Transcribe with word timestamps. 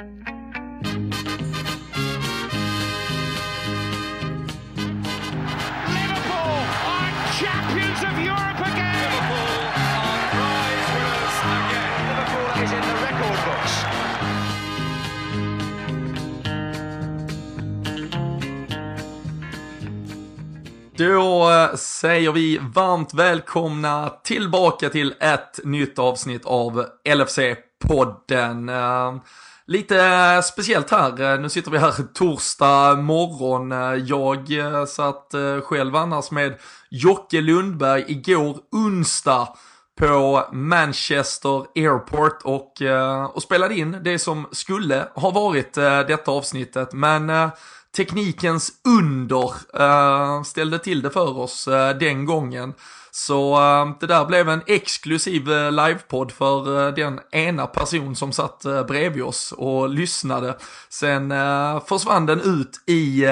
Liverpool 0.00 0.16
are 6.88 7.12
champions 7.36 8.00
of 8.08 8.14
Europe 8.18 8.60
again. 8.64 9.10
Liverpool 9.12 9.60
are 9.76 10.24
prize 10.32 10.88
winners 10.94 11.36
again. 11.52 12.00
Liverpool 12.08 12.48
is 12.64 12.72
in 12.72 12.80
the 12.80 12.96
record 13.04 13.38
books. 13.44 13.74
Då 20.96 21.50
eh, 21.50 21.74
säger 21.76 22.32
vi 22.32 22.58
varmt 22.58 23.14
välkomna 23.14 24.12
tillbaka 24.24 24.88
till 24.88 25.14
ett 25.20 25.60
nytt 25.64 25.98
avsnitt 25.98 26.44
av 26.44 26.86
LFC-podden. 27.04 28.68
Eh, 28.68 29.14
Lite 29.70 30.00
eh, 30.00 30.40
speciellt 30.42 30.90
här, 30.90 31.20
eh, 31.20 31.40
nu 31.40 31.48
sitter 31.48 31.70
vi 31.70 31.78
här 31.78 31.92
torsdag 32.14 32.94
morgon. 32.94 33.72
Eh, 33.72 33.94
jag 33.94 34.48
satt 34.88 35.34
själv 35.62 35.96
annars 35.96 36.30
med 36.30 36.58
Jocke 36.90 37.40
Lundberg 37.40 38.04
igår 38.08 38.56
onsdag 38.72 39.48
på 40.00 40.48
Manchester 40.52 41.66
Airport 41.74 42.42
och, 42.42 42.72
och 43.34 43.42
spelade 43.42 43.74
in 43.74 43.96
det 44.02 44.18
som 44.18 44.48
skulle 44.52 45.08
ha 45.14 45.30
varit 45.30 45.74
detta 46.08 46.30
avsnittet. 46.30 46.92
Men 46.92 47.50
teknikens 47.96 48.72
under 48.88 49.54
ställde 50.44 50.78
till 50.78 51.02
det 51.02 51.10
för 51.10 51.38
oss 51.38 51.68
den 52.00 52.24
gången. 52.24 52.74
Så 53.10 53.54
eh, 53.54 53.96
det 54.00 54.06
där 54.06 54.24
blev 54.24 54.48
en 54.48 54.62
exklusiv 54.66 55.52
eh, 55.52 55.72
livepodd 55.72 56.32
för 56.32 56.86
eh, 56.86 56.94
den 56.94 57.20
ena 57.30 57.66
person 57.66 58.16
som 58.16 58.32
satt 58.32 58.64
bredvid 58.88 59.22
oss 59.22 59.52
och 59.52 59.88
lyssnade. 59.88 60.56
Sen 60.88 61.34
försvann 61.86 62.26
den 62.26 62.40
ut 62.40 62.82
i 62.86 63.24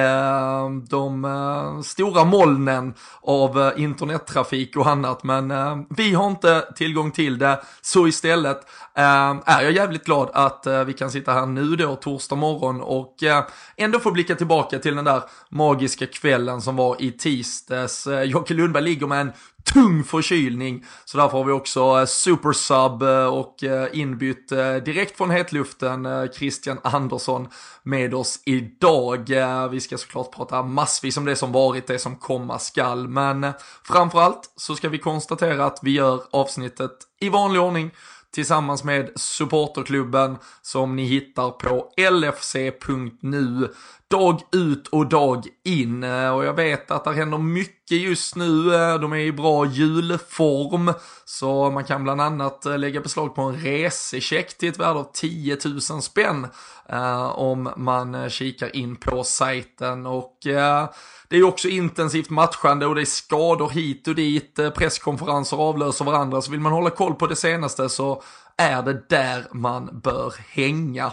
de 0.88 1.82
stora 1.84 2.24
molnen 2.24 2.94
av 3.22 3.72
internettrafik 3.76 4.76
och 4.76 4.88
annat. 4.88 5.24
Men 5.24 5.52
vi 5.90 6.14
har 6.14 6.26
inte 6.26 6.64
tillgång 6.76 7.10
till 7.10 7.38
det. 7.38 7.60
Så 7.82 8.08
istället 8.08 8.60
Ehm, 8.98 9.40
är 9.46 9.62
jag 9.62 9.72
jävligt 9.72 10.04
glad 10.04 10.30
att 10.32 10.66
eh, 10.66 10.84
vi 10.84 10.92
kan 10.92 11.10
sitta 11.10 11.32
här 11.32 11.46
nu 11.46 11.76
då 11.76 11.96
torsdag 11.96 12.36
morgon 12.36 12.80
och 12.80 13.22
eh, 13.22 13.44
ändå 13.76 13.98
få 14.00 14.10
blicka 14.10 14.34
tillbaka 14.34 14.78
till 14.78 14.96
den 14.96 15.04
där 15.04 15.22
magiska 15.48 16.06
kvällen 16.06 16.60
som 16.60 16.76
var 16.76 17.02
i 17.02 17.12
tisdags. 17.12 18.06
Eh, 18.06 18.22
Jocke 18.22 18.54
Lundberg 18.54 18.82
ligger 18.84 19.06
med 19.06 19.20
en 19.20 19.32
tung 19.72 20.04
förkylning. 20.04 20.84
Så 21.04 21.18
därför 21.18 21.38
har 21.38 21.44
vi 21.44 21.52
också 21.52 21.80
eh, 22.00 22.04
supersub 22.06 23.02
eh, 23.02 23.26
och 23.26 23.64
eh, 23.64 23.88
inbytt 23.92 24.52
eh, 24.52 24.74
direkt 24.74 25.16
från 25.16 25.30
hetluften 25.30 26.06
eh, 26.06 26.24
Christian 26.30 26.78
Andersson 26.82 27.48
med 27.82 28.14
oss 28.14 28.40
idag. 28.44 29.30
Eh, 29.30 29.68
Vi 29.68 29.80
ska 29.80 29.98
såklart 29.98 30.34
prata 30.34 30.62
massvis 30.62 31.16
om 31.16 31.24
det 31.24 31.36
som 31.36 31.52
varit, 31.52 31.86
det 31.86 31.98
som 31.98 32.16
komma 32.16 32.58
skall. 32.58 33.08
Men 33.08 33.44
eh, 33.44 33.52
framförallt 33.84 34.52
så 34.56 34.74
ska 34.76 34.88
vi 34.88 34.98
konstatera 34.98 35.66
att 35.66 35.78
vi 35.82 35.90
gör 35.90 36.20
avsnittet 36.30 36.92
i 37.20 37.28
vanlig 37.28 37.60
ordning 37.60 37.90
tillsammans 38.34 38.84
med 38.84 39.10
supporterklubben 39.14 40.36
som 40.62 40.96
ni 40.96 41.04
hittar 41.04 41.50
på 41.50 41.92
lfc.nu 42.10 43.68
dag 44.10 44.40
ut 44.52 44.88
och 44.88 45.08
dag 45.08 45.46
in. 45.64 46.02
Eh, 46.04 46.30
och 46.30 46.44
jag 46.44 46.54
vet 46.54 46.90
att 46.90 47.04
det 47.04 47.12
händer 47.12 47.38
mycket 47.38 47.98
just 47.98 48.36
nu. 48.36 48.74
Eh, 48.74 49.00
de 49.00 49.12
är 49.12 49.16
i 49.16 49.32
bra 49.32 49.66
julform. 49.66 50.92
Så 51.24 51.70
man 51.70 51.84
kan 51.84 52.04
bland 52.04 52.20
annat 52.20 52.66
eh, 52.66 52.78
lägga 52.78 53.00
beslag 53.00 53.34
på 53.34 53.42
en 53.42 53.56
resecheck 53.56 54.58
till 54.58 54.68
ett 54.68 54.78
värde 54.78 54.98
av 54.98 55.10
10 55.12 55.58
000 55.64 55.80
spänn. 56.02 56.46
eh, 56.88 57.38
Om 57.38 57.72
man 57.76 58.30
kikar 58.30 58.76
in 58.76 58.96
på 58.96 59.24
sajten. 59.24 60.06
Och 60.06 60.46
eh, 60.46 60.88
det 61.30 61.36
är 61.36 61.42
också 61.42 61.68
intensivt 61.68 62.30
matchande 62.30 62.86
och 62.86 62.94
det 62.94 63.00
är 63.00 63.04
skador 63.04 63.68
hit 63.68 64.08
och 64.08 64.14
dit. 64.14 64.58
Eh, 64.58 64.70
presskonferenser 64.70 65.56
avlöser 65.56 66.04
varandra. 66.04 66.42
Så 66.42 66.50
vill 66.50 66.60
man 66.60 66.72
hålla 66.72 66.90
koll 66.90 67.14
på 67.14 67.26
det 67.26 67.36
senaste 67.36 67.88
så 67.88 68.22
är 68.56 68.82
det 68.82 69.08
där 69.08 69.46
man 69.52 70.00
bör 70.04 70.34
hänga. 70.48 71.12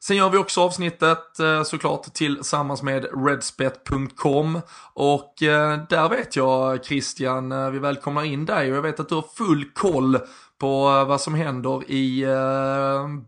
Sen 0.00 0.16
gör 0.16 0.30
vi 0.30 0.38
också 0.38 0.60
avsnittet 0.60 1.38
eh, 1.40 1.62
såklart 1.62 2.14
tillsammans 2.14 2.82
med 2.82 3.06
redspet.com 3.26 4.60
och 4.94 5.42
eh, 5.42 5.78
där 5.88 6.08
vet 6.08 6.36
jag 6.36 6.84
Christian, 6.84 7.72
vi 7.72 7.78
välkomnar 7.78 8.24
in 8.24 8.44
dig 8.44 8.70
och 8.70 8.76
jag 8.76 8.82
vet 8.82 9.00
att 9.00 9.08
du 9.08 9.14
har 9.14 9.24
full 9.36 9.64
koll 9.74 10.18
på 10.58 11.04
vad 11.04 11.20
som 11.20 11.34
händer 11.34 11.90
i 11.90 12.26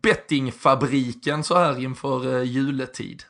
bettingfabriken 0.03 1.45
så 1.45 1.59
här 1.59 1.81
inför 1.81 2.43
juletid. 2.43 3.23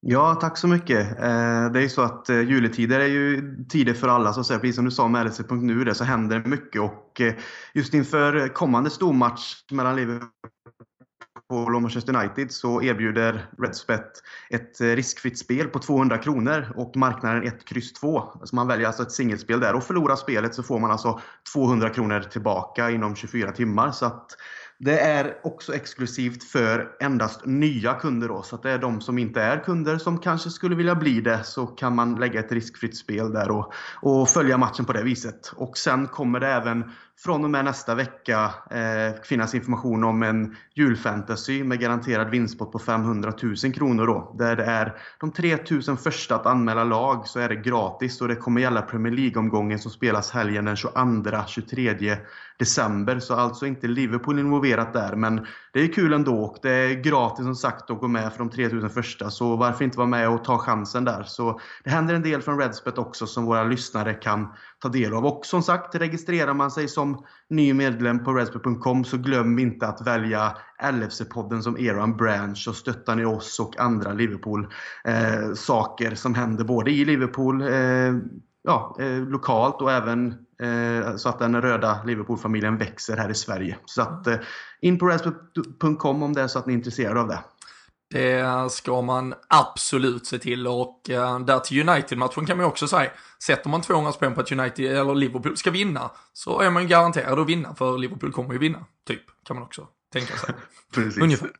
Ja, 0.00 0.34
tack 0.34 0.58
så 0.58 0.68
mycket. 0.68 1.18
Eh, 1.18 1.70
det 1.72 1.78
är 1.78 1.80
ju 1.80 1.88
så 1.88 2.02
att 2.02 2.28
eh, 2.28 2.40
juletider 2.40 3.00
är 3.00 3.06
ju 3.06 3.56
tider 3.68 3.94
för 3.94 4.08
alla, 4.08 4.32
så 4.32 4.40
att 4.40 4.46
säga. 4.46 4.58
Precis 4.58 4.76
som 4.76 4.84
du 4.84 4.90
sa 4.90 5.08
med 5.08 5.26
LSE.nu 5.26 5.84
där, 5.84 5.94
så 5.94 6.04
händer 6.04 6.38
det 6.38 6.48
mycket. 6.48 6.82
Och 6.82 7.20
eh, 7.20 7.34
just 7.74 7.94
inför 7.94 8.48
kommande 8.48 8.90
stormatch 8.90 9.64
mellan 9.70 9.96
Liverpool 9.96 10.30
och 11.74 11.82
Manchester 11.82 12.16
United 12.16 12.52
så 12.52 12.82
erbjuder 12.82 13.50
Redspet 13.58 14.12
ett 14.50 14.80
riskfritt 14.80 15.38
spel 15.38 15.68
på 15.68 15.78
200 15.78 16.18
kronor 16.18 16.72
och 16.76 16.96
marknaden 16.96 17.42
1, 17.42 17.64
kryss 17.64 17.92
2. 17.92 18.22
Så 18.44 18.56
man 18.56 18.66
väljer 18.66 18.86
alltså 18.86 19.02
ett 19.02 19.12
singelspel 19.12 19.60
där 19.60 19.74
och 19.74 19.84
förlorar 19.84 20.16
spelet 20.16 20.54
så 20.54 20.62
får 20.62 20.78
man 20.78 20.90
alltså 20.90 21.20
200 21.54 21.90
kronor 21.90 22.20
tillbaka 22.20 22.90
inom 22.90 23.16
24 23.16 23.52
timmar. 23.52 23.90
Så 23.92 24.06
att 24.06 24.36
det 24.78 24.98
är 25.00 25.36
också 25.42 25.74
exklusivt 25.74 26.44
för 26.44 26.96
endast 27.00 27.46
nya 27.46 27.94
kunder 27.94 28.28
då, 28.28 28.42
så 28.42 28.56
att 28.56 28.62
det 28.62 28.70
är 28.70 28.78
de 28.78 29.00
som 29.00 29.18
inte 29.18 29.42
är 29.42 29.64
kunder 29.64 29.98
som 29.98 30.18
kanske 30.18 30.50
skulle 30.50 30.76
vilja 30.76 30.94
bli 30.94 31.20
det 31.20 31.44
så 31.44 31.66
kan 31.66 31.94
man 31.94 32.14
lägga 32.14 32.40
ett 32.40 32.52
riskfritt 32.52 32.96
spel 32.96 33.32
där 33.32 33.50
och, 33.50 33.72
och 34.02 34.28
följa 34.28 34.58
matchen 34.58 34.84
på 34.84 34.92
det 34.92 35.02
viset. 35.02 35.52
Och 35.56 35.78
sen 35.78 36.06
kommer 36.06 36.40
det 36.40 36.48
även 36.48 36.84
från 37.24 37.44
och 37.44 37.50
med 37.50 37.64
nästa 37.64 37.94
vecka 37.94 38.54
eh, 38.70 39.22
finnas 39.22 39.54
information 39.54 40.04
om 40.04 40.22
en 40.22 40.56
julfantasy 40.74 41.64
med 41.64 41.80
garanterad 41.80 42.30
vinstpott 42.30 42.72
på 42.72 42.78
500 42.78 43.32
000 43.42 43.72
kronor 43.74 44.06
då. 44.06 44.34
Där 44.38 44.56
det 44.56 44.64
är 44.64 44.94
de 45.20 45.32
3000 45.32 45.96
första 45.96 46.34
att 46.34 46.46
anmäla 46.46 46.84
lag 46.84 47.26
så 47.26 47.40
är 47.40 47.48
det 47.48 47.56
gratis 47.56 48.20
och 48.20 48.28
det 48.28 48.36
kommer 48.36 48.60
gälla 48.60 48.82
Premier 48.82 49.12
League-omgången 49.12 49.78
som 49.78 49.90
spelas 49.90 50.30
helgen 50.30 50.64
den 50.64 50.74
22-23 50.74 52.16
december. 52.58 53.18
Så 53.18 53.34
alltså 53.34 53.66
inte 53.66 53.86
Liverpool 53.86 54.38
involverat 54.38 54.92
där 54.92 55.16
men 55.16 55.46
det 55.78 55.84
är 55.84 55.92
kul 55.92 56.12
ändå 56.12 56.34
och 56.34 56.58
det 56.62 56.70
är 56.70 56.94
gratis 56.94 57.44
som 57.44 57.54
sagt 57.54 57.90
att 57.90 58.00
gå 58.00 58.08
med 58.08 58.32
för 58.32 58.38
de 58.38 58.50
3000 58.50 58.90
första 58.90 59.30
så 59.30 59.56
varför 59.56 59.84
inte 59.84 59.98
vara 59.98 60.08
med 60.08 60.28
och 60.28 60.44
ta 60.44 60.58
chansen 60.58 61.04
där. 61.04 61.22
Så 61.22 61.60
det 61.84 61.90
händer 61.90 62.14
en 62.14 62.22
del 62.22 62.42
från 62.42 62.58
Redspet 62.58 62.98
också 62.98 63.26
som 63.26 63.44
våra 63.44 63.64
lyssnare 63.64 64.14
kan 64.14 64.48
ta 64.78 64.88
del 64.88 65.14
av. 65.14 65.26
Och 65.26 65.46
som 65.46 65.62
sagt, 65.62 65.94
registrerar 65.94 66.54
man 66.54 66.70
sig 66.70 66.88
som 66.88 67.24
ny 67.50 67.74
medlem 67.74 68.24
på 68.24 68.32
redspet.com 68.32 69.04
så 69.04 69.16
glöm 69.16 69.58
inte 69.58 69.86
att 69.86 70.06
välja 70.06 70.56
LFC-podden 70.82 71.60
som 71.60 71.78
eran 71.78 72.16
branch 72.16 72.66
och 72.68 72.76
stöttar 72.76 73.16
ni 73.16 73.24
oss 73.24 73.60
och 73.60 73.80
andra 73.80 74.12
Liverpool-saker 74.12 76.10
eh, 76.10 76.14
som 76.14 76.34
händer 76.34 76.64
både 76.64 76.90
i 76.90 77.04
Liverpool, 77.04 77.62
eh, 77.62 77.68
ja, 78.68 78.96
eh, 78.98 79.18
lokalt 79.18 79.82
och 79.82 79.92
även 79.92 80.34
eh, 80.62 81.16
så 81.16 81.28
att 81.28 81.38
den 81.38 81.62
röda 81.62 82.00
Liverpool-familjen 82.06 82.78
växer 82.78 83.16
här 83.16 83.30
i 83.30 83.34
Sverige. 83.34 83.76
Så 83.84 84.02
att 84.02 84.26
eh, 84.26 84.36
in 84.80 84.98
på 84.98 85.06
redspet.com 85.06 86.22
om 86.22 86.32
det 86.32 86.42
är 86.42 86.46
så 86.46 86.58
att 86.58 86.66
ni 86.66 86.72
är 86.72 86.76
intresserade 86.76 87.20
av 87.20 87.28
det. 87.28 87.40
Det 88.10 88.70
ska 88.72 89.02
man 89.02 89.34
absolut 89.48 90.26
se 90.26 90.38
till 90.38 90.66
och 90.66 91.10
eh, 91.10 91.38
där 91.38 91.58
till 91.58 91.88
United-matchen 91.88 92.46
kan 92.46 92.56
man 92.56 92.66
ju 92.66 92.70
också 92.70 92.88
säga, 92.88 93.10
sätter 93.42 93.70
man 93.70 93.80
200 93.80 94.12
spänn 94.12 94.34
på 94.34 94.40
att 94.40 94.52
United 94.52 94.96
eller 94.96 95.14
Liverpool 95.14 95.56
ska 95.56 95.70
vinna 95.70 96.10
så 96.32 96.60
är 96.60 96.70
man 96.70 96.82
ju 96.82 96.88
garanterad 96.88 97.38
att 97.38 97.48
vinna 97.48 97.74
för 97.74 97.98
Liverpool 97.98 98.32
kommer 98.32 98.52
ju 98.52 98.58
vinna, 98.58 98.84
typ, 99.06 99.22
kan 99.44 99.56
man 99.56 99.62
också 99.62 99.86
tänka 100.12 100.36
sig. 100.36 100.54
Precis. 100.94 101.22
Ungefär. 101.22 101.50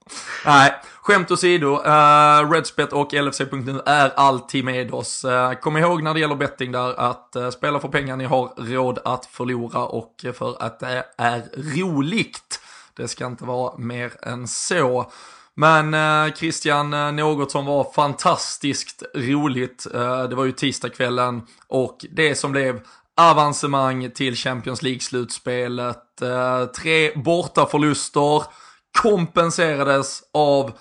Nej, 0.45 0.75
skämt 1.03 1.31
åsido, 1.31 1.67
uh, 1.67 2.51
Redspet 2.51 2.93
och 2.93 3.13
LFC.nu 3.13 3.81
är 3.87 4.11
alltid 4.17 4.65
med 4.65 4.95
oss. 4.95 5.25
Uh, 5.25 5.53
kom 5.53 5.77
ihåg 5.77 6.03
när 6.03 6.15
det 6.15 6.21
gäller 6.21 6.37
betting 6.37 6.73
där 6.73 7.01
att 7.01 7.33
uh, 7.37 7.51
spela 7.51 7.81
för 7.81 7.89
pengar 7.89 8.17
ni 8.17 8.25
har 8.25 8.53
råd 8.57 8.99
att 9.05 9.27
förlora 9.27 9.87
och 9.87 10.25
för 10.35 10.63
att 10.63 10.81
det 10.81 11.05
är 11.17 11.43
roligt. 11.77 12.61
Det 12.97 13.09
ska 13.09 13.27
inte 13.27 13.45
vara 13.45 13.79
mer 13.79 14.13
än 14.23 14.49
så. 14.49 15.13
Men 15.59 15.95
eh, 15.95 16.35
Christian, 16.35 17.17
något 17.17 17.51
som 17.51 17.67
var 17.67 17.93
fantastiskt 17.93 19.03
roligt, 19.15 19.87
eh, 19.95 20.23
det 20.23 20.35
var 20.35 20.45
ju 20.45 20.53
tisdagskvällen 20.53 21.43
och 21.67 22.07
det 22.11 22.35
som 22.35 22.53
blev 22.53 22.81
avancemang 23.19 24.11
till 24.11 24.37
Champions 24.37 24.83
League-slutspelet. 24.83 26.23
Eh, 26.23 26.65
tre 26.65 27.13
bortaförluster 27.15 28.43
kompenserades 29.03 30.23
av 30.35 30.73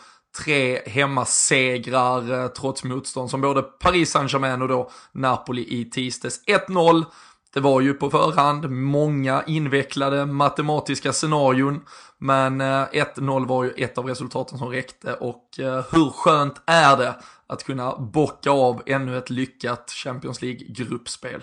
tre 0.44 0.82
hemmasegrar 0.86 2.34
eh, 2.34 2.48
trots 2.48 2.84
motstånd 2.84 3.30
som 3.30 3.42
både 3.42 3.62
Paris 3.62 4.12
Saint-Germain 4.12 4.62
och 4.62 4.68
då 4.68 4.92
Napoli 5.12 5.80
i 5.80 5.90
tisdags. 5.90 6.42
1-0 6.68 7.06
det 7.54 7.60
var 7.60 7.82
ju 7.82 7.94
på 7.94 8.10
förhand 8.10 8.70
många 8.70 9.44
invecklade 9.48 10.26
matematiska 10.26 11.14
scenarion, 11.14 11.82
men 12.18 12.62
eh, 12.62 12.86
1-0 13.16 13.48
var 13.48 13.64
ju 13.64 13.70
ett 13.70 13.98
av 13.98 14.06
resultaten 14.06 14.58
som 14.58 14.70
räckte 14.70 15.14
och 15.14 15.44
hur 15.92 16.12
skönt 16.12 16.62
är 16.66 16.98
det 16.98 17.16
att 17.48 17.64
kunna 17.64 17.98
bocka 17.98 18.52
av 18.52 18.82
ännu 18.86 19.18
ett 19.18 19.30
lyckat 19.30 19.92
Champions 19.92 20.42
League-gruppspel? 20.42 21.42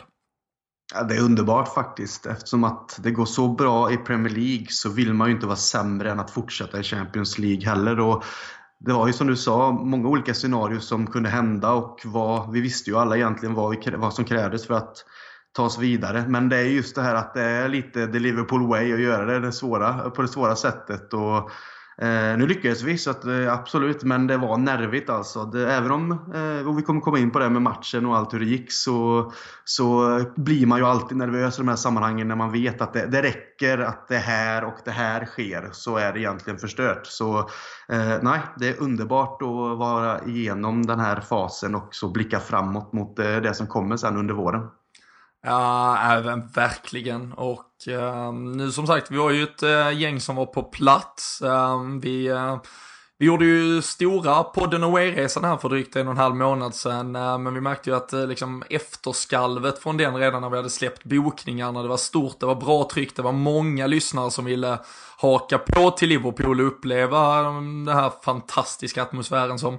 Ja, 0.93 1.03
det 1.03 1.17
är 1.17 1.23
underbart 1.23 1.75
faktiskt. 1.75 2.27
Eftersom 2.27 2.65
att 2.65 2.99
det 3.03 3.11
går 3.11 3.25
så 3.25 3.49
bra 3.49 3.93
i 3.93 3.97
Premier 3.97 4.35
League 4.35 4.67
så 4.69 4.91
vill 4.91 5.15
man 5.15 5.29
ju 5.29 5.35
inte 5.35 5.47
vara 5.47 5.57
sämre 5.57 6.11
än 6.11 6.21
att 6.21 6.31
fortsätta 6.31 6.81
i 6.81 6.83
Champions 6.83 7.39
League 7.39 7.65
heller. 7.67 8.01
Och 8.01 8.25
det 8.81 8.93
var 8.93 9.07
ju 9.07 9.13
som 9.13 9.27
du 9.27 9.37
sa, 9.37 9.73
många 9.73 10.09
olika 10.09 10.35
scenarier 10.35 10.81
som 10.81 11.07
kunde 11.07 11.29
hända 11.29 11.73
och 11.73 12.01
vad, 12.05 12.53
vi 12.53 12.61
visste 12.61 12.91
ju 12.91 12.97
alla 12.97 13.17
egentligen 13.17 13.55
vad, 13.55 13.71
vi, 13.71 13.97
vad 13.97 14.15
som 14.15 14.25
krävdes 14.25 14.67
för 14.67 14.75
att 14.75 15.05
ta 15.53 15.65
oss 15.65 15.79
vidare. 15.79 16.25
Men 16.29 16.49
det 16.49 16.57
är 16.57 16.65
just 16.65 16.95
det 16.95 17.03
här 17.03 17.15
att 17.15 17.35
det 17.35 17.43
är 17.43 17.69
lite 17.69 18.07
the 18.07 18.19
Liverpool 18.19 18.69
way 18.69 18.93
att 18.93 19.01
göra 19.01 19.25
det, 19.25 19.41
det 19.41 19.53
svåra, 19.53 20.11
på 20.11 20.23
det 20.23 20.29
svåra 20.29 20.57
sättet. 20.57 21.15
Och 21.15 21.51
Eh, 21.99 22.39
nu 22.39 22.47
lyckades 22.47 22.83
vi, 22.83 22.99
så 22.99 23.11
att, 23.11 23.25
eh, 23.25 23.53
absolut, 23.53 24.03
men 24.03 24.27
det 24.27 24.37
var 24.37 24.59
nervigt 24.59 25.11
alltså. 25.11 25.45
Det, 25.45 25.73
även 25.75 25.91
om, 25.91 26.13
eh, 26.13 26.69
och 26.69 26.79
vi 26.79 26.83
kommer 26.83 27.01
komma 27.01 27.19
in 27.19 27.31
på 27.31 27.39
det 27.39 27.51
med 27.51 27.63
matchen 27.63 28.07
och 28.07 28.17
allt 28.17 28.35
hur 28.35 28.39
det 28.41 28.47
gick, 28.47 28.73
så, 28.73 29.33
så 29.65 30.21
blir 30.37 30.67
man 30.67 30.79
ju 30.79 30.85
alltid 30.85 31.17
nervös 31.17 31.59
i 31.59 31.63
de 31.63 31.69
här 31.69 31.77
sammanhangen 31.77 32.29
när 32.29 32.37
man 32.37 32.53
vet 32.53 32.81
att 32.81 32.93
det, 32.93 33.07
det 33.07 33.23
räcker 33.23 33.79
att 33.79 34.09
det 34.09 34.19
här 34.19 34.65
och 34.65 34.77
det 34.85 34.91
här 34.91 35.25
sker, 35.27 35.69
så 35.73 35.97
är 35.97 36.13
det 36.13 36.21
egentligen 36.21 36.59
förstört. 36.59 37.07
Så 37.07 37.39
eh, 37.89 38.19
nej, 38.23 38.41
det 38.57 38.69
är 38.69 38.83
underbart 38.83 39.43
att 39.43 39.79
vara 39.79 40.21
igenom 40.25 40.87
den 40.87 41.01
här 41.01 41.21
fasen 41.21 41.75
och 41.75 41.95
så 41.95 42.09
blicka 42.09 42.41
framåt 42.41 42.93
mot 42.93 43.19
eh, 43.19 43.37
det 43.37 43.55
som 43.55 43.67
kommer 43.67 43.97
sen 43.97 44.17
under 44.17 44.35
våren. 44.35 44.63
Ja, 45.47 45.99
även 45.99 46.47
verkligen. 46.47 47.33
Och 47.33 47.67
uh, 47.89 48.33
nu 48.33 48.73
som 48.73 48.87
sagt, 48.87 49.11
vi 49.11 49.17
var 49.17 49.31
ju 49.31 49.43
ett 49.43 49.63
uh, 49.63 50.01
gäng 50.01 50.21
som 50.21 50.37
var 50.37 50.47
på 50.47 50.63
plats. 50.63 51.43
Uh, 51.45 52.01
vi, 52.01 52.27
eh, 52.27 52.57
vi 53.19 53.27
gjorde 53.27 53.45
ju 53.45 53.83
stora 53.83 54.43
podden 54.43 54.85
Away-resan 54.85 55.45
här 55.45 55.57
för 55.57 55.69
drygt 55.69 55.97
en 55.97 56.07
och 56.07 56.13
en 56.13 56.19
halv 56.19 56.37
månad 56.37 56.75
sedan. 56.75 57.17
Ehm, 57.17 57.43
men 57.43 57.55
vi 57.55 57.61
märkte 57.61 57.91
ju 57.91 57.97
att 57.97 58.13
eh, 58.13 58.27
liksom 58.27 58.63
efterskalvet 58.71 59.79
från 59.79 59.97
den 59.97 60.17
redan 60.17 60.43
när 60.43 60.51
vi 60.51 60.57
hade 60.57 60.71
släppt 60.71 61.05
bokningarna, 61.05 61.83
det 61.83 61.89
var 61.89 61.97
stort, 61.97 62.41
det 62.41 62.47
var 62.47 62.55
bra 62.55 62.89
tryck, 62.93 63.17
det 63.17 63.23
var 63.23 63.33
många 63.33 63.87
lyssnare 63.87 64.31
som 64.31 64.45
ville 64.45 64.79
haka 65.17 65.59
på 65.59 65.91
till 65.91 66.09
Liverpool 66.09 66.61
och 66.61 66.67
uppleva 66.67 67.43
den 67.43 67.89
här 67.89 68.13
fantastiska 68.23 69.03
atmosfären 69.03 69.59
som, 69.59 69.79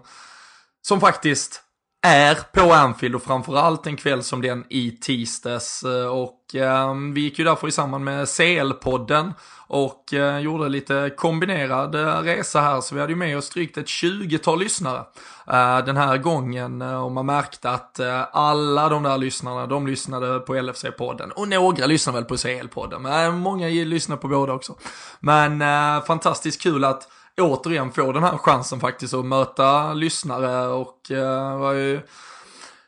som 0.82 1.00
faktiskt 1.00 1.62
är 2.06 2.36
på 2.54 2.74
Anfield 2.74 3.16
och 3.16 3.24
framförallt 3.24 3.88
en 3.88 3.98
kväll 3.98 4.24
som 4.24 4.42
den 4.42 4.66
i 4.70 4.92
tisdags. 4.92 5.84
Eh, 5.84 6.08
och 6.08 6.56
eh, 6.56 6.94
vi 7.14 7.22
gick 7.22 7.40
ju 7.40 7.46
därför 7.46 7.68
i 7.68 7.72
samband 7.72 8.04
med 8.04 8.26
CL-podden 8.26 9.34
och 9.68 10.14
eh, 10.14 10.40
gjorde 10.40 10.70
lite 10.70 11.12
kombinerad 11.18 11.96
eh, 11.96 12.22
resa 12.22 12.62
här. 12.62 12.82
Så 12.82 12.96
vi 12.96 13.02
hade 13.02 13.14
ju 13.14 13.18
med 13.18 13.38
oss 13.38 13.50
drygt 13.50 13.78
ett 13.78 13.86
20-tal 13.86 14.60
lyssnare 14.60 15.00
eh, 15.48 15.86
den 15.86 15.98
här 15.98 16.18
gången. 16.18 16.82
Eh, 16.82 17.04
och 17.04 17.12
man 17.12 17.26
märkte 17.26 17.70
att 17.70 18.00
eh, 18.00 18.22
alla 18.32 18.90
de 18.90 19.04
där 19.04 19.18
lyssnarna, 19.18 19.68
de 19.68 19.88
lyssnade 19.88 20.40
på 20.40 20.56
LFC-podden. 20.56 21.32
Och 21.32 21.48
några 21.48 21.86
lyssnade 21.86 22.20
väl 22.20 22.26
på 22.26 22.36
CL-podden, 22.36 23.00
men 23.00 23.38
många 23.38 23.68
lyssnade 23.68 24.22
på 24.22 24.28
båda 24.28 24.54
också. 24.54 24.76
Men 25.20 25.64
fantastiskt 26.02 26.62
kul 26.62 26.84
att 26.84 27.08
återigen 27.42 27.92
få 27.92 28.12
den 28.12 28.24
här 28.24 28.38
chansen 28.38 28.80
faktiskt 28.80 29.14
att 29.14 29.26
möta 29.26 29.94
lyssnare 29.94 30.68
och 30.68 31.12
eh, 31.12 31.60
var 31.60 31.74
ju 31.74 32.02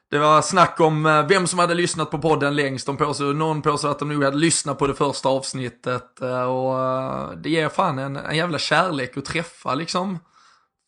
det 0.09 0.19
var 0.19 0.41
snack 0.41 0.79
om 0.79 1.05
eh, 1.05 1.27
vem 1.27 1.47
som 1.47 1.59
hade 1.59 1.73
lyssnat 1.73 2.11
på 2.11 2.19
podden 2.19 2.55
längst. 2.55 2.85
De 2.85 2.97
påstod, 2.97 3.35
någon 3.35 3.61
påstod 3.61 3.91
att 3.91 3.99
de 3.99 4.09
nog 4.09 4.23
hade 4.23 4.38
lyssnat 4.38 4.79
på 4.79 4.88
det 4.88 4.94
första 4.94 5.29
avsnittet. 5.29 6.21
Eh, 6.21 6.44
och 6.44 6.79
eh, 6.79 7.31
det 7.31 7.49
ger 7.49 7.69
fan 7.69 7.99
en, 7.99 8.15
en 8.15 8.35
jävla 8.35 8.59
kärlek 8.59 9.17
att 9.17 9.25
träffa 9.25 9.75
liksom 9.75 10.19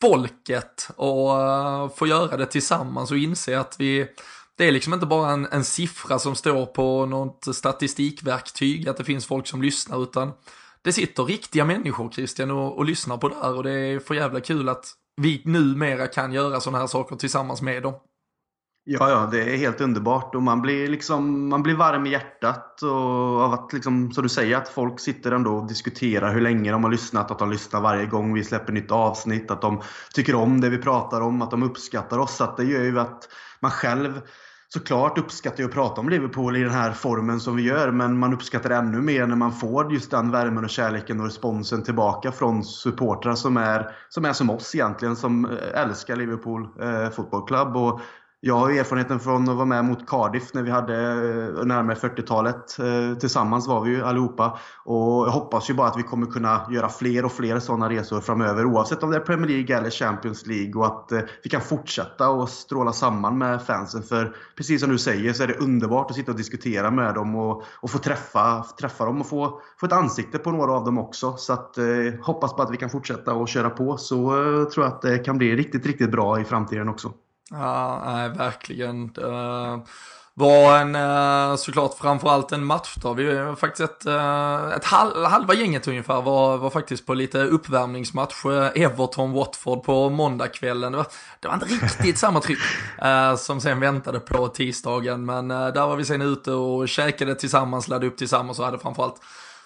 folket 0.02 0.90
och 0.96 1.30
få 1.98 2.08
göra 2.08 2.38
det 2.38 2.46
tillsammans 2.46 3.12
och 3.12 3.18
inse 3.18 3.60
att 3.60 3.76
vi 3.80 4.08
det 4.58 4.68
är 4.68 4.72
liksom 4.72 4.94
inte 4.94 5.06
bara 5.06 5.32
en, 5.32 5.48
en 5.52 5.64
siffra 5.64 6.20
som 6.20 6.36
står 6.36 6.66
på 6.66 7.06
något 7.06 7.56
statistikverktyg, 7.56 8.90
att 8.90 8.98
det 8.98 9.04
finns 9.04 9.26
folk 9.26 9.48
som 9.48 9.62
lyssnar, 9.62 10.04
utan 10.04 10.32
det 10.84 10.94
sitter 10.94 11.24
riktiga 11.24 11.66
människor 11.66 12.10
Christian 12.12 12.52
och, 12.52 12.78
och 12.78 12.86
lyssnar 12.86 13.18
på 13.18 13.30
det 13.30 13.36
här 13.42 13.56
och 13.56 13.64
det 13.64 13.72
är 13.72 14.00
för 14.00 14.16
jävla 14.16 14.40
kul 14.40 14.70
att 14.70 14.86
vi 15.22 15.42
numera 15.46 16.08
kan 16.08 16.34
göra 16.34 16.60
sådana 16.60 16.80
här 16.80 16.88
saker 16.88 17.16
tillsammans 17.16 17.62
med 17.62 17.84
dem. 17.84 17.94
Ja, 18.84 19.10
ja, 19.10 19.30
det 19.32 19.54
är 19.54 19.58
helt 19.58 19.82
underbart 19.82 20.36
och 20.36 20.44
man 20.44 20.62
blir, 20.62 20.88
liksom, 20.88 21.50
man 21.50 21.64
blir 21.64 21.76
varm 21.76 22.06
i 22.06 22.10
hjärtat 22.10 22.82
och 22.82 23.42
av 23.42 23.54
att, 23.54 23.74
liksom, 23.74 24.12
som 24.12 24.24
du 24.24 24.30
säger, 24.30 24.58
att 24.58 24.70
folk 24.70 25.00
sitter 25.00 25.32
ändå 25.32 25.52
och 25.52 25.68
diskuterar 25.68 26.34
hur 26.34 26.42
länge 26.42 26.72
de 26.72 26.84
har 26.84 26.92
lyssnat, 26.92 27.32
att 27.32 27.40
de 27.40 27.52
lyssnar 27.52 27.82
varje 27.82 28.06
gång 28.06 28.34
vi 28.34 28.44
släpper 28.44 28.74
nytt 28.74 28.92
avsnitt, 28.92 29.52
att 29.52 29.62
de 29.62 29.82
tycker 30.14 30.36
om 30.36 30.62
det 30.62 30.70
vi 30.70 30.78
pratar 30.78 31.22
om, 31.22 31.42
att 31.42 31.52
de 31.52 31.64
uppskattar 31.64 32.20
oss. 32.20 32.36
Så 32.36 32.44
att 32.44 32.58
det 32.58 32.64
gör 32.64 32.84
ju 32.84 33.00
att 33.00 33.30
man 33.60 33.72
själv 33.72 34.22
såklart 34.74 35.18
uppskattar 35.18 35.64
jag 35.64 35.68
att 35.68 35.74
prata 35.74 36.02
om 36.02 36.10
Liverpool 36.10 36.58
i 36.58 36.64
den 36.64 36.72
här 36.72 36.92
formen 36.92 37.40
som 37.40 37.56
vi 37.56 37.64
gör, 37.64 37.92
men 37.92 38.18
man 38.18 38.34
uppskattar 38.34 38.70
det 38.70 38.76
ännu 38.76 39.02
mer 39.02 39.28
när 39.28 39.36
man 39.36 39.54
får 39.54 39.94
just 39.94 40.12
den 40.12 40.32
värmen 40.32 40.64
och 40.64 40.70
kärleken 40.70 41.20
och 41.20 41.26
responsen 41.26 41.84
tillbaka 41.84 42.32
från 42.32 42.64
supportrar 42.64 43.36
som 43.36 43.58
är 43.58 43.92
som, 44.10 44.26
är 44.26 44.34
som 44.34 44.50
oss 44.50 44.76
egentligen, 44.76 45.16
som 45.16 45.46
eh, 45.46 45.82
älskar 45.82 46.16
Liverpool 46.16 46.68
eh, 46.82 47.10
Football 47.10 47.48
Club. 47.48 47.78
Och 47.78 48.02
jag 48.42 48.56
har 48.56 48.72
erfarenheten 48.72 49.20
från 49.20 49.50
att 49.50 49.56
vara 49.56 49.66
med 49.66 49.86
mot 49.86 50.08
Cardiff 50.08 50.54
när 50.54 50.64
vi 50.64 50.72
hade 50.72 50.96
eh, 50.96 51.66
närmare 51.66 51.96
40-talet. 51.96 52.80
Eh, 52.80 53.18
tillsammans 53.18 53.68
var 53.68 53.82
vi 53.82 53.90
ju 53.92 54.04
allihopa. 54.04 54.60
Och 54.86 55.28
jag 55.28 55.32
hoppas 55.32 55.70
ju 55.70 55.74
bara 55.74 55.88
att 55.88 55.98
vi 55.98 56.04
kommer 56.04 56.28
kunna 56.28 56.68
göra 56.72 56.90
fler 56.90 57.26
och 57.26 57.32
fler 57.32 57.60
sådana 57.60 57.90
resor 57.90 58.22
framöver. 58.22 58.66
Oavsett 58.66 59.04
om 59.04 59.12
det 59.12 59.18
är 59.18 59.22
Premier 59.22 59.48
League 59.48 59.78
eller 59.78 59.90
Champions 59.90 60.46
League. 60.46 60.74
Och 60.76 60.86
att 60.86 61.12
eh, 61.12 61.22
vi 61.44 61.50
kan 61.50 61.62
fortsätta 61.62 62.30
och 62.30 62.50
stråla 62.50 62.94
samman 62.94 63.38
med 63.38 63.62
fansen. 63.62 64.04
För 64.04 64.36
precis 64.58 64.82
som 64.82 64.90
du 64.90 64.98
säger 64.98 65.34
så 65.34 65.44
är 65.44 65.48
det 65.48 65.58
underbart 65.58 66.10
att 66.10 66.16
sitta 66.16 66.32
och 66.32 66.38
diskutera 66.38 66.92
med 66.92 67.14
dem 67.14 67.36
och, 67.36 67.64
och 67.82 67.92
få 67.92 67.98
träffa, 67.98 68.64
träffa 68.80 69.06
dem 69.06 69.22
och 69.22 69.28
få, 69.28 69.62
få 69.80 69.86
ett 69.86 69.94
ansikte 69.94 70.38
på 70.38 70.52
några 70.52 70.72
av 70.72 70.86
dem 70.86 70.98
också. 70.98 71.34
Så 71.38 71.54
att, 71.54 71.78
eh, 71.78 71.86
hoppas 72.22 72.56
bara 72.56 72.64
att 72.64 72.74
vi 72.74 72.78
kan 72.78 72.90
fortsätta 72.90 73.34
och 73.34 73.48
köra 73.48 73.70
på. 73.70 73.98
Så 73.98 74.16
eh, 74.16 74.66
tror 74.66 74.86
jag 74.86 74.94
att 74.94 75.02
det 75.02 75.18
kan 75.18 75.38
bli 75.38 75.56
riktigt, 75.56 75.86
riktigt 75.86 76.12
bra 76.12 76.40
i 76.40 76.44
framtiden 76.44 76.90
också. 76.90 77.14
Ja, 77.52 78.04
nej, 78.06 78.30
verkligen. 78.30 79.14
Det 79.14 79.82
var 80.40 80.78
en, 80.78 80.96
eh, 80.96 81.56
såklart 81.56 81.98
framförallt 81.98 82.52
en 82.52 82.66
match 82.66 82.96
då. 82.96 83.14
Vi 83.14 83.36
var 83.36 83.56
faktiskt 83.56 83.92
ett, 83.92 84.06
eh, 84.06 84.70
ett 84.76 84.86
halv, 84.86 85.26
halva 85.26 85.54
gänget 85.54 85.88
ungefär 85.88 86.22
var, 86.22 86.58
var 86.58 86.70
faktiskt 86.70 87.06
på 87.06 87.14
lite 87.14 87.44
uppvärmningsmatch. 87.44 88.46
Eh, 88.46 88.72
Everton-Watford 88.76 89.84
på 89.84 90.10
måndagskvällen. 90.10 90.92
Det 90.92 90.98
var, 90.98 91.08
det 91.40 91.48
var 91.48 91.56
inte 91.56 91.66
riktigt 91.66 92.18
samma 92.26 92.40
tryck 92.40 92.60
som 93.38 93.62
sen 93.62 93.80
väntade 93.80 94.20
på 94.20 94.48
tisdagen. 94.48 95.26
Men 95.26 95.48
där 95.48 95.88
var 95.88 95.96
vi 95.96 96.06
sen 96.06 96.22
ute 96.22 96.52
och 96.52 96.90
käkade 96.90 97.36
tillsammans, 97.36 97.88
laddade 97.88 98.08
upp 98.08 98.18
tillsammans 98.18 98.60
och 98.60 98.66
hade 98.66 98.80
framförallt 98.80 99.22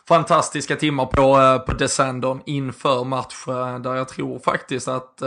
fantastiska 0.08 0.76
timmar 0.76 1.06
på, 1.06 1.60
på 1.66 1.74
Descendon 1.74 2.42
inför 2.46 3.04
match. 3.04 3.46
Där 3.84 3.96
jag 3.96 4.08
tror 4.08 4.40
faktiskt 4.40 4.88
att 4.88 5.22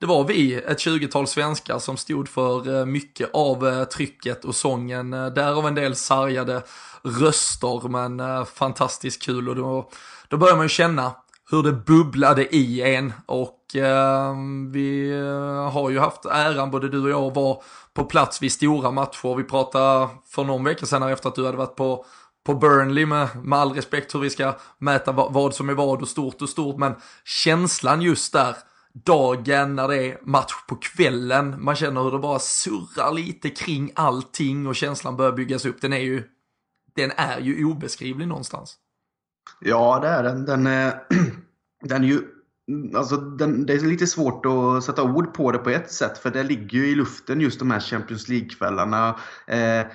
det 0.00 0.06
var 0.06 0.24
vi, 0.24 0.54
ett 0.54 0.78
20-tal 0.78 1.26
svenskar, 1.26 1.78
som 1.78 1.96
stod 1.96 2.28
för 2.28 2.80
eh, 2.80 2.86
mycket 2.86 3.30
av 3.32 3.66
eh, 3.66 3.84
trycket 3.84 4.44
och 4.44 4.54
sången. 4.54 5.12
Eh, 5.12 5.26
Därav 5.26 5.66
en 5.66 5.74
del 5.74 5.94
sargade 5.96 6.62
röster, 7.02 7.88
men 7.88 8.46
fantastiskt 8.46 9.22
kul. 9.22 9.48
Och 9.48 9.56
då, 9.56 9.90
då 10.28 10.36
börjar 10.36 10.56
man 10.56 10.64
ju 10.64 10.68
känna 10.68 11.12
hur 11.50 11.62
det 11.62 11.72
bubblade 11.72 12.56
i 12.56 12.94
en. 12.94 13.12
Och 13.26 13.74
ehm, 13.74 14.66
eh, 14.66 14.72
vi 14.72 15.10
har 15.72 15.90
ju 15.90 15.98
haft 15.98 16.24
äran, 16.24 16.70
både 16.70 16.88
du 16.88 17.02
och 17.02 17.10
jag, 17.10 17.22
att 17.22 17.36
vara 17.36 17.58
på 17.94 18.04
plats 18.04 18.42
vid 18.42 18.52
stora 18.52 18.90
matcher. 18.90 19.36
Vi 19.36 19.44
pratade 19.44 20.08
för 20.26 20.44
någon 20.44 20.64
vecka 20.64 20.86
sedan 20.86 21.02
efter 21.02 21.28
att 21.28 21.34
du 21.34 21.46
hade 21.46 21.58
varit 21.58 21.76
på 21.76 22.04
på 22.46 22.54
Burnley 22.54 23.06
med, 23.06 23.28
med 23.44 23.58
all 23.58 23.72
respekt 23.72 24.14
hur 24.14 24.20
vi 24.20 24.30
ska 24.30 24.56
mäta 24.78 25.12
vad, 25.12 25.32
vad 25.32 25.54
som 25.54 25.68
är 25.68 25.74
vad 25.74 26.02
och 26.02 26.08
stort 26.08 26.42
och 26.42 26.48
stort. 26.48 26.78
Men 26.78 26.94
känslan 27.24 28.02
just 28.02 28.32
där 28.32 28.56
dagen 29.04 29.76
när 29.76 29.88
det 29.88 29.96
är 29.96 30.18
match 30.22 30.52
på 30.68 30.76
kvällen. 30.76 31.64
Man 31.64 31.74
känner 31.74 32.02
hur 32.02 32.10
det 32.10 32.18
bara 32.18 32.38
surrar 32.38 33.12
lite 33.12 33.50
kring 33.50 33.92
allting 33.94 34.66
och 34.66 34.76
känslan 34.76 35.16
börjar 35.16 35.32
byggas 35.32 35.66
upp. 35.66 35.80
Den 35.80 35.92
är 35.92 35.98
ju, 35.98 36.22
den 36.96 37.10
är 37.16 37.40
ju 37.40 37.64
obeskrivlig 37.64 38.28
någonstans. 38.28 38.76
Ja, 39.60 39.98
det 40.02 40.08
är 40.08 40.22
den. 40.22 40.44
Den 40.44 40.66
är, 40.66 40.86
eh, 40.86 40.92
den 41.82 42.04
är 42.04 42.08
ju 42.08 42.22
Alltså, 42.94 43.16
den, 43.16 43.66
det 43.66 43.72
är 43.72 43.80
lite 43.80 44.06
svårt 44.06 44.46
att 44.46 44.84
sätta 44.84 45.02
ord 45.02 45.34
på 45.34 45.52
det 45.52 45.58
på 45.58 45.70
ett 45.70 45.92
sätt, 45.92 46.18
för 46.18 46.30
det 46.30 46.42
ligger 46.42 46.78
ju 46.78 46.86
i 46.86 46.94
luften 46.94 47.40
just 47.40 47.58
de 47.58 47.70
här 47.70 47.80
Champions 47.80 48.28
League-kvällarna. 48.28 49.16
Eh, 49.46 49.86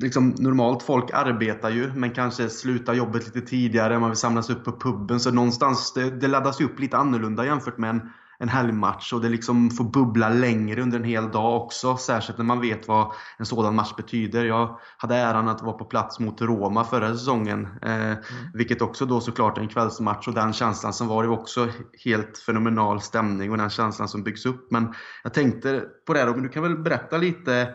liksom, 0.00 0.34
normalt 0.38 0.82
folk 0.82 1.10
arbetar 1.12 1.70
ju, 1.70 1.92
men 1.92 2.10
kanske 2.10 2.48
slutar 2.48 2.94
jobbet 2.94 3.26
lite 3.26 3.40
tidigare, 3.40 3.98
man 3.98 4.10
vill 4.10 4.16
samlas 4.16 4.50
upp 4.50 4.64
på 4.64 4.72
puben. 4.72 5.20
Så 5.20 5.30
någonstans, 5.30 5.92
det, 5.92 6.10
det 6.10 6.28
laddas 6.28 6.60
ju 6.60 6.64
upp 6.64 6.80
lite 6.80 6.96
annorlunda 6.96 7.44
jämfört 7.46 7.78
med 7.78 7.90
en, 7.90 8.10
en 8.38 8.48
helgmatch 8.48 9.12
och 9.12 9.20
det 9.20 9.28
liksom 9.28 9.70
får 9.70 9.84
bubbla 9.84 10.28
längre 10.28 10.82
under 10.82 10.98
en 10.98 11.04
hel 11.04 11.30
dag 11.30 11.62
också. 11.62 11.96
Särskilt 11.96 12.38
när 12.38 12.44
man 12.44 12.60
vet 12.60 12.88
vad 12.88 13.12
en 13.38 13.46
sådan 13.46 13.74
match 13.74 13.94
betyder. 13.96 14.44
Jag 14.44 14.78
hade 14.96 15.16
äran 15.16 15.48
att 15.48 15.62
vara 15.62 15.78
på 15.78 15.84
plats 15.84 16.20
mot 16.20 16.40
Roma 16.40 16.84
förra 16.84 17.12
säsongen. 17.12 17.68
Eh, 17.82 18.04
mm. 18.04 18.16
Vilket 18.54 18.82
också 18.82 19.06
då 19.06 19.20
såklart 19.20 19.58
är 19.58 19.62
en 19.62 19.68
kvällsmatch 19.68 20.28
och 20.28 20.34
den 20.34 20.52
känslan 20.52 20.92
som 20.92 21.08
var 21.08 21.22
det 21.22 21.28
också 21.28 21.68
helt 22.04 22.38
fenomenal 22.38 23.00
stämning 23.00 23.50
och 23.50 23.58
den 23.58 23.70
känslan 23.70 24.08
som 24.08 24.22
byggs 24.22 24.46
upp. 24.46 24.70
Men 24.70 24.94
jag 25.22 25.34
tänkte 25.34 25.84
på 26.06 26.14
det 26.14 26.26
Robin, 26.26 26.42
du 26.42 26.48
kan 26.48 26.62
väl 26.62 26.78
berätta 26.78 27.16
lite 27.16 27.74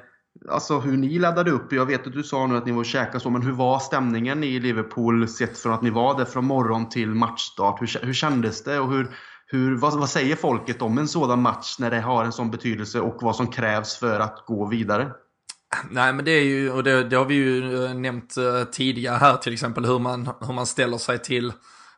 Alltså 0.50 0.80
hur 0.80 0.98
ni 0.98 1.20
laddade 1.20 1.52
upp. 1.52 1.74
Jag 1.74 1.86
vet 1.86 2.08
att 2.08 2.14
du 2.14 2.24
sa 2.24 2.48
nu 2.48 2.58
att 2.58 2.66
ni 2.66 2.72
var 2.72 2.80
och 2.80 2.86
käkade 2.86 3.20
så, 3.20 3.30
men 3.30 3.42
hur 3.42 3.52
var 3.52 3.80
stämningen 3.80 4.44
i 4.44 4.60
Liverpool 4.60 5.28
sett 5.28 5.58
från 5.58 5.74
att 5.74 5.82
ni 5.82 5.90
var 5.90 6.18
där 6.18 6.26
från 6.26 6.46
morgon 6.46 6.90
till 6.90 7.10
matchstart? 7.10 7.82
Hur, 7.82 8.06
hur 8.06 8.14
kändes 8.14 8.64
det 8.64 8.80
och 8.80 8.92
hur, 8.92 9.12
hur, 9.52 9.76
vad, 9.76 10.00
vad, 10.00 10.10
säger 10.10 10.36
folket 10.36 10.82
om 10.82 10.98
en 10.98 11.08
sådan 11.08 11.42
match 11.42 11.76
när 11.80 11.92
det 11.92 12.02
har 12.02 12.26
en 12.26 12.32
sån 12.32 12.52
betydelse 12.52 13.00
och 13.00 13.18
vad 13.22 13.36
som 13.36 13.48
krävs 13.48 13.96
för 13.96 14.20
att 14.20 14.44
gå 14.46 14.66
vidare? 14.66 15.12
Nej 15.90 16.14
men 16.14 16.26
det 16.26 16.32
är 16.32 16.44
ju, 16.44 16.72
och 16.72 16.84
det, 16.84 17.04
det 17.04 17.16
har 17.16 17.26
vi 17.26 17.36
ju 17.36 17.86
eh, 17.86 17.94
nämnt 17.94 18.38
eh, 18.38 18.64
tidigare 18.64 19.18
här 19.18 19.38
till 19.38 19.54
exempel, 19.54 19.86
hur 19.86 20.00
man, 20.00 20.30
hur 20.40 20.54
man 20.54 20.66
ställer 20.66 20.98
sig 20.98 21.20
till 21.20 21.54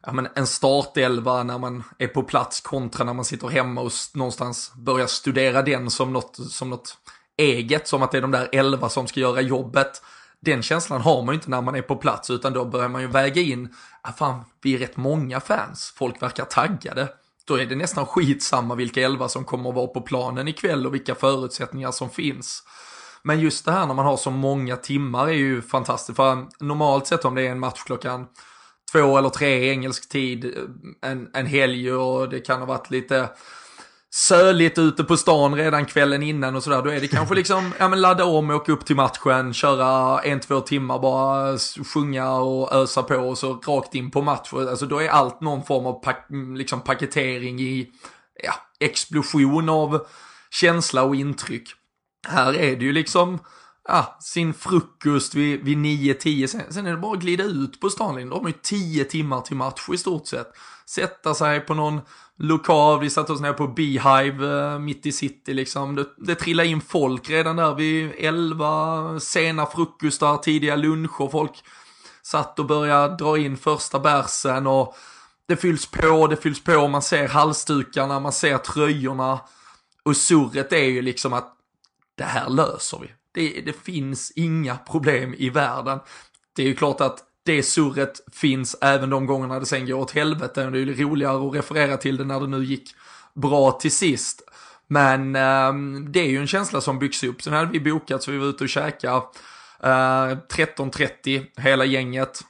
ja, 0.05 0.11
men 0.11 0.27
en 0.35 0.47
startelva 0.47 1.43
när 1.43 1.57
man 1.57 1.83
är 1.97 2.07
på 2.07 2.23
plats 2.23 2.61
kontra 2.61 3.03
när 3.03 3.13
man 3.13 3.25
sitter 3.25 3.47
hemma 3.47 3.81
och 3.81 3.91
någonstans 4.13 4.71
börjar 4.75 5.07
studera 5.07 5.61
den 5.61 5.89
som 5.89 6.13
något, 6.13 6.51
som 6.51 6.69
något 6.69 6.97
eget, 7.37 7.87
som 7.87 8.03
att 8.03 8.11
det 8.11 8.17
är 8.17 8.21
de 8.21 8.31
där 8.31 8.49
elva 8.51 8.89
som 8.89 9.07
ska 9.07 9.19
göra 9.19 9.41
jobbet. 9.41 10.01
Den 10.39 10.61
känslan 10.61 11.01
har 11.01 11.23
man 11.23 11.33
ju 11.33 11.35
inte 11.35 11.49
när 11.49 11.61
man 11.61 11.75
är 11.75 11.81
på 11.81 11.95
plats, 11.95 12.29
utan 12.29 12.53
då 12.53 12.65
börjar 12.65 12.89
man 12.89 13.01
ju 13.01 13.07
väga 13.07 13.41
in, 13.41 13.75
ah, 14.01 14.11
fan, 14.11 14.43
vi 14.61 14.75
är 14.75 14.77
rätt 14.77 14.97
många 14.97 15.39
fans, 15.39 15.93
folk 15.97 16.21
verkar 16.21 16.45
taggade. 16.45 17.07
Då 17.47 17.59
är 17.59 17.65
det 17.65 17.75
nästan 17.75 18.05
skitsamma 18.05 18.75
vilka 18.75 19.01
elva 19.01 19.29
som 19.29 19.45
kommer 19.45 19.69
att 19.69 19.75
vara 19.75 19.87
på 19.87 20.01
planen 20.01 20.47
ikväll 20.47 20.87
och 20.87 20.93
vilka 20.93 21.15
förutsättningar 21.15 21.91
som 21.91 22.09
finns. 22.09 22.63
Men 23.23 23.39
just 23.39 23.65
det 23.65 23.71
här 23.71 23.87
när 23.87 23.93
man 23.93 24.05
har 24.05 24.17
så 24.17 24.31
många 24.31 24.75
timmar 24.75 25.27
är 25.27 25.33
ju 25.33 25.61
fantastiskt. 25.61 26.15
För 26.15 26.47
normalt 26.59 27.07
sett 27.07 27.25
om 27.25 27.35
det 27.35 27.41
är 27.41 27.51
en 27.51 27.59
match 27.59 27.83
klockan 27.85 28.27
två 28.91 29.17
eller 29.17 29.29
tre 29.29 29.69
engelsk 29.69 30.09
tid, 30.09 30.45
eh, 30.45 31.11
en, 31.11 31.29
en 31.33 31.45
helg 31.45 31.93
och 31.93 32.29
det 32.29 32.39
kan 32.39 32.59
ha 32.59 32.65
varit 32.65 32.89
lite 32.89 33.29
söligt 34.15 34.77
ute 34.77 35.03
på 35.03 35.17
stan 35.17 35.55
redan 35.55 35.85
kvällen 35.85 36.23
innan 36.23 36.55
och 36.55 36.63
sådär. 36.63 36.81
Då 36.81 36.89
är 36.89 37.01
det 37.01 37.07
kanske 37.07 37.35
liksom, 37.35 37.73
ja 37.79 37.89
men 37.89 38.01
ladda 38.01 38.25
om, 38.25 38.49
åka 38.49 38.71
upp 38.71 38.85
till 38.85 38.95
matchen, 38.95 39.53
köra 39.53 40.21
en, 40.21 40.39
två 40.39 40.59
timmar 40.59 40.99
bara, 40.99 41.57
sjunga 41.93 42.31
och 42.31 42.73
ösa 42.73 43.03
på 43.03 43.15
och 43.15 43.37
så 43.37 43.53
rakt 43.53 43.95
in 43.95 44.11
på 44.11 44.21
match. 44.21 44.53
Alltså 44.53 44.85
då 44.85 45.01
är 45.01 45.09
allt 45.09 45.41
någon 45.41 45.63
form 45.63 45.85
av 45.85 45.93
pak 45.93 46.25
liksom 46.55 46.81
paketering 46.81 47.59
i, 47.59 47.91
ja, 48.43 48.53
explosion 48.79 49.69
av 49.69 50.05
känsla 50.51 51.03
och 51.03 51.15
intryck. 51.15 51.69
Här 52.27 52.53
är 52.53 52.75
det 52.75 52.85
ju 52.85 52.91
liksom, 52.91 53.39
ja, 53.87 54.17
sin 54.21 54.53
frukost 54.53 55.35
vid, 55.35 55.63
vid 55.63 55.77
9-10, 55.77 56.47
sen, 56.47 56.61
sen, 56.73 56.85
är 56.85 56.91
det 56.91 56.97
bara 56.97 57.13
att 57.13 57.19
glida 57.19 57.43
ut 57.43 57.79
på 57.79 57.89
stan. 57.89 58.29
Då 58.29 58.35
har 58.35 58.41
man 58.41 58.51
ju 58.51 58.57
10 58.61 59.03
timmar 59.05 59.41
till 59.41 59.55
match 59.55 59.89
i 59.93 59.97
stort 59.97 60.27
sett. 60.27 60.47
Sätta 60.85 61.33
sig 61.33 61.59
på 61.59 61.73
någon 61.73 62.01
lokal, 62.39 62.99
vi 62.99 63.09
satte 63.09 63.33
oss 63.33 63.41
ner 63.41 63.53
på 63.53 63.67
Beehive 63.67 64.73
eh, 64.73 64.79
mitt 64.79 65.05
i 65.05 65.11
city 65.11 65.53
liksom. 65.53 65.95
Det, 65.95 66.05
det 66.17 66.35
trillade 66.35 66.69
in 66.69 66.81
folk 66.81 67.29
redan 67.29 67.55
där 67.55 67.75
vid 67.75 68.11
11, 68.17 69.19
sena 69.19 69.65
frukostar, 69.65 70.37
tidiga 70.37 70.75
luncher. 70.75 71.29
Folk 71.29 71.63
satt 72.21 72.59
och 72.59 72.65
började 72.65 73.15
dra 73.15 73.37
in 73.37 73.57
första 73.57 73.99
bärsen 73.99 74.67
och 74.67 74.95
det 75.47 75.55
fylls 75.55 75.85
på, 75.85 76.27
det 76.27 76.35
fylls 76.35 76.63
på, 76.63 76.87
man 76.87 77.01
ser 77.01 77.27
halsdukarna, 77.27 78.19
man 78.19 78.31
ser 78.31 78.57
tröjorna. 78.57 79.39
Och 80.03 80.17
surret 80.17 80.73
är 80.73 80.85
ju 80.85 81.01
liksom 81.01 81.33
att 81.33 81.53
det 82.15 82.23
här 82.23 82.49
löser 82.49 82.99
vi. 82.99 83.11
Det, 83.31 83.61
det 83.61 83.73
finns 83.73 84.31
inga 84.31 84.77
problem 84.77 85.35
i 85.37 85.49
världen. 85.49 85.99
Det 86.55 86.63
är 86.63 86.67
ju 86.67 86.75
klart 86.75 87.01
att 87.01 87.23
det 87.45 87.63
surret 87.63 88.21
finns 88.31 88.75
även 88.81 89.09
de 89.09 89.25
gångerna 89.25 89.59
det 89.59 89.65
sen 89.65 89.85
går 89.85 89.95
åt 89.95 90.11
helvete. 90.11 90.69
Det 90.69 90.77
är 90.77 90.85
ju 90.85 91.03
roligare 91.05 91.47
att 91.47 91.55
referera 91.55 91.97
till 91.97 92.17
det 92.17 92.23
när 92.23 92.39
det 92.39 92.47
nu 92.47 92.63
gick 92.63 92.95
bra 93.33 93.71
till 93.71 93.91
sist. 93.91 94.41
Men 94.87 95.35
eh, 95.35 95.73
det 96.09 96.19
är 96.19 96.29
ju 96.29 96.37
en 96.37 96.47
känsla 96.47 96.81
som 96.81 96.99
byggs 96.99 97.23
upp. 97.23 97.41
Sen 97.41 97.53
hade 97.53 97.71
vi 97.71 97.91
bokat 97.91 98.23
så 98.23 98.31
vi 98.31 98.37
var 98.37 98.47
ute 98.47 98.63
och 98.63 98.69
käkade 98.69 99.15
eh, 99.83 99.89
13.30 99.89 101.45
hela 101.61 101.85
gänget. 101.85 102.41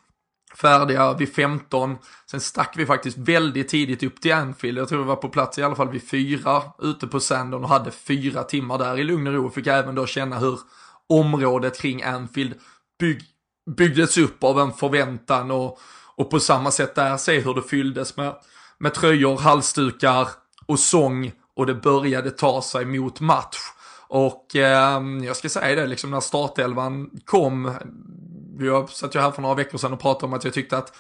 Färdiga 0.55 1.13
vid 1.13 1.33
15. 1.33 1.97
Sen 2.31 2.41
stack 2.41 2.73
vi 2.77 2.85
faktiskt 2.85 3.17
väldigt 3.17 3.67
tidigt 3.67 4.03
upp 4.03 4.21
till 4.21 4.33
Anfield. 4.33 4.77
Jag 4.77 4.89
tror 4.89 5.00
vi 5.00 5.05
var 5.05 5.15
på 5.15 5.29
plats 5.29 5.59
i 5.59 5.63
alla 5.63 5.75
fall 5.75 5.89
vid 5.89 6.09
fyra 6.09 6.63
ute 6.81 7.07
på 7.07 7.19
Sandon 7.19 7.63
och 7.63 7.69
hade 7.69 7.91
fyra 7.91 8.43
timmar 8.43 8.77
där 8.77 9.00
i 9.00 9.03
lugn 9.03 9.27
och 9.27 9.33
ro. 9.33 9.50
Fick 9.50 9.67
även 9.67 9.95
då 9.95 10.05
känna 10.05 10.39
hur 10.39 10.59
området 11.09 11.81
kring 11.81 12.03
Anfield 12.03 12.53
bygg, 13.00 13.23
byggdes 13.65 14.17
upp 14.17 14.43
av 14.43 14.60
en 14.60 14.74
förväntan 14.74 15.51
och, 15.51 15.79
och 16.15 16.29
på 16.29 16.39
samma 16.39 16.72
sätt 16.72 16.96
där 16.96 17.17
se 17.17 17.39
hur 17.39 17.53
det 17.53 17.62
fylldes 17.62 18.17
med, 18.17 18.36
med 18.77 18.93
tröjor, 18.93 19.38
halsdukar 19.38 20.27
och 20.65 20.79
sång 20.79 21.32
och 21.55 21.65
det 21.65 21.75
började 21.75 22.32
ta 22.32 22.62
sig 22.62 22.86
mot 22.86 23.20
match. 23.20 23.58
Och 24.08 24.55
eh, 24.55 25.01
jag 25.24 25.36
ska 25.36 25.50
säga 25.50 25.75
det, 25.75 25.88
liksom 25.88 26.12
när 26.12 26.20
startelvan 26.20 27.10
kom, 27.25 27.74
jag 28.60 28.89
satt 28.89 29.15
ju 29.15 29.20
här 29.20 29.32
för 29.32 29.41
några 29.41 29.55
veckor 29.55 29.77
sedan 29.77 29.93
och 29.93 30.00
pratade 30.00 30.25
om 30.25 30.34
att 30.34 30.43
jag 30.43 30.53
tyckte 30.53 30.77
att 30.77 30.93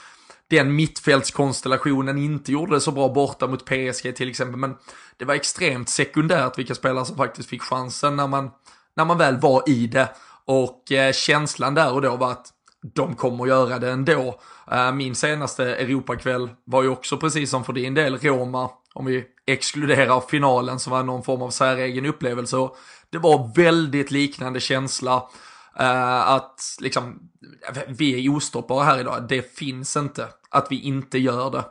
den 0.47 0.75
mittfältskonstellationen 0.75 2.17
inte 2.17 2.51
gjorde 2.51 2.75
det 2.75 2.81
så 2.81 2.91
bra 2.91 3.09
borta 3.09 3.47
mot 3.47 3.65
PSG 3.65 4.15
till 4.15 4.29
exempel, 4.29 4.59
men 4.59 4.75
det 5.17 5.25
var 5.25 5.33
extremt 5.35 5.89
sekundärt 5.89 6.57
vilka 6.57 6.75
spelare 6.75 7.05
som 7.05 7.17
faktiskt 7.17 7.49
fick 7.49 7.61
chansen 7.61 8.15
när 8.15 8.27
man, 8.27 8.51
när 8.95 9.05
man 9.05 9.17
väl 9.17 9.39
var 9.39 9.63
i 9.69 9.87
det. 9.87 10.09
Och 10.45 10.91
eh, 10.91 11.13
känslan 11.13 11.73
där 11.73 11.93
och 11.93 12.01
då 12.01 12.15
var 12.15 12.31
att 12.31 12.47
de 12.93 13.15
kommer 13.15 13.43
att 13.43 13.49
göra 13.49 13.79
det 13.79 13.91
ändå. 13.91 14.39
Eh, 14.71 14.91
min 14.91 15.15
senaste 15.15 15.75
Europakväll 15.75 16.49
var 16.65 16.83
ju 16.83 16.89
också 16.89 17.17
precis 17.17 17.49
som 17.49 17.63
för 17.63 17.73
din 17.73 17.93
del 17.93 18.17
Roma, 18.17 18.69
om 18.93 19.05
vi 19.05 19.25
exkluderar 19.45 20.21
finalen 20.21 20.79
som 20.79 20.91
var 20.91 21.03
någon 21.03 21.23
form 21.23 21.41
av 21.41 21.49
säregen 21.49 22.05
upplevelse. 22.05 22.57
Det 23.09 23.17
var 23.17 23.55
väldigt 23.55 24.11
liknande 24.11 24.59
känsla. 24.59 25.29
Eh, 25.79 26.29
att 26.29 26.61
liksom, 26.79 27.19
vi 27.87 28.25
är 28.25 28.35
ostoppbara 28.35 28.83
här 28.83 28.99
idag, 28.99 29.25
det 29.29 29.57
finns 29.57 29.97
inte 29.97 30.27
att 30.49 30.67
vi 30.69 30.81
inte 30.81 31.17
gör 31.17 31.51
det. 31.51 31.65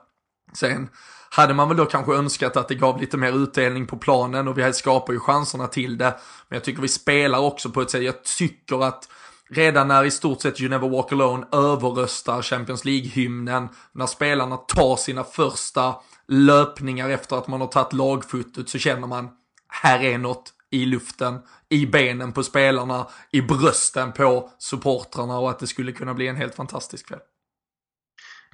Sen 0.55 0.89
hade 1.35 1.55
man 1.55 1.69
väl 1.69 1.77
då 1.77 1.87
kanske 1.87 2.15
önskat 2.15 2.57
att 2.57 2.69
det 2.69 2.75
gav 2.75 3.01
lite 3.01 3.17
mer 3.17 3.33
utdelning 3.33 3.87
på 3.87 3.97
planen 3.97 4.49
och 4.49 4.59
vi 4.59 4.73
skapar 4.73 5.13
ju 5.13 5.21
chanserna 5.21 5.67
till 5.67 5.99
det. 5.99 6.15
Men 6.49 6.57
jag 6.57 6.65
tycker 6.65 6.83
vi 6.83 6.89
spelar 6.89 7.39
också 7.39 7.71
på 7.71 7.81
ett 7.81 7.91
sätt, 7.91 8.03
jag 8.03 8.25
tycker 8.25 8.85
att 8.85 9.09
redan 9.51 9.89
när 9.89 10.05
i 10.05 10.11
stort 10.11 10.41
sett 10.41 10.61
You 10.61 10.71
Never 10.71 10.89
Walk 10.89 11.13
Alone 11.13 11.47
överröstar 11.53 12.43
Champions 12.43 12.85
League-hymnen, 12.85 13.69
när 13.93 14.07
spelarna 14.07 14.57
tar 14.57 14.97
sina 14.97 15.25
första 15.25 15.95
löpningar 16.29 17.11
efter 17.11 17.37
att 17.37 17.49
man 17.49 17.61
har 17.61 17.69
tagit 17.69 17.93
lagfotot 17.93 18.69
så 18.69 18.79
känner 18.79 19.07
man, 19.07 19.29
här 19.69 20.03
är 20.03 20.19
något 20.19 20.53
i 20.71 20.85
luften, 20.85 21.39
i 21.69 21.87
benen 21.87 22.33
på 22.33 22.43
spelarna, 22.43 23.09
i 23.31 23.43
brösten 23.43 24.13
på 24.13 24.51
supportrarna 24.59 25.39
och 25.39 25.51
att 25.51 25.59
det 25.59 25.67
skulle 25.67 25.93
kunna 25.93 26.15
bli 26.15 26.29
en 26.29 26.37
helt 26.37 26.55
fantastisk 26.55 27.09
kväll. 27.09 27.21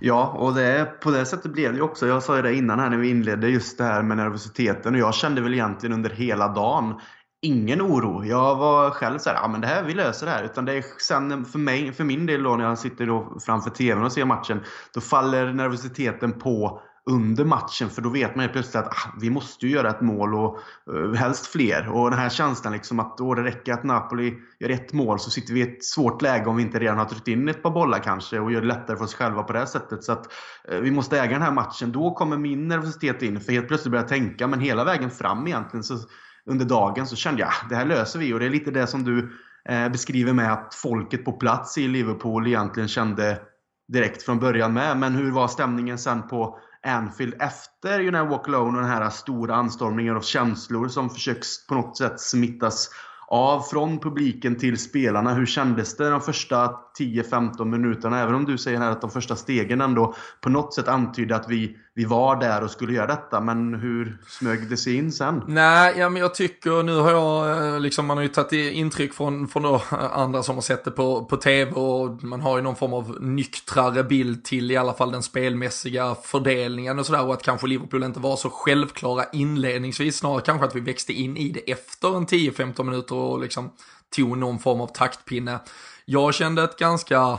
Ja, 0.01 0.35
och 0.39 0.55
det, 0.55 1.01
på 1.01 1.11
det 1.11 1.27
sättet 1.27 1.53
blev 1.53 1.75
det 1.75 1.83
också. 1.83 2.07
Jag 2.07 2.23
sa 2.23 2.37
ju 2.37 2.43
det 2.43 2.55
innan 2.55 2.79
här 2.79 2.91
när 2.91 2.97
vi 2.97 3.11
inledde, 3.11 3.49
just 3.49 3.79
det 3.79 3.85
här 3.85 4.03
med 4.03 4.17
nervositeten. 4.17 4.95
Och 4.95 5.01
jag 5.01 5.15
kände 5.15 5.41
väl 5.41 5.55
egentligen 5.55 5.95
under 5.95 6.11
hela 6.11 6.49
dagen 6.49 6.95
ingen 7.43 7.83
oro. 7.83 8.25
Jag 8.25 8.57
var 8.57 8.91
själv 8.91 9.19
såhär, 9.19 9.37
ja 9.37 9.49
men 9.49 9.61
det 9.61 9.67
här, 9.67 9.83
vi 9.83 9.95
löser 9.95 10.27
det 10.27 10.33
här. 10.33 10.45
Utan 10.45 10.65
det 10.65 10.73
är 10.73 10.85
sen 10.99 11.45
för, 11.45 11.59
mig, 11.59 11.93
för 11.93 12.05
min 12.05 12.27
del 12.27 12.43
då 12.43 12.57
när 12.57 12.65
jag 12.65 12.79
sitter 12.79 13.07
då 13.07 13.39
framför 13.47 13.71
TVn 13.71 14.05
och 14.05 14.13
ser 14.13 14.25
matchen, 14.25 14.61
då 14.95 15.01
faller 15.01 15.53
nervositeten 15.53 16.33
på 16.33 16.83
under 17.09 17.45
matchen 17.45 17.91
för 17.91 18.03
då 18.03 18.09
vet 18.09 18.37
man 18.37 18.45
ju 18.45 18.53
plötsligt 18.53 18.77
att 18.77 18.89
ah, 18.89 19.13
vi 19.21 19.31
måste 19.31 19.67
ju 19.67 19.73
göra 19.73 19.91
ett 19.91 20.01
mål 20.01 20.35
och 20.35 20.59
uh, 20.93 21.15
helst 21.15 21.47
fler. 21.47 21.89
Och 21.89 22.11
den 22.11 22.19
här 22.19 22.29
känslan 22.29 22.73
liksom 22.73 23.01
att 23.01 23.21
oh, 23.21 23.37
det 23.37 23.43
räcker 23.43 23.73
att 23.73 23.85
Napoli 23.85 24.35
gör 24.61 24.71
ett 24.71 24.93
mål 24.93 25.19
så 25.19 25.31
sitter 25.31 25.55
vi 25.55 25.61
i 25.61 25.63
ett 25.63 25.85
svårt 25.85 26.23
läge 26.23 26.47
om 26.47 26.57
vi 26.57 26.63
inte 26.63 26.79
redan 26.79 26.99
har 26.99 27.05
tryckt 27.05 27.29
in 27.29 27.49
ett 27.49 27.63
par 27.63 27.71
bollar 27.71 27.99
kanske 27.99 28.41
och 28.41 28.53
gör 28.53 28.61
det 28.61 28.67
lättare 28.67 28.97
för 28.97 29.05
oss 29.05 29.15
själva 29.15 29.43
på 29.43 29.53
det 29.53 29.59
här 29.59 29.67
sättet. 29.67 30.05
Så 30.05 30.13
att 30.13 30.33
uh, 30.73 30.81
vi 30.81 30.91
måste 30.91 31.21
äga 31.21 31.33
den 31.33 31.43
här 31.43 31.53
matchen. 31.53 31.93
Då 31.93 32.15
kommer 32.15 32.37
min 32.37 32.69
nervositet 32.69 33.23
in 33.23 33.41
för 33.41 33.53
helt 33.53 33.69
plötsligt 33.69 33.91
börjar 33.91 34.05
jag 34.05 34.09
tänka 34.09 34.47
men 34.47 34.61
hela 34.61 34.85
vägen 34.85 35.11
fram 35.11 35.47
egentligen 35.47 35.85
så 35.85 35.99
under 36.47 36.65
dagen 36.65 37.07
så 37.07 37.17
kände 37.17 37.41
jag 37.41 37.49
att 37.49 37.65
ah, 37.65 37.67
det 37.69 37.77
här 37.77 37.87
löser 37.87 38.19
vi 38.19 38.35
och 38.35 38.41
det 38.41 38.47
är 38.47 38.51
lite 38.51 38.71
det 38.71 38.87
som 38.87 39.05
du 39.05 39.31
eh, 39.69 39.89
beskriver 39.89 40.33
med 40.33 40.53
att 40.53 40.75
folket 40.75 41.25
på 41.25 41.33
plats 41.33 41.79
i 41.79 41.89
Liverpool 41.89 42.47
egentligen 42.47 42.89
kände 42.89 43.41
direkt 43.93 44.23
från 44.23 44.39
början 44.39 44.73
med. 44.73 44.97
Men 44.97 45.15
hur 45.15 45.31
var 45.31 45.49
stämningen 45.49 45.99
sen 45.99 46.29
på 46.29 46.59
Anfield 46.89 47.35
efter 47.39 48.01
You 48.01 48.11
know, 48.11 48.29
Walk 48.29 48.49
Alone 48.49 48.79
och 48.79 48.83
den 48.83 48.91
här 48.91 49.11
stora 49.11 49.55
anstormningen 49.55 50.17
av 50.17 50.21
känslor 50.21 50.89
som 50.89 51.11
försöks 51.11 51.67
på 51.67 51.75
något 51.75 51.97
sätt 51.97 52.21
smittas 52.21 52.91
av 53.29 53.61
från 53.61 53.99
publiken 53.99 54.57
till 54.57 54.79
spelarna. 54.79 55.35
Hur 55.35 55.47
kändes 55.47 55.97
det 55.97 56.11
de 56.11 56.21
första 56.21 56.75
10-15 56.99 57.65
minuterna? 57.65 58.21
Även 58.21 58.35
om 58.35 58.45
du 58.45 58.59
säger 58.59 58.79
här 58.79 58.91
att 58.91 59.01
de 59.01 59.11
första 59.11 59.37
stegen 59.37 59.81
ändå 59.81 60.15
på 60.41 60.51
något 60.51 60.75
sätt 60.75 60.89
antydde 60.89 61.37
att 61.37 61.49
vi, 61.49 61.77
vi 61.99 62.05
var 62.05 62.37
där 62.37 62.65
och 62.65 62.71
skulle 62.71 62.93
göra 62.93 63.07
detta, 63.07 63.41
men 63.41 63.75
hur 63.75 64.19
smög 64.29 64.71
det 64.71 64.77
sig 64.77 64.95
in 64.97 65.13
sen? 65.13 65.43
Nej, 65.47 65.95
ja, 65.99 66.09
men 66.09 66.23
jag 66.23 66.35
tycker, 66.35 66.83
nu 66.83 66.97
har 66.97 67.11
jag, 67.11 67.67
eh, 67.67 67.81
liksom, 67.81 68.07
man 68.07 68.17
har 68.17 68.23
ju 68.23 68.29
tagit 68.29 68.53
intryck 68.53 69.15
från, 69.15 69.49
från 69.49 69.63
då 69.63 69.83
andra 70.13 70.43
som 70.43 70.55
har 70.55 70.63
sett 70.63 70.85
det 70.85 70.91
på, 70.91 71.25
på 71.25 71.37
tv 71.37 71.73
och 71.73 72.25
man 72.25 72.41
har 72.41 72.57
ju 72.57 72.63
någon 72.63 72.77
form 72.77 72.93
av 72.93 73.17
nyktrare 73.21 74.05
bild 74.05 74.45
till 74.45 74.71
i 74.71 74.77
alla 74.77 74.93
fall 74.93 75.11
den 75.11 75.23
spelmässiga 75.23 76.15
fördelningen 76.15 76.99
och 76.99 77.07
sådär 77.07 77.27
och 77.27 77.35
att 77.35 77.43
kanske 77.43 77.67
Liverpool 77.67 78.05
inte 78.05 78.21
var 78.21 78.37
så 78.37 78.51
självklara 78.51 79.25
inledningsvis, 79.33 80.17
snarare 80.17 80.41
kanske 80.41 80.67
att 80.67 80.77
vi 80.77 80.81
växte 80.81 81.13
in 81.13 81.37
i 81.37 81.49
det 81.49 81.73
efter 81.73 82.17
en 82.17 82.27
10-15 82.27 82.83
minuter 82.83 83.15
och 83.15 83.41
liksom 83.41 83.71
tog 84.17 84.39
någon 84.39 84.59
form 84.59 84.81
av 84.81 84.87
taktpinne. 84.87 85.59
Jag 86.05 86.35
kände 86.35 86.63
ett 86.63 86.79
ganska 86.79 87.39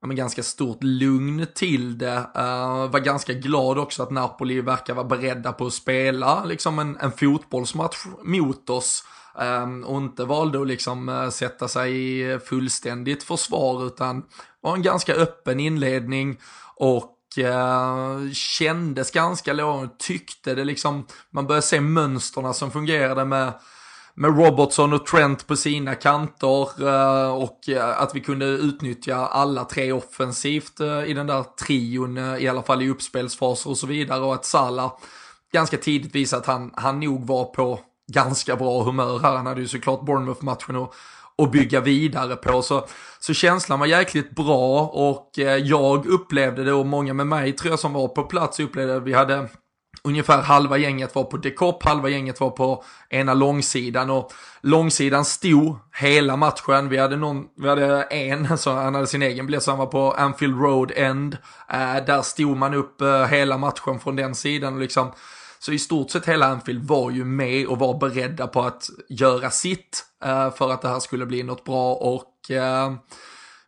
ja, 0.00 0.06
men 0.06 0.16
ganska 0.16 0.42
stort 0.42 0.82
lugn 0.82 1.46
till 1.54 1.98
det. 1.98 2.30
Uh, 2.36 2.90
var 2.90 2.98
ganska 2.98 3.32
glad 3.32 3.78
också 3.78 4.02
att 4.02 4.10
Napoli 4.10 4.60
verkar 4.60 4.94
vara 4.94 5.06
beredda 5.06 5.52
på 5.52 5.66
att 5.66 5.72
spela 5.72 6.44
liksom 6.44 6.78
en, 6.78 6.96
en 6.96 7.12
fotbollsmatch 7.12 7.96
mot 8.24 8.70
oss. 8.70 9.04
Um, 9.38 9.84
och 9.84 9.98
inte 9.98 10.24
valde 10.24 10.60
att 10.60 10.66
liksom 10.66 11.08
uh, 11.08 11.30
sätta 11.30 11.68
sig 11.68 12.20
i 12.20 12.38
fullständigt 12.38 13.22
försvar 13.22 13.86
utan 13.86 14.22
var 14.60 14.74
en 14.74 14.82
ganska 14.82 15.14
öppen 15.14 15.60
inledning 15.60 16.40
och 16.76 17.16
uh, 17.38 18.32
kändes 18.32 19.10
ganska 19.10 19.52
lågt, 19.52 19.98
tyckte 19.98 20.54
det 20.54 20.64
liksom, 20.64 21.06
man 21.30 21.46
började 21.46 21.66
se 21.66 21.80
mönsterna 21.80 22.52
som 22.52 22.70
fungerade 22.70 23.24
med 23.24 23.52
med 24.16 24.38
Robertson 24.38 24.92
och 24.92 25.06
Trent 25.06 25.46
på 25.46 25.56
sina 25.56 25.94
kanter 25.94 26.88
eh, 26.88 27.34
och 27.34 27.68
eh, 27.68 28.00
att 28.02 28.14
vi 28.14 28.20
kunde 28.20 28.46
utnyttja 28.46 29.16
alla 29.16 29.64
tre 29.64 29.92
offensivt 29.92 30.80
eh, 30.80 31.04
i 31.04 31.14
den 31.14 31.26
där 31.26 31.42
trion, 31.42 32.18
i 32.38 32.48
alla 32.48 32.62
fall 32.62 32.82
i 32.82 32.90
uppspelsfaser 32.90 33.70
och 33.70 33.78
så 33.78 33.86
vidare 33.86 34.20
och 34.20 34.34
att 34.34 34.44
Salah 34.44 34.92
ganska 35.52 35.76
tidigt 35.76 36.14
visade 36.14 36.40
att 36.40 36.46
han, 36.46 36.70
han 36.74 37.00
nog 37.00 37.26
var 37.26 37.44
på 37.44 37.80
ganska 38.12 38.56
bra 38.56 38.82
humör 38.82 39.18
här. 39.18 39.36
Han 39.36 39.46
hade 39.46 39.60
ju 39.60 39.68
såklart 39.68 40.04
Bournemouth-matchen 40.04 40.76
och, 40.76 40.94
och 41.36 41.50
bygga 41.50 41.80
vidare 41.80 42.36
på. 42.36 42.62
Så, 42.62 42.86
så 43.20 43.34
känslan 43.34 43.80
var 43.80 43.86
jäkligt 43.86 44.30
bra 44.34 44.86
och 44.86 45.30
jag 45.62 46.06
upplevde 46.06 46.64
det 46.64 46.72
och 46.72 46.86
många 46.86 47.14
med 47.14 47.26
mig 47.26 47.52
tror 47.52 47.70
jag 47.70 47.78
som 47.78 47.92
var 47.92 48.08
på 48.08 48.22
plats 48.22 48.60
upplevde 48.60 48.92
det. 48.92 49.00
Vi 49.00 49.12
hade 49.12 49.48
ungefär 50.02 50.42
halva 50.42 50.78
gänget 50.78 51.14
var 51.14 51.24
på 51.24 51.36
dekopp, 51.36 51.82
halva 51.82 52.08
gänget 52.08 52.40
var 52.40 52.50
på 52.50 52.84
ena 53.10 53.34
långsidan 53.34 54.10
och 54.10 54.32
långsidan 54.60 55.24
stod 55.24 55.76
hela 55.92 56.36
matchen. 56.36 56.88
Vi 56.88 56.98
hade, 56.98 57.16
någon, 57.16 57.44
vi 57.56 57.68
hade 57.68 58.02
en, 58.02 58.58
så 58.58 58.72
han 58.72 58.94
hade 58.94 59.06
sin 59.06 59.22
egen 59.22 59.46
biljett, 59.46 59.62
så 59.62 59.70
han 59.70 59.78
var 59.78 59.86
på 59.86 60.12
Anfield 60.12 60.60
Road 60.60 60.92
End. 60.96 61.36
Eh, 61.72 62.04
där 62.06 62.22
stod 62.22 62.56
man 62.56 62.74
upp 62.74 63.00
eh, 63.00 63.26
hela 63.26 63.58
matchen 63.58 64.00
från 64.00 64.16
den 64.16 64.34
sidan 64.34 64.74
och 64.74 64.80
liksom 64.80 65.12
så 65.58 65.72
i 65.72 65.78
stort 65.78 66.10
sett 66.10 66.26
hela 66.26 66.46
Anfield 66.46 66.84
var 66.84 67.10
ju 67.10 67.24
med 67.24 67.66
och 67.66 67.78
var 67.78 67.98
beredda 67.98 68.46
på 68.46 68.62
att 68.62 68.90
göra 69.08 69.50
sitt 69.50 70.04
eh, 70.24 70.50
för 70.50 70.72
att 70.72 70.82
det 70.82 70.88
här 70.88 71.00
skulle 71.00 71.26
bli 71.26 71.42
något 71.42 71.64
bra 71.64 71.94
och 71.94 72.50
eh, 72.50 72.92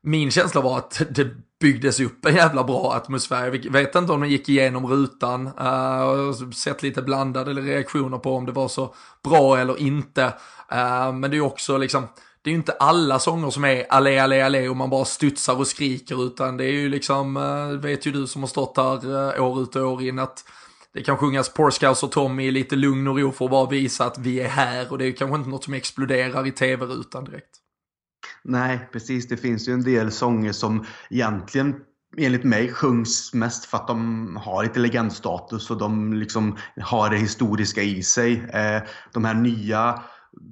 min 0.02 0.30
känsla 0.30 0.60
var 0.60 0.78
att 0.78 1.02
det 1.10 1.30
byggdes 1.60 2.00
upp 2.00 2.24
en 2.26 2.34
jävla 2.34 2.64
bra 2.64 2.92
atmosfär. 2.92 3.60
Jag 3.64 3.72
vet 3.72 3.94
inte 3.94 4.12
om 4.12 4.20
den 4.20 4.30
gick 4.30 4.48
igenom 4.48 4.86
rutan. 4.86 5.46
Eh, 5.46 5.52
uh, 5.52 5.66
har 5.66 6.52
sett 6.52 6.82
lite 6.82 7.02
blandade 7.02 7.52
reaktioner 7.52 8.18
på 8.18 8.34
om 8.34 8.46
det 8.46 8.52
var 8.52 8.68
så 8.68 8.94
bra 9.24 9.58
eller 9.58 9.80
inte. 9.80 10.24
Uh, 10.72 11.12
men 11.12 11.30
det 11.30 11.36
är 11.36 11.40
också 11.40 11.78
liksom, 11.78 12.08
det 12.42 12.50
är 12.50 12.52
ju 12.52 12.58
inte 12.58 12.72
alla 12.72 13.18
sånger 13.18 13.50
som 13.50 13.64
är 13.64 13.86
allé, 13.90 14.18
allé, 14.18 14.40
allé 14.40 14.68
och 14.68 14.76
man 14.76 14.90
bara 14.90 15.04
studsar 15.04 15.58
och 15.58 15.66
skriker 15.66 16.26
utan 16.26 16.56
det 16.56 16.64
är 16.64 16.72
ju 16.72 16.88
liksom, 16.88 17.36
uh, 17.36 17.80
vet 17.80 18.06
ju 18.06 18.12
du 18.12 18.26
som 18.26 18.42
har 18.42 18.48
stått 18.48 18.76
här 18.76 19.06
uh, 19.06 19.42
år 19.42 19.62
ut 19.62 19.76
och 19.76 19.92
år 19.92 20.02
in 20.02 20.18
att 20.18 20.44
det 20.94 21.02
kan 21.02 21.16
sjungas 21.16 21.48
Porscouse 21.48 22.06
och 22.06 22.12
Tommy 22.12 22.46
i 22.46 22.50
lite 22.50 22.76
lugn 22.76 23.08
och 23.08 23.18
ro 23.18 23.32
för 23.32 23.44
att 23.44 23.50
bara 23.50 23.70
visa 23.70 24.04
att 24.04 24.18
vi 24.18 24.40
är 24.40 24.48
här 24.48 24.92
och 24.92 24.98
det 24.98 25.06
är 25.06 25.12
kanske 25.12 25.36
inte 25.36 25.50
något 25.50 25.64
som 25.64 25.74
exploderar 25.74 26.46
i 26.46 26.52
tv-rutan 26.52 27.24
direkt. 27.24 27.58
Nej, 28.48 28.88
precis. 28.92 29.28
Det 29.28 29.36
finns 29.36 29.68
ju 29.68 29.72
en 29.72 29.82
del 29.82 30.10
sånger 30.10 30.52
som 30.52 30.84
egentligen 31.10 31.74
enligt 32.16 32.44
mig 32.44 32.72
sjungs 32.72 33.34
mest 33.34 33.64
för 33.64 33.76
att 33.76 33.86
de 33.86 34.36
har 34.36 34.62
lite 34.62 34.80
legendstatus 34.80 35.70
och 35.70 35.78
de 35.78 36.12
liksom 36.12 36.56
har 36.80 37.10
det 37.10 37.16
historiska 37.16 37.82
i 37.82 38.02
sig. 38.02 38.32
Eh, 38.52 38.82
de 39.12 39.24
här 39.24 39.34
nya 39.34 40.02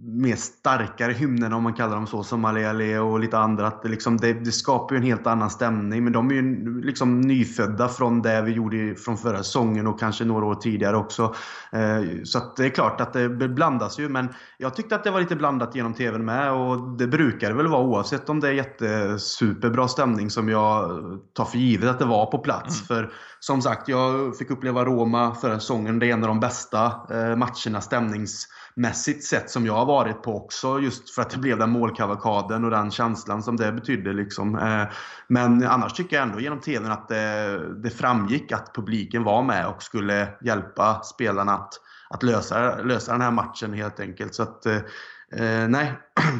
mer 0.02 0.36
starkare 0.36 1.12
hymnerna 1.12 1.56
om 1.56 1.62
man 1.62 1.74
kallar 1.74 1.94
dem 1.94 2.06
så, 2.06 2.22
som 2.22 2.44
Ale 2.44 2.98
och 2.98 3.20
lite 3.20 3.38
andra. 3.38 3.66
Att 3.66 3.82
det, 3.82 3.88
liksom, 3.88 4.16
det, 4.16 4.32
det, 4.32 4.52
skapar 4.52 4.94
ju 4.94 4.98
en 4.98 5.06
helt 5.06 5.26
annan 5.26 5.50
stämning. 5.50 6.04
Men 6.04 6.12
de 6.12 6.30
är 6.30 6.34
ju 6.34 6.80
liksom 6.82 7.20
nyfödda 7.20 7.88
från 7.88 8.22
det 8.22 8.42
vi 8.42 8.52
gjorde 8.52 8.94
från 8.94 9.16
förra 9.16 9.38
säsongen 9.38 9.86
och 9.86 10.00
kanske 10.00 10.24
några 10.24 10.46
år 10.46 10.54
tidigare 10.54 10.96
också. 10.96 11.34
Eh, 11.72 12.22
så 12.24 12.40
det 12.56 12.64
är 12.64 12.70
klart 12.70 13.00
att 13.00 13.12
det 13.12 13.28
blandas 13.28 13.98
ju. 13.98 14.08
Men 14.08 14.28
jag 14.58 14.74
tyckte 14.76 14.94
att 14.94 15.04
det 15.04 15.10
var 15.10 15.20
lite 15.20 15.36
blandat 15.36 15.74
genom 15.74 15.94
TVn 15.94 16.24
med 16.24 16.52
och 16.52 16.98
det 16.98 17.06
brukar 17.06 17.48
det 17.48 17.54
väl 17.54 17.68
vara 17.68 17.82
oavsett 17.82 18.28
om 18.28 18.40
det 18.40 18.48
är 18.48 18.52
jättesuperbra 18.52 19.88
stämning 19.88 20.30
som 20.30 20.48
jag 20.48 21.00
tar 21.32 21.44
för 21.44 21.58
givet 21.58 21.90
att 21.90 21.98
det 21.98 22.04
var 22.04 22.26
på 22.26 22.38
plats. 22.38 22.76
Mm. 22.76 22.86
För 22.86 23.12
som 23.40 23.62
sagt, 23.62 23.88
jag 23.88 24.36
fick 24.36 24.50
uppleva 24.50 24.84
Roma 24.84 25.34
förra 25.34 25.60
säsongen. 25.60 25.98
Det 25.98 26.06
är 26.06 26.12
en 26.12 26.24
av 26.24 26.28
de 26.28 26.40
bästa 26.40 26.84
eh, 26.86 27.36
matcherna 27.36 27.80
stämnings 27.80 28.48
mässigt 28.76 29.24
sett 29.24 29.50
som 29.50 29.66
jag 29.66 29.72
har 29.72 29.86
varit 29.86 30.22
på 30.22 30.36
också. 30.36 30.80
Just 30.80 31.10
för 31.10 31.22
att 31.22 31.30
det 31.30 31.38
blev 31.38 31.58
den 31.58 31.70
målkavakaden 31.70 32.64
och 32.64 32.70
den 32.70 32.90
känslan 32.90 33.42
som 33.42 33.56
det 33.56 33.72
betydde. 33.72 34.12
Liksom. 34.12 34.58
Eh, 34.58 34.88
men 35.28 35.66
annars 35.66 35.92
tycker 35.92 36.16
jag 36.16 36.22
ändå 36.22 36.40
genom 36.40 36.60
TVn 36.60 36.90
att 36.90 37.08
det, 37.08 37.60
det 37.82 37.90
framgick 37.90 38.52
att 38.52 38.74
publiken 38.74 39.24
var 39.24 39.42
med 39.42 39.66
och 39.66 39.82
skulle 39.82 40.28
hjälpa 40.40 41.02
spelarna 41.02 41.52
att, 41.54 41.72
att 42.10 42.22
lösa, 42.22 42.76
lösa 42.82 43.12
den 43.12 43.20
här 43.20 43.30
matchen 43.30 43.72
helt 43.72 44.00
enkelt. 44.00 44.34
Så 44.34 44.42
att, 44.42 44.66
eh, 44.66 44.76
eh 45.32 45.68
nej, 45.68 45.92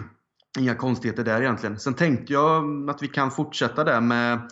inga 0.59 0.75
konstigheter 0.75 1.25
där 1.25 1.41
egentligen. 1.41 1.79
Sen 1.79 1.95
tänkte 1.95 2.33
jag 2.33 2.91
att 2.91 3.03
vi 3.03 3.09
kan 3.09 3.31
fortsätta 3.31 3.85
där 3.85 4.01
med 4.01 4.51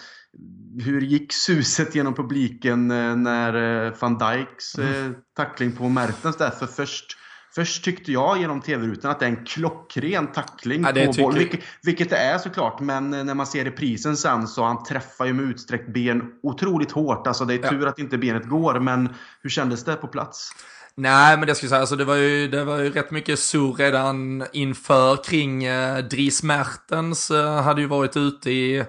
hur 0.84 1.00
gick 1.00 1.32
suset 1.32 1.94
genom 1.94 2.14
publiken 2.14 2.88
när 2.88 4.00
van 4.00 4.18
Dijks 4.18 4.78
mm. 4.78 5.14
tackling 5.36 5.72
på 5.72 5.88
Mertens 5.88 6.36
där? 6.36 6.50
För 6.50 6.66
först 6.66 7.16
Först 7.54 7.84
tyckte 7.84 8.12
jag 8.12 8.38
genom 8.38 8.60
tv-rutan 8.60 9.10
att 9.10 9.20
det 9.20 9.26
är 9.26 9.30
en 9.30 9.44
klockren 9.44 10.26
tackling 10.32 10.82
ja, 10.82 11.06
på 11.06 11.12
boll. 11.12 11.38
Vilket, 11.38 11.60
vilket, 11.82 12.10
det 12.10 12.16
är 12.16 12.38
såklart, 12.38 12.80
men 12.80 13.14
eh, 13.14 13.24
när 13.24 13.34
man 13.34 13.46
ser 13.46 13.64
reprisen 13.64 14.16
sen 14.16 14.48
så 14.48 14.64
han 14.64 14.84
träffar 14.84 15.26
ju 15.26 15.32
med 15.32 15.44
utsträckt 15.44 15.88
ben 15.88 16.22
otroligt 16.42 16.92
hårt. 16.92 17.26
Alltså 17.26 17.44
det 17.44 17.54
är 17.54 17.68
tur 17.68 17.82
ja. 17.82 17.88
att 17.88 17.98
inte 17.98 18.18
benet 18.18 18.48
går, 18.48 18.80
men 18.80 19.14
hur 19.42 19.50
kändes 19.50 19.84
det 19.84 19.96
på 19.96 20.06
plats? 20.06 20.50
Nej, 20.96 21.36
men 21.36 21.46
det 21.46 21.54
ska 21.54 21.64
jag 21.64 21.70
säga, 21.70 21.80
alltså 21.80 21.96
det 21.96 22.04
var 22.04 22.14
ju, 22.14 22.48
det 22.48 22.64
var 22.64 22.78
ju 22.78 22.90
rätt 22.90 23.10
mycket 23.10 23.38
sur 23.38 23.72
redan 23.72 24.46
inför 24.52 25.24
kring 25.24 25.64
eh, 25.64 25.98
Dries 25.98 26.42
Mertens 26.42 27.30
eh, 27.30 27.62
hade 27.62 27.80
ju 27.80 27.86
varit 27.86 28.16
ute 28.16 28.50
i 28.50 28.84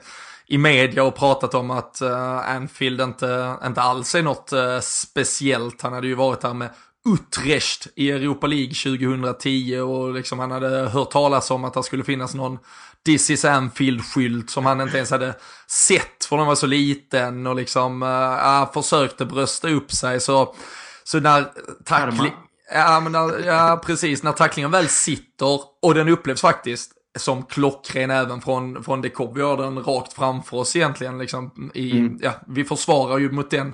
i 0.47 0.57
media 0.57 1.03
och 1.03 1.15
pratat 1.15 1.53
om 1.53 1.71
att 1.71 1.99
uh, 2.01 2.49
Anfield 2.49 3.01
inte, 3.01 3.55
inte 3.65 3.81
alls 3.81 4.15
är 4.15 4.23
något 4.23 4.53
uh, 4.53 4.79
speciellt. 4.79 5.81
Han 5.81 5.93
hade 5.93 6.07
ju 6.07 6.15
varit 6.15 6.43
här 6.43 6.53
med 6.53 6.69
Utrecht 7.05 7.87
i 7.95 8.11
Europa 8.11 8.47
League 8.47 8.73
2010 8.73 9.79
och 9.79 10.13
liksom 10.13 10.39
han 10.39 10.51
hade 10.51 10.69
hört 10.69 11.11
talas 11.11 11.51
om 11.51 11.63
att 11.63 11.73
det 11.73 11.83
skulle 11.83 12.03
finnas 12.03 12.35
någon 12.35 12.59
This 13.05 13.29
is 13.29 13.45
Anfield-skylt 13.45 14.49
som 14.49 14.65
han 14.65 14.81
inte 14.81 14.97
ens 14.97 15.11
hade 15.11 15.35
sett 15.67 16.25
för 16.25 16.37
den 16.37 16.45
var 16.45 16.55
så 16.55 16.67
liten 16.67 17.47
och 17.47 17.55
liksom 17.55 18.03
äh, 18.03 18.73
försökte 18.73 19.25
brösta 19.25 19.69
upp 19.69 19.91
sig 19.91 20.19
så, 20.19 20.55
så 21.03 21.19
när 21.19 21.45
tackling... 21.85 22.33
Ja, 22.73 22.99
men 22.99 23.11
när, 23.11 23.45
ja, 23.45 23.81
precis. 23.85 24.23
När 24.23 24.31
tacklingen 24.31 24.71
väl 24.71 24.87
sitter 24.87 25.59
och 25.81 25.93
den 25.93 26.09
upplevs 26.09 26.41
faktiskt 26.41 26.91
som 27.17 27.43
klockren 27.43 28.11
även 28.11 28.41
från, 28.41 28.83
från 28.83 29.01
Dekob. 29.01 29.35
Vi 29.35 29.41
har 29.41 29.57
den 29.57 29.83
rakt 29.83 30.13
framför 30.13 30.57
oss 30.57 30.75
egentligen. 30.75 31.17
Liksom, 31.17 31.71
i, 31.73 31.91
mm. 31.91 32.19
ja, 32.21 32.31
vi 32.47 32.63
försvarar 32.63 33.17
ju 33.17 33.31
mot 33.31 33.51
den 33.51 33.73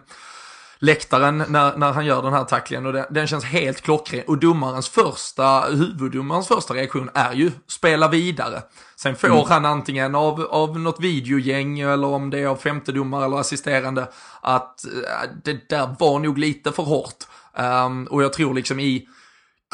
läktaren 0.82 1.44
när, 1.48 1.78
när 1.78 1.92
han 1.92 2.06
gör 2.06 2.22
den 2.22 2.34
här 2.34 2.44
tacklingen 2.44 2.86
och 2.86 2.94
den, 2.94 3.06
den 3.10 3.28
känns 3.28 3.44
helt 3.44 3.82
klockren. 3.82 4.24
Och 4.28 4.38
domarens 4.38 4.90
första, 4.90 5.62
huvuddomarens 5.62 6.48
första 6.48 6.74
reaktion 6.74 7.10
är 7.14 7.34
ju 7.34 7.52
spela 7.68 8.08
vidare. 8.08 8.62
Sen 8.96 9.16
får 9.16 9.28
mm. 9.28 9.46
han 9.48 9.66
antingen 9.66 10.16
av, 10.16 10.42
av 10.42 10.80
något 10.80 11.00
videogäng 11.00 11.80
eller 11.80 12.08
om 12.08 12.30
det 12.30 12.40
är 12.40 12.48
av 12.48 12.56
femtedomare 12.56 13.26
eller 13.26 13.38
assisterande 13.38 14.08
att 14.42 14.86
äh, 14.86 15.30
det 15.44 15.70
där 15.70 15.96
var 16.00 16.20
nog 16.20 16.38
lite 16.38 16.72
för 16.72 16.84
hårt. 16.84 17.28
Um, 17.58 18.06
och 18.06 18.24
jag 18.24 18.34
tror 18.34 18.54
liksom 18.54 18.80
i 18.80 19.08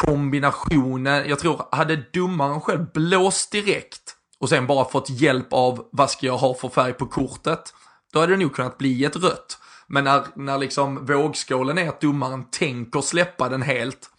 kombinationen, 0.01 1.29
jag 1.29 1.39
tror 1.39 1.61
hade 1.71 2.03
domaren 2.13 2.61
själv 2.61 2.85
blåst 2.93 3.51
direkt 3.51 4.15
och 4.39 4.49
sen 4.49 4.67
bara 4.67 4.85
fått 4.85 5.09
hjälp 5.09 5.47
av 5.53 5.87
vad 5.91 6.09
ska 6.09 6.25
jag 6.25 6.37
ha 6.37 6.53
för 6.53 6.69
färg 6.69 6.93
på 6.93 7.05
kortet, 7.05 7.73
då 8.13 8.19
hade 8.19 8.33
det 8.33 8.37
nog 8.37 8.55
kunnat 8.55 8.77
bli 8.77 9.05
ett 9.05 9.15
rött. 9.15 9.57
Men 9.87 10.03
när, 10.03 10.23
när 10.35 10.57
liksom 10.57 11.05
vågskålen 11.05 11.77
är 11.77 11.89
att 11.89 12.01
domaren 12.01 12.45
tänker 12.51 13.01
släppa 13.01 13.49
den 13.49 13.61
helt, 13.61 14.09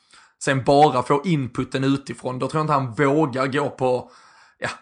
sen 0.44 0.64
bara 0.64 1.02
får 1.02 1.26
inputen 1.26 1.84
utifrån, 1.84 2.38
då 2.38 2.48
tror 2.48 2.58
jag 2.58 2.64
inte 2.64 2.72
han 2.72 2.94
vågar 2.94 3.46
gå 3.46 3.70
på, 3.70 4.10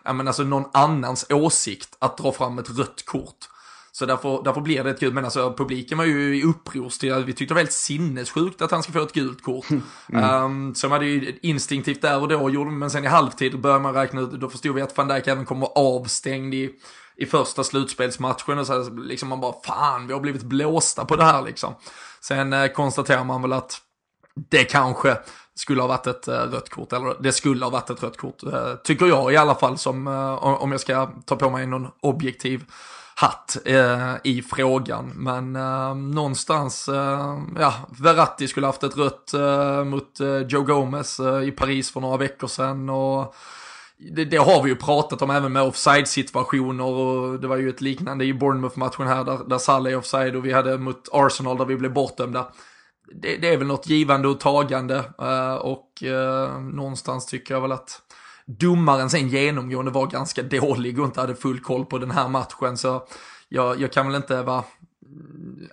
ja, 0.04 0.12
men 0.12 0.26
alltså 0.26 0.42
någon 0.42 0.70
annans 0.72 1.26
åsikt 1.30 1.96
att 1.98 2.18
dra 2.18 2.32
fram 2.32 2.58
ett 2.58 2.78
rött 2.78 3.04
kort. 3.06 3.48
Så 3.92 4.06
därför, 4.06 4.42
därför 4.44 4.60
blir 4.60 4.84
det 4.84 4.90
ett 4.90 5.00
gult, 5.00 5.14
men 5.14 5.24
alltså 5.24 5.54
publiken 5.56 5.98
var 5.98 6.04
ju 6.04 6.36
i 6.36 6.42
upprorsstil, 6.42 7.24
vi 7.26 7.32
tyckte 7.32 7.44
det 7.44 7.54
var 7.54 7.60
helt 7.60 7.72
sinnessjukt 7.72 8.62
att 8.62 8.70
han 8.70 8.82
ska 8.82 8.92
få 8.92 9.02
ett 9.02 9.12
gult 9.12 9.42
kort. 9.42 9.66
Mm. 10.12 10.44
Um, 10.44 10.74
så 10.74 10.88
man 10.88 10.92
hade 10.92 11.06
ju 11.06 11.38
instinktivt 11.42 12.02
där 12.02 12.20
och 12.20 12.28
då 12.28 12.50
gjorde 12.50 12.70
men 12.70 12.90
sen 12.90 13.04
i 13.04 13.06
halvtid 13.06 13.60
började 13.60 13.82
man 13.82 13.94
räkna 13.94 14.20
ut, 14.20 14.30
då 14.30 14.48
förstod 14.48 14.74
vi 14.74 14.82
att 14.82 14.96
van 14.96 15.08
Dijk 15.08 15.26
även 15.26 15.44
kommer 15.44 15.68
avstängd 15.74 16.54
i, 16.54 16.70
i 17.16 17.26
första 17.26 17.64
slutspelsmatchen 17.64 18.58
och 18.58 18.66
så 18.66 18.90
liksom 18.90 19.28
man 19.28 19.40
bara 19.40 19.54
fan, 19.64 20.06
vi 20.06 20.12
har 20.12 20.20
blivit 20.20 20.42
blåsta 20.42 21.04
på 21.04 21.16
det 21.16 21.24
här 21.24 21.42
liksom. 21.42 21.74
Sen 22.20 22.52
eh, 22.52 22.66
konstaterar 22.66 23.24
man 23.24 23.42
väl 23.42 23.52
att 23.52 23.80
det 24.50 24.64
kanske 24.64 25.16
skulle 25.54 25.80
ha 25.80 25.88
varit 25.88 26.06
ett 26.06 26.28
eh, 26.28 26.34
rött 26.34 26.70
kort, 26.70 26.92
eller 26.92 27.16
det 27.22 27.32
skulle 27.32 27.64
ha 27.64 27.70
varit 27.70 27.90
ett 27.90 28.02
rött 28.02 28.16
kort, 28.16 28.42
eh, 28.42 28.74
tycker 28.84 29.06
jag 29.06 29.32
i 29.32 29.36
alla 29.36 29.54
fall, 29.54 29.78
som, 29.78 30.06
eh, 30.06 30.44
om 30.44 30.72
jag 30.72 30.80
ska 30.80 31.10
ta 31.26 31.36
på 31.36 31.50
mig 31.50 31.66
någon 31.66 31.88
objektiv 32.00 32.64
hatt 33.18 33.56
i 34.22 34.42
frågan. 34.42 35.12
Men 35.14 35.52
någonstans, 36.14 36.88
ja, 37.58 37.74
Verratti 37.88 38.48
skulle 38.48 38.66
haft 38.66 38.82
ett 38.82 38.96
rött 38.96 39.32
mot 39.86 40.20
Joe 40.48 40.62
Gomez 40.62 41.20
i 41.44 41.50
Paris 41.50 41.90
för 41.90 42.00
några 42.00 42.16
veckor 42.16 42.46
sedan. 42.46 42.88
Och 42.88 43.34
det, 43.98 44.24
det, 44.24 44.36
har 44.36 44.62
vi 44.62 44.70
ju 44.70 44.76
pratat 44.76 45.22
om 45.22 45.30
även 45.30 45.52
med 45.52 45.62
offside-situationer 45.62 46.84
och 46.84 47.40
det 47.40 47.48
var 47.48 47.56
ju 47.56 47.68
ett 47.68 47.80
liknande 47.80 48.24
i 48.24 48.34
Bournemouth-matchen 48.34 49.06
här 49.06 49.24
där, 49.24 49.38
där 49.48 49.58
Salah 49.58 49.92
är 49.92 49.96
offside 49.96 50.36
och 50.36 50.46
vi 50.46 50.52
hade 50.52 50.78
mot 50.78 51.08
Arsenal 51.12 51.58
där 51.58 51.64
vi 51.64 51.76
blev 51.76 51.92
bortdömda. 51.92 52.52
Det, 53.14 53.36
det, 53.36 53.48
är 53.48 53.56
väl 53.56 53.66
något 53.66 53.88
givande 53.88 54.28
och 54.28 54.40
tagande 54.40 54.96
eh, 55.18 55.54
och 55.54 56.02
eh, 56.02 56.60
någonstans 56.60 57.26
tycker 57.26 57.54
jag 57.54 57.60
väl 57.60 57.72
att 57.72 58.02
domaren 58.46 59.10
sen 59.10 59.28
genomgående 59.28 59.90
var 59.90 60.06
ganska 60.06 60.42
dålig 60.42 61.00
och 61.00 61.06
inte 61.06 61.20
hade 61.20 61.34
full 61.34 61.60
koll 61.60 61.84
på 61.84 61.98
den 61.98 62.10
här 62.10 62.28
matchen. 62.28 62.76
Så 62.76 63.06
jag, 63.48 63.80
jag 63.80 63.92
kan 63.92 64.06
väl 64.06 64.16
inte 64.16 64.42
vara 64.42 64.64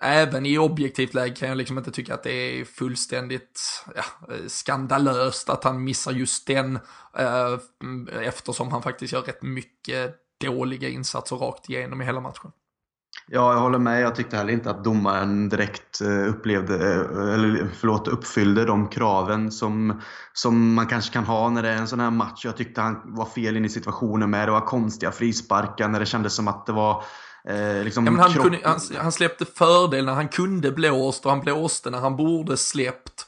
Även 0.02 0.46
i 0.46 0.58
objektivt 0.58 1.14
läge 1.14 1.36
kan 1.36 1.50
jag 1.50 1.58
liksom 1.58 1.78
inte 1.78 1.92
tycka 1.92 2.14
att 2.14 2.24
det 2.24 2.32
är 2.32 2.66
fullständigt 2.66 3.86
ja, 3.96 4.04
skandalöst 4.48 5.50
att 5.50 5.64
han 5.64 5.84
missar 5.84 6.12
just 6.12 6.48
den 6.48 6.80
eh, 7.18 7.58
eftersom 8.22 8.72
han 8.72 8.82
faktiskt 8.82 9.14
gör 9.14 9.22
rätt 9.22 9.42
mycket 9.42 10.16
dåliga 10.42 10.90
insatser 10.90 11.36
rakt 11.36 11.70
igenom 11.70 12.02
i 12.02 12.06
hela 12.06 12.20
matchen. 12.20 12.52
Ja, 13.28 13.54
jag 13.54 13.60
håller 13.60 13.80
med. 13.80 14.02
Jag 14.02 14.16
tyckte 14.16 14.38
heller 14.38 14.54
inte 14.54 14.70
att 14.70 14.84
domaren 14.84 15.50
direkt 15.50 16.02
eh, 16.02 16.30
upplevde, 16.30 16.76
eh, 16.76 17.34
eller 17.34 17.70
förlåt, 17.74 18.08
uppfyllde 18.08 18.66
de 18.66 18.88
kraven 18.88 19.52
som, 19.52 20.02
som 20.34 20.74
man 20.74 20.88
kanske 20.88 21.14
kan 21.14 21.24
ha 21.24 21.50
när 21.50 21.64
det 21.64 21.70
är 21.70 21.78
en 21.78 21.88
sån 21.88 22.00
här 22.00 22.12
match. 22.12 22.46
Jag 22.46 22.58
tyckte 22.58 22.82
han 22.82 23.02
var 23.06 23.26
fel 23.26 23.58
in 23.58 23.66
i 23.66 23.70
situationen 23.70 24.30
med. 24.30 24.48
Det 24.48 24.52
var 24.52 24.62
konstiga 24.62 25.12
frisparkar 25.12 25.88
när 25.88 26.00
det 26.00 26.06
kändes 26.06 26.34
som 26.34 26.48
att 26.48 26.66
det 26.66 26.72
var 26.74 27.04
Eh, 27.48 27.84
liksom 27.84 28.06
ja, 28.06 28.12
han, 28.22 28.34
kunde, 28.34 28.60
han, 28.64 28.80
han, 28.98 29.12
släppte 29.12 29.46
fördel 29.46 30.06
när 30.06 30.14
han 30.14 30.28
kunde 30.28 30.72
blåst 30.72 31.26
och 31.26 31.32
han 31.32 31.40
blåste 31.40 31.90
när 31.90 32.00
han 32.00 32.16
borde 32.16 32.58
släppt. 32.58 33.26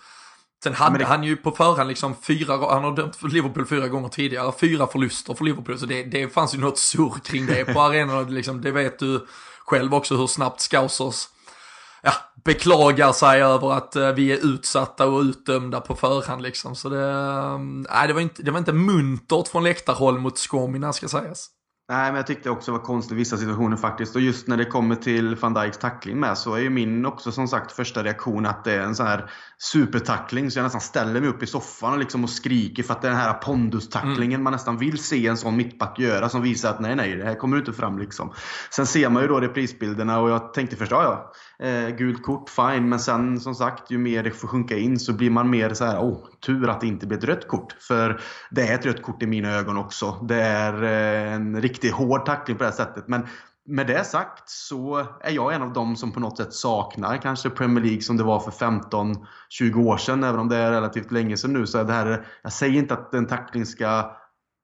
Sen 0.64 0.74
hade 0.74 0.98
det... 0.98 1.06
han 1.06 1.24
ju 1.24 1.36
på 1.36 1.52
förhand 1.52 1.90
liksom 1.90 2.16
fyra, 2.22 2.74
han 2.74 2.84
har 2.84 2.96
dömt 2.96 3.16
för 3.16 3.28
Liverpool 3.28 3.66
fyra 3.66 3.88
gånger 3.88 4.10
tidigare, 4.10 4.52
fyra 4.60 4.88
förluster 4.88 5.34
för 5.34 5.46
Liverpool. 5.46 5.80
Så 5.80 5.86
det, 5.86 6.04
det 6.04 6.34
fanns 6.34 6.56
ju 6.56 6.60
något 6.60 6.78
surr 6.78 7.20
kring 7.24 7.46
det 7.46 7.74
på 7.74 7.82
arenan, 7.82 8.34
liksom, 8.34 8.62
det 8.62 8.72
vet 8.72 9.00
du 9.00 9.28
själv 9.66 9.94
också 9.94 10.16
hur 10.16 10.28
snabbt 10.28 10.62
Scousers 10.62 11.28
ja, 12.04 12.12
beklagar 12.46 13.12
sig 13.12 13.42
över 13.42 13.72
att 13.72 13.96
uh, 13.96 14.12
vi 14.12 14.32
är 14.32 14.46
utsatta 14.46 15.08
och 15.08 15.22
utdömda 15.22 15.82
på 15.82 15.96
förhand 15.96 16.42
liksom. 16.42 16.76
Så 16.76 16.90
det, 16.90 17.14
uh, 17.94 18.08
det, 18.08 18.14
var 18.14 18.22
inte, 18.22 18.44
det 18.44 18.52
var 18.52 18.60
inte 18.60 18.74
muntert 18.74 19.48
från 19.48 19.64
läktarhåll 19.64 20.20
mot 20.20 20.38
Skomina 20.38 20.94
ska 20.94 21.08
sägas. 21.08 21.50
Nej, 21.90 22.12
men 22.12 22.16
jag 22.16 22.28
tyckte 22.28 22.50
också 22.50 22.72
det 22.72 22.78
var 22.78 22.86
konstigt 22.86 23.12
i 23.12 23.16
vissa 23.16 23.38
situationer 23.38 23.78
faktiskt. 23.78 24.16
Och 24.16 24.22
just 24.22 24.48
när 24.48 24.58
det 24.58 24.66
kommer 24.66 24.96
till 24.96 25.36
van 25.36 25.54
Dijks 25.54 25.78
tackling 25.78 26.20
med 26.20 26.38
så 26.38 26.54
är 26.54 26.60
ju 26.60 26.70
min 26.70 27.06
också 27.06 27.32
som 27.32 27.48
sagt 27.48 27.72
första 27.72 28.04
reaktion 28.04 28.46
att 28.46 28.64
det 28.64 28.74
är 28.74 28.80
en 28.80 28.96
sån 28.96 29.08
här 29.08 29.32
supertackling. 29.58 30.52
Så 30.52 30.60
jag 30.60 30.64
nästan 30.64 30.82
ställer 30.82 31.22
mig 31.22 31.30
upp 31.30 31.44
i 31.44 31.48
soffan 31.48 31.94
och, 31.94 32.00
liksom 32.00 32.24
och 32.24 32.30
skriker 32.30 32.84
för 32.84 32.94
att 32.94 33.02
det 33.02 33.08
är 33.08 33.12
den 33.12 33.20
här 33.20 33.34
pondustacklingen 33.34 34.34
mm. 34.34 34.44
man 34.44 34.54
nästan 34.54 34.78
vill 34.78 34.98
se 34.98 35.28
en 35.28 35.38
sån 35.38 35.58
mittback 35.58 36.00
göra 36.00 36.30
som 36.30 36.42
visar 36.42 36.70
att 36.70 36.80
nej, 36.80 36.96
nej, 36.96 37.16
det 37.16 37.26
här 37.26 37.36
kommer 37.36 37.58
inte 37.58 37.74
fram 37.74 38.00
liksom. 38.00 38.34
Sen 38.70 38.86
ser 38.86 39.10
man 39.10 39.22
ju 39.22 39.28
då 39.28 39.40
reprisbilderna 39.40 40.20
och 40.20 40.30
jag 40.30 40.54
tänkte 40.54 40.76
först, 40.76 40.92
ja, 40.92 41.04
ja 41.04 41.32
eh, 41.60 41.90
gult 41.90 42.24
kort, 42.24 42.50
fine. 42.50 42.90
Men 42.90 43.00
sen 43.00 43.40
som 43.40 43.56
sagt, 43.56 43.92
ju 43.92 43.98
mer 43.98 44.24
det 44.24 44.32
får 44.32 44.48
sjunka 44.48 44.78
in 44.78 45.00
så 45.00 45.14
blir 45.14 45.30
man 45.30 45.50
mer 45.50 45.74
så 45.74 45.86
här, 45.86 46.00
åh, 46.04 46.18
tur 46.46 46.70
att 46.70 46.82
det 46.82 46.88
inte 46.88 47.08
blir 47.08 47.18
ett 47.18 47.24
rött 47.24 47.48
kort. 47.48 47.76
För 47.80 48.22
det 48.52 48.62
är 48.62 48.76
ett 48.76 48.86
rött 48.86 49.02
kort 49.02 49.24
i 49.24 49.28
mina 49.28 49.52
ögon 49.52 49.78
också. 49.78 50.12
Det 50.12 50.42
är 50.42 50.84
eh, 50.84 51.34
en 51.34 51.62
riktigt 51.62 51.94
hård 51.94 52.26
tackling 52.26 52.58
på 52.58 52.64
det 52.64 52.70
här 52.70 52.76
sättet. 52.76 53.08
Men 53.08 53.28
med 53.68 53.88
det 53.88 54.04
sagt 54.04 54.50
så 54.50 55.08
är 55.22 55.32
jag 55.32 55.54
en 55.54 55.62
av 55.62 55.74
dem 55.74 55.96
som 55.96 56.12
på 56.12 56.20
något 56.20 56.38
sätt 56.38 56.54
saknar 56.54 57.18
kanske 57.18 57.50
Premier 57.50 57.84
League 57.84 58.02
som 58.02 58.18
det 58.18 58.24
var 58.24 58.40
för 58.40 58.52
15-20 58.52 59.86
år 59.86 59.98
sedan. 59.98 60.24
Även 60.24 60.40
om 60.40 60.50
det 60.50 60.58
är 60.58 60.72
relativt 60.72 61.12
länge 61.12 61.38
sedan 61.38 61.54
nu. 61.54 61.68
Så 61.68 61.84
det 61.84 61.94
här, 61.94 62.26
jag 62.42 62.54
säger 62.54 62.80
inte 62.80 62.94
att 62.94 63.14
en 63.14 63.28
tackling 63.28 63.66
ska 63.66 64.16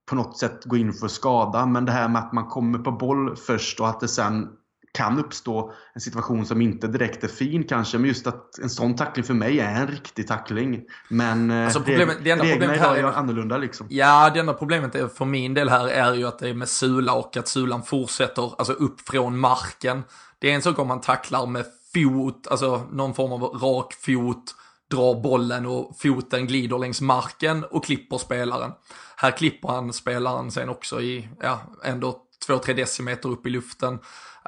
på 0.10 0.16
något 0.16 0.38
sätt 0.38 0.66
gå 0.66 0.78
in 0.78 0.94
för 0.94 1.08
skada. 1.08 1.66
Men 1.66 1.86
det 1.86 1.92
här 1.92 2.08
med 2.08 2.22
att 2.22 2.34
man 2.34 2.48
kommer 2.48 2.80
på 2.80 2.92
boll 2.92 3.36
först 3.36 3.80
och 3.80 3.90
att 3.90 4.00
det 4.00 4.08
sen 4.08 4.50
kan 4.94 5.20
uppstå 5.20 5.74
en 5.94 6.02
situation 6.02 6.46
som 6.46 6.62
inte 6.62 6.88
direkt 6.88 7.24
är 7.24 7.28
fin 7.28 7.64
kanske. 7.64 7.98
Men 7.98 8.08
just 8.08 8.28
att 8.28 8.60
en 8.60 8.70
sån 8.70 8.96
tackling 8.96 9.26
för 9.26 9.34
mig 9.34 9.60
är 9.60 9.82
en 9.82 9.88
riktig 9.88 10.28
tackling. 10.28 10.82
Men 11.10 11.52
eh, 11.52 11.64
alltså 11.64 11.80
problemet, 11.80 12.18
det 12.24 12.32
enda 12.32 12.44
reglerna 12.44 12.74
problemet 12.74 12.90
här 12.90 12.96
är 12.96 13.04
annorlunda 13.04 13.58
liksom. 13.58 13.88
Ja, 13.90 14.30
det 14.34 14.40
enda 14.40 14.54
problemet 14.54 14.96
är, 14.96 15.08
för 15.08 15.26
min 15.26 15.54
del 15.54 15.70
här 15.70 15.88
är 15.88 16.14
ju 16.14 16.28
att 16.28 16.40
det 16.40 16.50
är 16.50 16.54
med 16.54 16.70
Sula 16.70 17.14
och 17.14 17.38
att 17.38 17.48
Sulan 17.48 17.84
fortsätter 17.84 18.54
alltså 18.58 18.74
upp 18.74 19.02
från 19.02 19.40
marken. 19.40 20.04
Det 20.40 20.52
är 20.52 20.56
en 20.56 20.62
sak 20.62 20.80
om 20.80 20.88
man 20.88 21.02
tacklar 21.02 21.46
med 21.46 21.66
fot, 21.94 22.48
alltså 22.48 22.88
någon 22.92 23.14
form 23.14 23.32
av 23.32 23.42
rak 23.42 23.94
fot, 23.94 24.56
drar 24.92 25.22
bollen 25.22 25.66
och 25.66 25.98
foten 26.00 26.48
glider 26.48 26.80
längs 26.80 27.02
marken 27.02 27.64
och 27.64 27.86
klipper 27.86 28.18
spelaren. 28.18 28.72
Här 29.16 29.32
klipper 29.32 29.70
han 29.70 29.94
spelaren 29.94 30.52
sen 30.52 30.70
också 30.70 31.02
i, 31.02 31.30
ja, 31.42 31.62
ändå 31.84 32.18
2-3 32.48 32.74
decimeter 32.74 33.30
upp 33.30 33.48
i 33.48 33.50
luften. 33.50 34.00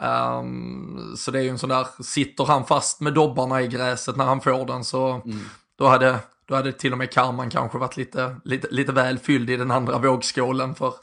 Um, 0.01 1.15
så 1.17 1.32
det 1.32 1.39
är 1.39 1.43
ju 1.43 1.49
en 1.49 1.58
sån 1.58 1.69
där, 1.69 1.88
sitter 2.03 2.45
han 2.45 2.65
fast 2.65 3.01
med 3.01 3.13
dobbarna 3.13 3.62
i 3.62 3.67
gräset 3.67 4.15
när 4.15 4.25
han 4.25 4.41
får 4.41 4.65
den 4.65 4.84
så 4.84 5.21
mm. 5.25 5.39
då, 5.77 5.88
hade, 5.88 6.19
då 6.47 6.56
hade 6.56 6.71
till 6.71 6.91
och 6.91 6.97
med 6.97 7.12
karman 7.12 7.49
kanske 7.49 7.77
varit 7.77 7.97
lite, 7.97 8.36
lite, 8.43 8.67
lite 8.71 8.91
väl 8.91 9.19
fylld 9.19 9.49
i 9.49 9.58
den 9.58 9.71
andra 9.71 9.97
vågskålen 9.97 10.75
för 10.75 10.93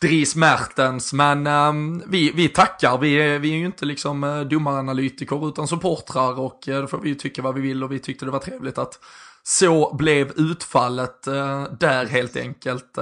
Dries 0.00 0.36
Mertens. 0.36 1.12
Men 1.12 1.46
um, 1.46 2.02
vi, 2.06 2.30
vi 2.30 2.48
tackar, 2.48 2.98
vi 2.98 3.38
vi 3.38 3.52
är 3.52 3.56
ju 3.56 3.66
inte 3.66 3.84
liksom 3.84 4.24
uh, 4.24 4.48
domaranalytiker 4.48 5.48
utan 5.48 5.68
supportrar 5.68 6.40
och 6.40 6.68
uh, 6.68 6.80
då 6.80 6.86
får 6.86 6.98
vi 6.98 7.08
ju 7.08 7.14
tycka 7.14 7.42
vad 7.42 7.54
vi 7.54 7.60
vill 7.60 7.84
och 7.84 7.92
vi 7.92 7.98
tyckte 7.98 8.24
det 8.24 8.30
var 8.30 8.38
trevligt 8.38 8.78
att 8.78 8.98
så 9.42 9.94
blev 9.94 10.32
utfallet 10.36 11.28
uh, 11.28 11.64
där 11.80 12.06
helt 12.06 12.36
enkelt. 12.36 12.98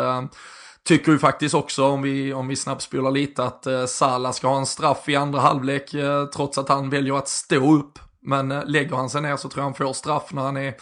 Tycker 0.85 1.12
ju 1.12 1.18
faktiskt 1.18 1.55
också, 1.55 1.85
om 1.85 2.03
vi, 2.03 2.33
om 2.33 2.49
vi 2.49 2.57
snabbspolar 2.57 3.11
lite, 3.11 3.44
att 3.44 3.66
eh, 3.66 3.87
Salah 3.87 4.33
ska 4.33 4.49
ha 4.49 4.59
en 4.59 4.66
straff 4.66 5.09
i 5.09 5.16
andra 5.16 5.40
halvlek 5.40 5.94
eh, 5.94 6.27
trots 6.27 6.59
att 6.59 6.68
han 6.68 6.90
väljer 6.90 7.18
att 7.18 7.29
stå 7.29 7.75
upp. 7.75 7.99
Men 8.23 8.53
eh, 8.53 8.64
lägger 8.66 8.97
han 8.97 9.11
sig 9.11 9.23
ner 9.23 9.37
så 9.37 9.49
tror 9.49 9.61
jag 9.61 9.64
han 9.64 9.75
får 9.75 9.92
straff 9.92 10.33
när 10.33 10.42
han 10.42 10.57
är 10.57 10.75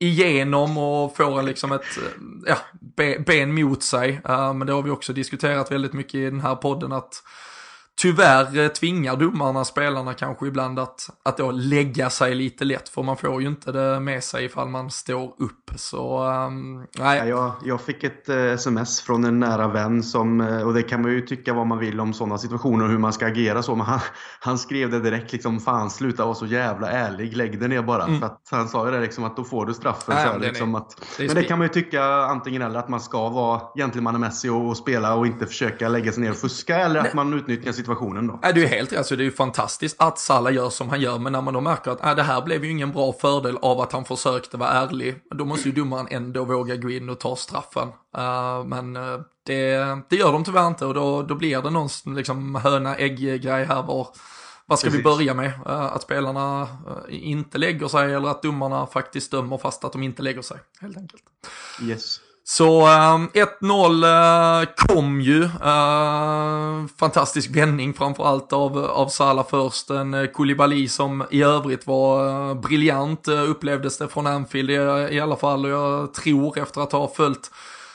igenom 0.00 0.78
och 0.78 1.16
får 1.16 1.38
en 1.38 1.46
liksom 1.46 1.72
ett 1.72 1.98
eh, 1.98 2.22
ja, 2.46 2.56
ben 3.26 3.54
mot 3.54 3.82
sig. 3.82 4.20
Eh, 4.28 4.54
men 4.54 4.66
det 4.66 4.72
har 4.72 4.82
vi 4.82 4.90
också 4.90 5.12
diskuterat 5.12 5.72
väldigt 5.72 5.92
mycket 5.92 6.14
i 6.14 6.24
den 6.24 6.40
här 6.40 6.54
podden 6.54 6.92
att 6.92 7.22
tyvärr 8.00 8.58
eh, 8.58 8.68
tvingar 8.68 9.16
domarna 9.16 9.64
spelarna 9.64 10.14
kanske 10.14 10.46
ibland 10.46 10.78
att, 10.78 11.10
att 11.22 11.36
då 11.36 11.50
lägga 11.50 12.10
sig 12.10 12.34
lite 12.34 12.64
lätt 12.64 12.88
för 12.88 13.02
man 13.02 13.16
får 13.16 13.42
ju 13.42 13.48
inte 13.48 13.72
det 13.72 14.00
med 14.00 14.24
sig 14.24 14.44
ifall 14.44 14.68
man 14.68 14.90
står 14.90 15.34
upp. 15.38 15.70
Så 15.76 16.24
um, 16.24 16.86
nej. 16.98 17.28
Jag, 17.28 17.52
jag 17.64 17.80
fick 17.80 18.04
ett 18.04 18.28
eh, 18.28 18.36
sms 18.36 19.00
från 19.00 19.24
en 19.24 19.40
nära 19.40 19.68
vän 19.68 20.02
som, 20.02 20.40
eh, 20.40 20.62
och 20.62 20.74
det 20.74 20.82
kan 20.82 21.02
man 21.02 21.10
ju 21.10 21.20
tycka 21.20 21.54
vad 21.54 21.66
man 21.66 21.78
vill 21.78 22.00
om 22.00 22.12
sådana 22.12 22.38
situationer 22.38 22.84
och 22.84 22.90
hur 22.90 22.98
man 22.98 23.12
ska 23.12 23.26
agera 23.26 23.62
så, 23.62 23.76
men 23.76 23.86
han, 23.86 24.00
han 24.40 24.58
skrev 24.58 24.90
det 24.90 25.00
direkt 25.00 25.32
liksom, 25.32 25.60
fan 25.60 25.90
sluta 25.90 26.24
vara 26.24 26.34
så 26.34 26.46
jävla 26.46 26.90
ärlig, 26.90 27.36
lägg 27.36 27.60
det 27.60 27.68
ner 27.68 27.82
bara. 27.82 28.04
Mm. 28.04 28.20
För 28.20 28.26
att 28.26 28.48
han 28.50 28.68
sa 28.68 28.86
ju 28.86 28.92
det 28.92 29.00
liksom 29.00 29.24
att 29.24 29.36
då 29.36 29.44
får 29.44 29.66
du 29.66 29.74
straffen. 29.74 30.14
Nej, 30.14 30.26
så 30.26 30.38
det 30.38 30.48
liksom 30.48 30.74
att, 30.74 31.02
det 31.18 31.26
men 31.26 31.34
det 31.34 31.44
kan 31.44 31.58
man 31.58 31.66
ju 31.66 31.72
tycka 31.72 32.04
antingen 32.04 32.62
eller 32.62 32.78
att 32.78 32.88
man 32.88 33.00
ska 33.00 33.28
vara 33.28 33.60
gentlemannamässig 33.76 34.52
och, 34.52 34.68
och 34.68 34.76
spela 34.76 35.14
och 35.14 35.26
inte 35.26 35.46
försöka 35.46 35.88
lägga 35.88 36.12
sig 36.12 36.22
ner 36.22 36.30
och 36.30 36.36
fuska 36.36 36.78
eller 36.78 37.00
nej. 37.00 37.08
att 37.08 37.14
man 37.14 37.34
utnyttjar 37.34 37.72
situationen 37.82 38.26
då. 38.26 38.38
Nej, 38.42 38.52
det 38.54 38.62
är 38.62 38.66
helt 38.66 38.96
alltså, 38.96 39.16
det 39.16 39.22
är 39.22 39.24
ju 39.24 39.32
fantastiskt 39.32 39.96
att 40.02 40.18
Salah 40.18 40.54
gör 40.54 40.70
som 40.70 40.88
han 40.88 41.00
gör, 41.00 41.18
men 41.18 41.32
när 41.32 41.40
man 41.40 41.54
då 41.54 41.60
märker 41.60 41.90
att 41.90 42.04
äh, 42.04 42.14
det 42.14 42.22
här 42.22 42.42
blev 42.42 42.64
ju 42.64 42.70
ingen 42.70 42.92
bra 42.92 43.12
fördel 43.12 43.56
av 43.62 43.80
att 43.80 43.92
han 43.92 44.04
försökte 44.04 44.56
vara 44.56 44.70
ärlig, 44.70 45.14
då 45.30 45.44
måste 45.44 45.68
ju 45.68 45.74
domaren 45.74 46.06
ändå 46.10 46.44
våga 46.44 46.76
gå 46.76 46.90
in 46.90 47.08
och 47.08 47.20
ta 47.20 47.36
straffen. 47.36 47.88
Uh, 48.18 48.64
men 48.64 48.96
uh, 48.96 49.20
det, 49.46 49.76
det 50.08 50.16
gör 50.16 50.32
de 50.32 50.44
tyvärr 50.44 50.66
inte 50.66 50.86
och 50.86 50.94
då, 50.94 51.22
då 51.22 51.34
blir 51.34 51.62
det 51.62 51.70
någon 51.70 51.88
liksom 52.06 52.54
höna-ägg-grej 52.54 53.64
här 53.64 53.82
var 53.82 54.08
vad 54.66 54.78
ska 54.78 54.86
Precis. 54.86 55.00
vi 55.00 55.04
börja 55.04 55.34
med? 55.34 55.52
Uh, 55.66 55.82
att 55.82 56.02
spelarna 56.02 56.68
inte 57.08 57.58
lägger 57.58 57.88
sig 57.88 58.14
eller 58.14 58.28
att 58.28 58.42
domarna 58.42 58.86
faktiskt 58.86 59.30
dömer 59.30 59.58
fast 59.58 59.84
att 59.84 59.92
de 59.92 60.02
inte 60.02 60.22
lägger 60.22 60.42
sig, 60.42 60.58
helt 60.80 60.96
enkelt. 60.96 61.22
Yes. 61.82 62.20
Så 62.44 62.80
äh, 62.80 63.44
1-0 63.60 64.62
äh, 64.62 64.66
kom 64.76 65.20
ju. 65.20 65.44
Äh, 65.44 66.88
fantastisk 66.98 67.50
vändning 67.50 67.94
framförallt 67.94 68.52
av, 68.52 68.78
av 68.78 69.08
Salah 69.08 69.46
först. 69.50 69.90
En 69.90 70.14
äh, 70.14 70.26
Koulibaly 70.26 70.88
som 70.88 71.24
i 71.30 71.42
övrigt 71.42 71.86
var 71.86 72.28
eh, 72.50 72.54
briljant 72.54 73.28
upplevdes 73.28 73.98
det 73.98 74.08
från 74.08 74.26
Anfield 74.26 74.70
i, 74.70 74.74
i 75.14 75.20
alla 75.20 75.36
fall. 75.36 75.64
Och 75.64 75.70
jag 75.70 76.14
tror 76.14 76.58
efter 76.58 76.80
att 76.80 76.92
ha 76.92 77.08
följt 77.08 77.50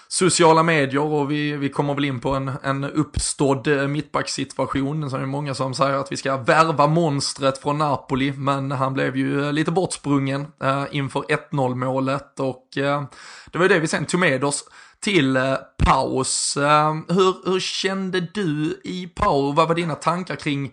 sociala 0.07 0.63
medier 0.63 1.01
och 1.01 1.31
vi, 1.31 1.51
vi 1.51 1.69
kommer 1.69 1.93
väl 1.93 2.05
in 2.05 2.19
på 2.19 2.29
en, 2.29 2.51
en 2.63 2.83
uppstådd 2.83 3.67
eh, 3.67 3.87
mittbacksituation. 3.87 5.09
Så 5.09 5.15
är 5.15 5.19
det 5.19 5.25
många 5.25 5.53
som 5.53 5.73
säger 5.73 5.93
att 5.97 6.11
vi 6.11 6.17
ska 6.17 6.37
värva 6.37 6.87
monstret 6.87 7.57
från 7.57 7.77
Napoli, 7.77 8.31
men 8.31 8.71
han 8.71 8.93
blev 8.93 9.17
ju 9.17 9.45
eh, 9.45 9.53
lite 9.53 9.71
bortsprungen 9.71 10.45
eh, 10.63 10.83
inför 10.91 11.21
1-0 11.21 11.75
målet 11.75 12.39
och 12.39 12.77
eh, 12.77 13.03
det 13.51 13.57
var 13.57 13.65
ju 13.65 13.69
det 13.69 13.79
vi 13.79 13.87
sen 13.87 14.05
tog 14.05 14.19
med 14.19 14.43
oss 14.43 14.63
till 14.99 15.37
eh, 15.37 15.55
paus. 15.77 16.57
Eh, 16.57 16.93
hur, 17.07 17.51
hur 17.51 17.59
kände 17.59 18.19
du 18.19 18.81
i 18.83 19.07
paus? 19.07 19.55
Vad 19.55 19.67
var 19.67 19.75
dina 19.75 19.95
tankar 19.95 20.35
kring 20.35 20.71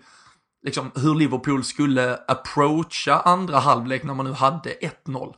liksom, 0.64 0.90
hur 0.94 1.14
Liverpool 1.14 1.64
skulle 1.64 2.18
approacha 2.28 3.20
andra 3.20 3.58
halvlek 3.58 4.02
när 4.02 4.14
man 4.14 4.26
nu 4.26 4.32
hade 4.32 4.70
1-0? 5.06 5.34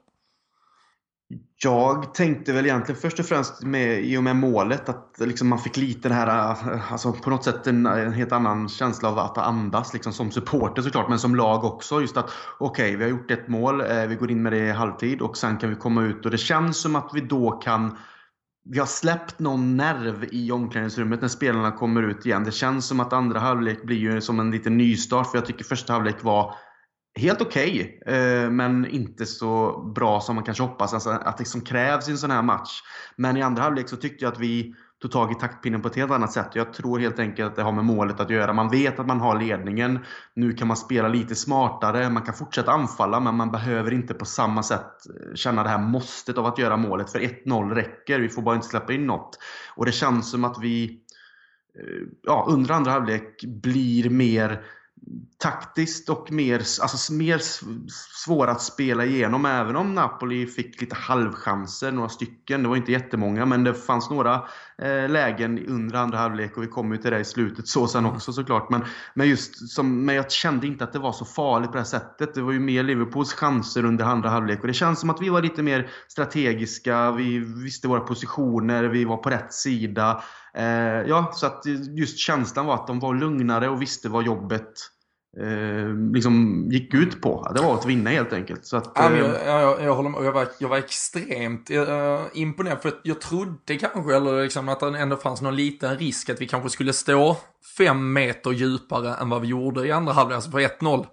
Jag 1.62 2.14
tänkte 2.14 2.52
väl 2.52 2.66
egentligen 2.66 3.00
först 3.00 3.20
och 3.20 3.26
främst 3.26 3.62
med, 3.62 4.04
i 4.04 4.16
och 4.16 4.22
med 4.22 4.36
målet 4.36 4.88
att 4.88 5.14
liksom 5.18 5.48
man 5.48 5.58
fick 5.58 5.76
lite 5.76 6.08
det 6.08 6.14
här, 6.14 6.50
eh, 6.50 6.92
alltså 6.92 7.12
på 7.12 7.30
något 7.30 7.44
sätt 7.44 7.66
en, 7.66 7.86
en 7.86 8.12
helt 8.12 8.32
annan 8.32 8.68
känsla 8.68 9.08
av 9.08 9.18
att 9.18 9.38
andas 9.38 9.92
liksom 9.92 10.12
som 10.12 10.30
supporter 10.30 10.82
såklart, 10.82 11.08
men 11.08 11.18
som 11.18 11.34
lag 11.34 11.64
också. 11.64 12.00
Just 12.00 12.16
att 12.16 12.30
okej, 12.58 12.84
okay, 12.84 12.96
vi 12.96 13.02
har 13.04 13.10
gjort 13.10 13.30
ett 13.30 13.48
mål, 13.48 13.80
eh, 13.80 14.06
vi 14.06 14.14
går 14.14 14.30
in 14.30 14.42
med 14.42 14.52
det 14.52 14.58
i 14.58 14.70
halvtid 14.70 15.20
och 15.20 15.36
sen 15.36 15.56
kan 15.56 15.70
vi 15.70 15.76
komma 15.76 16.02
ut 16.02 16.24
och 16.24 16.30
det 16.30 16.38
känns 16.38 16.80
som 16.80 16.96
att 16.96 17.10
vi 17.14 17.20
då 17.20 17.50
kan 17.50 17.96
vi 18.68 18.78
har 18.78 18.86
släppt 18.86 19.38
någon 19.38 19.76
nerv 19.76 20.28
i 20.32 20.52
omklädningsrummet 20.52 21.20
när 21.20 21.28
spelarna 21.28 21.72
kommer 21.72 22.02
ut 22.02 22.26
igen. 22.26 22.44
Det 22.44 22.52
känns 22.52 22.86
som 22.86 23.00
att 23.00 23.12
andra 23.12 23.40
halvlek 23.40 23.82
blir 23.82 23.96
ju 23.96 24.20
som 24.20 24.40
en 24.40 24.50
liten 24.50 24.76
nystart 24.76 25.30
för 25.30 25.38
jag 25.38 25.46
tycker 25.46 25.64
första 25.64 25.92
halvlek 25.92 26.22
var 26.22 26.54
helt 27.16 27.40
okej, 27.40 27.98
okay, 28.00 28.50
men 28.50 28.86
inte 28.86 29.26
så 29.26 29.80
bra 29.94 30.20
som 30.20 30.34
man 30.34 30.44
kanske 30.44 30.62
hoppas 30.62 30.94
alltså 30.94 31.10
att 31.10 31.38
det 31.38 31.44
som 31.44 31.60
krävs 31.60 32.08
i 32.08 32.10
en 32.10 32.18
sån 32.18 32.30
här 32.30 32.42
match. 32.42 32.80
Men 33.16 33.36
i 33.36 33.42
andra 33.42 33.62
halvlek 33.62 33.88
så 33.88 33.96
tyckte 33.96 34.24
jag 34.24 34.32
att 34.32 34.40
vi 34.40 34.74
tog 35.02 35.10
tag 35.10 35.32
i 35.32 35.34
taktpinnen 35.34 35.82
på 35.82 35.88
ett 35.88 35.96
helt 35.96 36.12
annat 36.12 36.32
sätt. 36.32 36.50
Jag 36.52 36.72
tror 36.72 36.98
helt 36.98 37.18
enkelt 37.18 37.50
att 37.50 37.56
det 37.56 37.62
har 37.62 37.72
med 37.72 37.84
målet 37.84 38.20
att 38.20 38.30
göra. 38.30 38.52
Man 38.52 38.70
vet 38.70 38.98
att 38.98 39.06
man 39.06 39.20
har 39.20 39.40
ledningen. 39.40 39.98
Nu 40.34 40.52
kan 40.52 40.68
man 40.68 40.76
spela 40.76 41.08
lite 41.08 41.34
smartare. 41.34 42.10
Man 42.10 42.22
kan 42.22 42.34
fortsätta 42.34 42.72
anfalla, 42.72 43.20
men 43.20 43.34
man 43.34 43.50
behöver 43.50 43.92
inte 43.92 44.14
på 44.14 44.24
samma 44.24 44.62
sätt 44.62 44.92
känna 45.34 45.62
det 45.62 45.68
här 45.68 45.78
måstet 45.78 46.38
av 46.38 46.46
att 46.46 46.58
göra 46.58 46.76
målet. 46.76 47.12
För 47.12 47.18
1-0 47.18 47.74
räcker. 47.74 48.20
Vi 48.20 48.28
får 48.28 48.42
bara 48.42 48.54
inte 48.54 48.66
släppa 48.66 48.92
in 48.92 49.06
något. 49.06 49.38
Och 49.74 49.86
det 49.86 49.92
känns 49.92 50.30
som 50.30 50.44
att 50.44 50.58
vi 50.62 51.00
eh, 51.78 52.06
ja, 52.22 52.46
under 52.48 52.74
andra 52.74 52.90
halvlek 52.90 53.44
blir 53.44 54.10
mer 54.10 54.62
taktiskt 55.38 56.08
och 56.08 56.32
mer, 56.32 56.58
alltså 56.58 57.12
mer 57.12 57.40
svåra 58.24 58.50
att 58.50 58.62
spela 58.62 59.04
igenom. 59.04 59.46
Även 59.46 59.76
om 59.76 59.94
Napoli 59.94 60.46
fick 60.46 60.80
lite 60.80 60.94
halvchanser, 60.94 61.92
några 61.92 62.08
stycken. 62.08 62.62
Det 62.62 62.68
var 62.68 62.76
inte 62.76 62.92
jättemånga, 62.92 63.46
men 63.46 63.64
det 63.64 63.74
fanns 63.74 64.10
några 64.10 64.34
eh, 64.78 65.08
lägen 65.08 65.66
under 65.66 65.98
andra 65.98 66.18
halvlek 66.18 66.56
och 66.56 66.62
vi 66.62 66.66
kommer 66.66 66.96
ju 66.96 67.02
till 67.02 67.10
det 67.10 67.20
i 67.20 67.24
slutet 67.24 67.68
så 67.68 67.86
sen 67.86 68.06
också 68.06 68.32
såklart. 68.32 68.70
Men, 68.70 68.84
men, 69.14 69.28
just 69.28 69.68
som, 69.68 70.04
men 70.04 70.14
jag 70.14 70.30
kände 70.30 70.66
inte 70.66 70.84
att 70.84 70.92
det 70.92 70.98
var 70.98 71.12
så 71.12 71.24
farligt 71.24 71.68
på 71.68 71.72
det 71.72 71.80
här 71.80 71.84
sättet. 71.84 72.34
Det 72.34 72.42
var 72.42 72.52
ju 72.52 72.60
mer 72.60 72.82
Liverpools 72.82 73.32
chanser 73.32 73.84
under 73.84 74.04
andra 74.04 74.30
halvlek 74.30 74.60
och 74.60 74.66
det 74.66 74.74
känns 74.74 75.00
som 75.00 75.10
att 75.10 75.22
vi 75.22 75.28
var 75.28 75.42
lite 75.42 75.62
mer 75.62 75.90
strategiska. 76.08 77.10
Vi 77.10 77.38
visste 77.38 77.88
våra 77.88 78.00
positioner, 78.00 78.84
vi 78.84 79.04
var 79.04 79.16
på 79.16 79.30
rätt 79.30 79.52
sida. 79.52 80.22
Eh, 80.56 81.08
ja, 81.08 81.32
så 81.34 81.46
att 81.46 81.62
just 81.96 82.18
känslan 82.18 82.66
var 82.66 82.74
att 82.74 82.86
de 82.86 83.00
var 83.00 83.14
lugnare 83.14 83.68
och 83.68 83.82
visste 83.82 84.08
vad 84.08 84.24
jobbet 84.24 84.72
eh, 85.40 86.12
liksom 86.14 86.66
gick 86.70 86.94
ut 86.94 87.22
på. 87.22 87.52
Det 87.54 87.62
var 87.62 87.74
att 87.74 87.86
vinna 87.86 88.10
helt 88.10 88.32
enkelt. 88.32 88.66
Så 88.66 88.76
att, 88.76 88.92
ja, 88.94 89.16
jag, 89.16 89.26
eh, 89.26 89.46
jag, 89.46 89.82
jag, 89.82 89.94
håller 89.94 90.10
med. 90.10 90.24
Jag 90.24 90.32
var, 90.32 90.48
jag 90.58 90.68
var 90.68 90.76
extremt 90.76 91.70
uh, 91.70 92.20
imponerad. 92.32 92.82
För 92.82 92.92
jag 93.02 93.20
trodde 93.20 93.76
kanske, 93.76 94.16
eller 94.16 94.42
liksom 94.42 94.68
att 94.68 94.80
det 94.80 94.98
ändå 94.98 95.16
fanns 95.16 95.42
någon 95.42 95.56
liten 95.56 95.98
risk 95.98 96.30
att 96.30 96.40
vi 96.40 96.48
kanske 96.48 96.70
skulle 96.70 96.92
stå 96.92 97.36
fem 97.78 98.12
meter 98.12 98.50
djupare 98.50 99.14
än 99.14 99.28
vad 99.28 99.40
vi 99.40 99.48
gjorde 99.48 99.86
i 99.86 99.92
andra 99.92 100.12
halvlek. 100.12 100.34
Alltså 100.34 100.50
på 100.50 100.60
1-0 100.60 101.06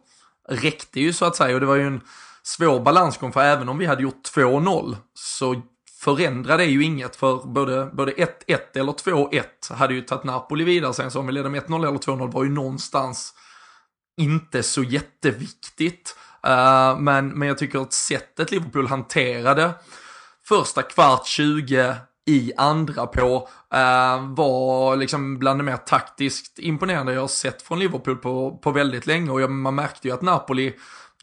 räckte 0.49 0.99
ju 0.99 1.13
så 1.13 1.25
att 1.25 1.35
säga. 1.35 1.53
Och 1.53 1.59
det 1.59 1.67
var 1.67 1.75
ju 1.75 1.87
en 1.87 2.01
svår 2.43 2.79
balansgång. 2.79 3.31
För 3.31 3.41
även 3.41 3.69
om 3.69 3.77
vi 3.77 3.85
hade 3.85 4.03
gjort 4.03 4.29
2-0 4.35 4.95
så 5.13 5.61
förändrade 6.03 6.63
det 6.63 6.69
ju 6.69 6.83
inget. 6.83 7.15
För 7.15 7.47
både, 7.47 7.89
både 7.93 8.11
1-1 8.11 8.27
eller 8.73 8.91
2-1 8.91 9.73
hade 9.73 9.93
ju 9.93 10.01
tagit 10.01 10.23
Napoli 10.23 10.63
vidare 10.63 10.93
sen. 10.93 11.11
Så 11.11 11.19
om 11.19 11.27
vi 11.27 11.33
ledde 11.33 11.49
med 11.49 11.63
1-0 11.63 11.87
eller 11.87 11.97
2-0 11.97 12.31
var 12.31 12.43
ju 12.43 12.49
någonstans 12.49 13.33
inte 14.17 14.63
så 14.63 14.83
jätteviktigt. 14.83 16.15
Uh, 16.47 16.99
men, 16.99 17.27
men 17.29 17.47
jag 17.47 17.57
tycker 17.57 17.79
att 17.79 17.93
sättet 17.93 18.51
Liverpool 18.51 18.87
hanterade 18.87 19.71
första 20.47 20.81
kvart 20.81 21.27
20 21.27 21.95
i 22.25 22.51
andra 22.57 23.07
på 23.07 23.47
uh, 23.75 24.33
var 24.35 24.95
liksom 24.95 25.39
bland 25.39 25.59
det 25.59 25.63
mer 25.63 25.77
taktiskt 25.77 26.59
imponerande 26.59 27.13
jag 27.13 27.21
har 27.21 27.27
sett 27.27 27.61
från 27.61 27.79
Liverpool 27.79 28.15
på, 28.15 28.57
på 28.57 28.71
väldigt 28.71 29.07
länge 29.07 29.31
och 29.31 29.41
jag, 29.41 29.51
man 29.51 29.75
märkte 29.75 30.07
ju 30.07 30.13
att 30.13 30.21
Napoli 30.21 30.73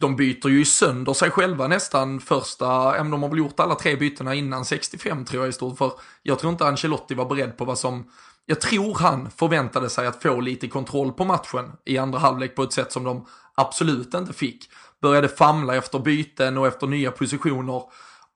de 0.01 0.17
byter 0.17 0.49
ju 0.49 0.65
sönder 0.65 1.13
sig 1.13 1.31
själva 1.31 1.69
nästan 1.69 2.21
första, 2.21 2.65
ja, 2.65 3.05
de 3.05 3.23
har 3.23 3.29
väl 3.29 3.39
gjort 3.39 3.61
alla 3.61 3.75
tre 3.75 3.97
bytena 3.97 4.35
innan 4.35 4.65
65 4.65 5.25
tror 5.25 5.43
jag 5.43 5.49
i 5.49 5.53
stort 5.53 5.79
för 5.79 5.93
jag 6.23 6.39
tror 6.39 6.53
inte 6.53 6.67
Ancelotti 6.67 7.15
var 7.15 7.25
beredd 7.25 7.57
på 7.57 7.65
vad 7.65 7.79
som 7.79 8.11
jag 8.47 8.61
tror 8.61 8.95
han 8.95 9.31
förväntade 9.31 9.91
sig 9.91 10.07
att 10.07 10.23
få 10.23 10.41
lite 10.41 10.69
kontroll 10.69 11.13
på 11.13 11.25
matchen 11.25 11.73
i 11.85 11.99
andra 11.99 12.19
halvlek 12.19 12.55
på 12.55 12.63
ett 12.63 12.73
sätt 12.73 12.93
som 12.93 13.05
de 13.05 13.27
absolut 13.55 14.15
inte 14.15 14.33
fick. 14.33 14.71
Började 15.03 15.29
famla 15.29 15.77
efter 15.77 15.99
byten 15.99 16.59
och 16.59 16.67
efter 16.67 16.87
nya 16.87 17.11
positioner 17.11 17.83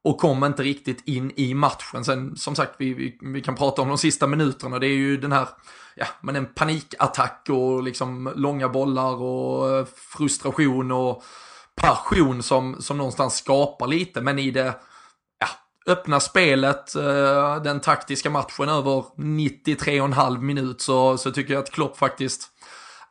och 0.05 0.18
kom 0.18 0.44
inte 0.44 0.62
riktigt 0.62 1.09
in 1.09 1.33
i 1.37 1.55
matchen. 1.55 2.05
Sen 2.05 2.37
som 2.37 2.55
sagt, 2.55 2.74
vi, 2.79 2.94
vi, 2.94 3.18
vi, 3.20 3.40
kan 3.40 3.55
prata 3.55 3.83
om 3.83 3.88
de 3.88 3.98
sista 3.98 4.27
minuterna. 4.27 4.79
Det 4.79 4.87
är 4.87 4.96
ju 4.96 5.16
den 5.16 5.33
här, 5.33 5.48
ja, 5.94 6.07
men 6.20 6.37
en 6.37 6.46
panikattack 6.46 7.46
och 7.50 7.83
liksom 7.83 8.33
långa 8.37 8.68
bollar 8.68 9.22
och 9.22 9.70
eh, 9.70 9.87
frustration 9.94 10.92
och 10.92 11.24
passion 11.76 12.42
som, 12.42 12.82
som 12.82 12.98
någonstans 12.98 13.37
skapar 13.37 13.87
lite. 13.87 14.20
Men 14.20 14.38
i 14.38 14.50
det 14.50 14.74
öppna 15.87 16.20
spelet, 16.20 16.94
eh, 16.94 17.62
den 17.62 17.80
taktiska 17.80 18.30
matchen 18.30 18.68
över 18.68 19.04
93,5 19.16 20.38
minut 20.38 20.80
så, 20.80 21.18
så 21.18 21.30
tycker 21.30 21.54
jag 21.54 21.62
att 21.62 21.70
Klopp 21.70 21.96
faktiskt 21.96 22.48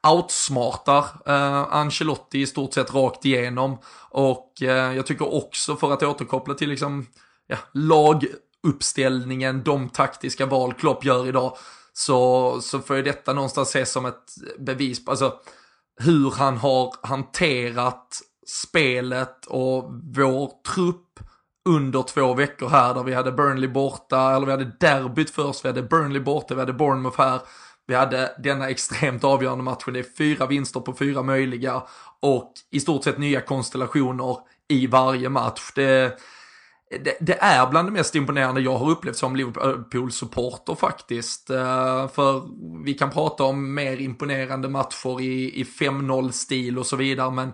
outsmartar 0.07 1.05
eh, 1.25 1.73
Ancelotti 1.73 2.41
i 2.41 2.47
stort 2.47 2.73
sett 2.73 2.93
rakt 2.93 3.25
igenom. 3.25 3.77
Och 4.09 4.61
eh, 4.61 4.95
jag 4.95 5.05
tycker 5.05 5.33
också 5.33 5.75
för 5.75 5.91
att 5.91 6.03
återkoppla 6.03 6.53
till 6.53 6.69
liksom, 6.69 7.05
ja, 7.47 7.57
laguppställningen, 7.73 9.63
de 9.63 9.89
taktiska 9.89 10.45
val 10.45 10.73
Klopp 10.73 11.05
gör 11.05 11.27
idag, 11.27 11.57
så, 11.93 12.57
så 12.61 12.79
får 12.79 12.95
ju 12.95 13.01
detta 13.01 13.33
någonstans 13.33 13.69
ses 13.69 13.91
som 13.91 14.05
ett 14.05 14.35
bevis 14.59 15.05
på 15.05 15.11
alltså, 15.11 15.33
hur 16.01 16.31
han 16.31 16.57
har 16.57 16.93
hanterat 17.07 18.21
spelet 18.45 19.45
och 19.45 19.83
vår 20.15 20.51
trupp 20.73 21.19
under 21.69 22.01
två 22.01 22.33
veckor 22.33 22.69
här 22.69 22.93
där 22.93 23.03
vi 23.03 23.13
hade 23.13 23.31
Burnley 23.31 23.69
borta, 23.69 24.35
eller 24.35 24.45
vi 24.45 24.51
hade 24.51 24.71
derbyt 24.79 25.29
först, 25.29 25.65
vi 25.65 25.69
hade 25.69 25.83
Burnley 25.83 26.21
borta, 26.21 26.53
vi 26.53 26.59
hade 26.59 26.73
Bournemouth 26.73 27.21
här. 27.21 27.39
Vi 27.87 27.95
hade 27.95 28.35
denna 28.43 28.69
extremt 28.69 29.23
avgörande 29.23 29.63
matchen, 29.63 29.93
det 29.93 29.99
är 29.99 30.15
fyra 30.17 30.45
vinster 30.45 30.79
på 30.79 30.93
fyra 30.93 31.23
möjliga 31.23 31.83
och 32.21 32.53
i 32.71 32.79
stort 32.79 33.03
sett 33.03 33.17
nya 33.17 33.41
konstellationer 33.41 34.37
i 34.69 34.87
varje 34.87 35.29
match. 35.29 35.71
Det, 35.75 36.19
det, 37.03 37.17
det, 37.19 37.37
är 37.41 37.67
bland 37.67 37.87
det 37.87 37.91
mest 37.91 38.15
imponerande 38.15 38.61
jag 38.61 38.77
har 38.77 38.89
upplevt 38.89 39.15
som 39.15 39.35
Liverpool-supporter 39.35 40.75
faktiskt. 40.75 41.49
Eh, 41.49 42.07
för 42.07 42.41
vi 42.85 42.93
kan 42.93 43.09
prata 43.09 43.43
om 43.43 43.73
mer 43.73 43.97
imponerande 43.97 44.69
matcher 44.69 45.21
i, 45.21 45.59
i 45.59 45.63
5-0-stil 45.63 46.79
och 46.79 46.85
så 46.85 46.95
vidare, 46.95 47.31
men 47.31 47.53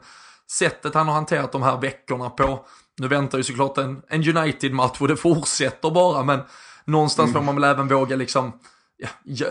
sättet 0.52 0.94
han 0.94 1.08
har 1.08 1.14
hanterat 1.16 1.52
de 1.52 1.62
här 1.62 1.82
veckorna 1.82 2.30
på, 2.30 2.66
nu 2.98 3.08
väntar 3.08 3.38
ju 3.38 3.44
såklart 3.44 3.78
en, 3.78 4.02
en 4.08 4.38
United-match 4.38 5.02
och 5.02 5.08
det 5.08 5.18
fortsätter 5.18 5.92
bara, 5.92 6.24
men 6.24 6.40
någonstans 6.86 7.30
mm. 7.30 7.34
får 7.34 7.46
man 7.46 7.56
väl 7.56 7.72
även 7.72 7.88
våga 7.88 8.16
liksom 8.16 8.54
ja, 9.26 9.48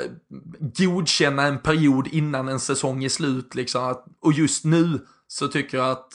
godkänna 0.79 1.43
en 1.43 1.59
period 1.59 2.07
innan 2.07 2.49
en 2.49 2.61
säsong 2.61 3.05
är 3.05 3.09
slut. 3.09 3.55
Liksom. 3.55 3.95
Och 4.21 4.33
just 4.33 4.65
nu 4.65 5.01
så 5.27 5.49
tycker 5.49 5.79
jag 5.79 5.91
att 5.91 6.09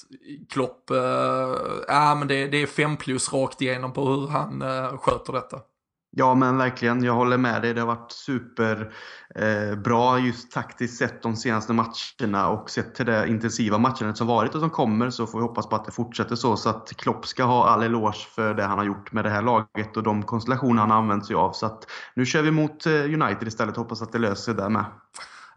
Klopp, 0.49 0.89
äh, 0.89 2.15
men 2.15 2.27
det, 2.27 2.47
det 2.47 2.61
är 2.61 2.67
fem 2.67 2.97
plus 2.97 3.33
rakt 3.33 3.61
igenom 3.61 3.93
på 3.93 4.05
hur 4.05 4.27
han 4.27 4.61
äh, 4.61 4.97
sköter 4.97 5.33
detta. 5.33 5.59
Ja, 6.15 6.35
men 6.35 6.57
verkligen. 6.57 7.03
Jag 7.03 7.13
håller 7.13 7.37
med 7.37 7.61
dig. 7.61 7.73
Det 7.73 7.81
har 7.81 7.87
varit 7.87 8.11
superbra 8.11 10.17
eh, 10.17 10.25
just 10.25 10.51
taktiskt 10.51 10.97
sett 10.97 11.23
de 11.23 11.35
senaste 11.35 11.73
matcherna 11.73 12.49
och 12.49 12.69
sett 12.69 12.95
till 12.95 13.05
det 13.05 13.27
intensiva 13.27 13.77
matchandet 13.77 14.17
som 14.17 14.27
varit 14.27 14.55
och 14.55 14.61
som 14.61 14.69
kommer 14.69 15.09
så 15.09 15.27
får 15.27 15.39
vi 15.39 15.43
hoppas 15.43 15.69
på 15.69 15.75
att 15.75 15.85
det 15.85 15.91
fortsätter 15.91 16.35
så. 16.35 16.57
Så 16.57 16.69
att 16.69 16.93
Klopp 16.97 17.25
ska 17.25 17.43
ha 17.43 17.67
all 17.67 17.83
eloge 17.83 18.27
för 18.35 18.53
det 18.53 18.63
han 18.63 18.77
har 18.77 18.85
gjort 18.85 19.11
med 19.11 19.25
det 19.25 19.29
här 19.29 19.41
laget 19.41 19.97
och 19.97 20.03
de 20.03 20.23
konstellationer 20.23 20.81
han 20.81 20.91
har 20.91 20.97
använt 20.97 21.25
sig 21.25 21.35
av. 21.35 21.51
Så 21.51 21.65
att 21.65 21.87
nu 22.15 22.25
kör 22.25 22.41
vi 22.41 22.51
mot 22.51 22.85
eh, 22.85 22.91
United 22.91 23.47
istället. 23.47 23.77
Hoppas 23.77 24.01
att 24.01 24.11
det 24.11 24.19
löser 24.19 24.43
sig 24.43 24.53
där 24.53 24.69
med. 24.69 24.85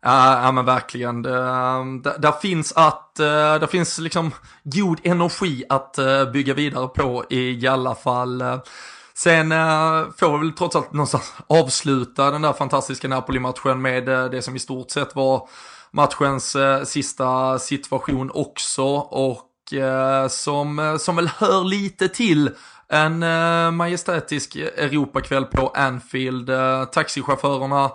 Ja, 0.02 0.52
men 0.52 0.64
verkligen. 0.64 1.22
Det, 1.22 1.38
ehm, 1.38 2.02
där, 2.02 2.18
där, 2.18 2.32
finns 2.32 2.72
att, 2.72 3.20
eh, 3.20 3.26
där 3.26 3.66
finns 3.66 3.98
liksom 3.98 4.30
god 4.64 5.00
energi 5.04 5.64
att 5.68 5.98
eh, 5.98 6.30
bygga 6.32 6.54
vidare 6.54 6.88
på 6.88 7.24
i 7.30 7.66
alla 7.66 7.94
fall. 7.94 8.42
Sen 9.18 9.52
äh, 9.52 10.04
får 10.18 10.38
vi 10.38 10.46
väl 10.46 10.52
trots 10.52 10.76
allt 10.76 10.92
någonstans 10.92 11.34
avsluta 11.46 12.30
den 12.30 12.42
där 12.42 12.52
fantastiska 12.52 13.08
Napoli-matchen 13.08 13.82
med 13.82 14.08
äh, 14.08 14.24
det 14.24 14.42
som 14.42 14.56
i 14.56 14.58
stort 14.58 14.90
sett 14.90 15.16
var 15.16 15.48
matchens 15.90 16.56
äh, 16.56 16.84
sista 16.84 17.58
situation 17.58 18.30
också 18.34 18.84
och 18.96 19.42
som, 20.28 20.98
som 21.00 21.16
väl 21.16 21.30
hör 21.38 21.64
lite 21.64 22.08
till 22.08 22.50
en 22.88 23.18
majestätisk 23.76 24.56
Europakväll 24.56 25.44
på 25.44 25.68
Anfield. 25.68 26.50
taxichaufförerna 26.92 27.90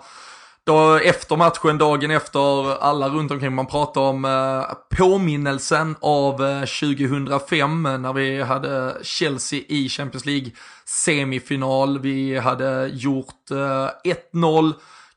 då 0.64 0.94
efter 0.94 1.36
matchen, 1.36 1.78
dagen 1.78 2.10
efter, 2.10 2.76
alla 2.82 3.08
runt 3.08 3.30
omkring, 3.30 3.54
man 3.54 3.66
pratar 3.66 4.00
om 4.00 4.24
eh, 4.24 4.98
påminnelsen 4.98 5.96
av 6.00 6.44
eh, 6.44 6.60
2005 6.60 7.86
eh, 7.86 7.98
när 7.98 8.12
vi 8.12 8.42
hade 8.42 8.96
Chelsea 9.02 9.60
i 9.68 9.88
Champions 9.88 10.26
League 10.26 10.50
semifinal. 10.84 11.98
Vi 11.98 12.38
hade 12.38 12.90
gjort 12.92 13.50
eh, 13.50 13.88
1-0 14.34 14.72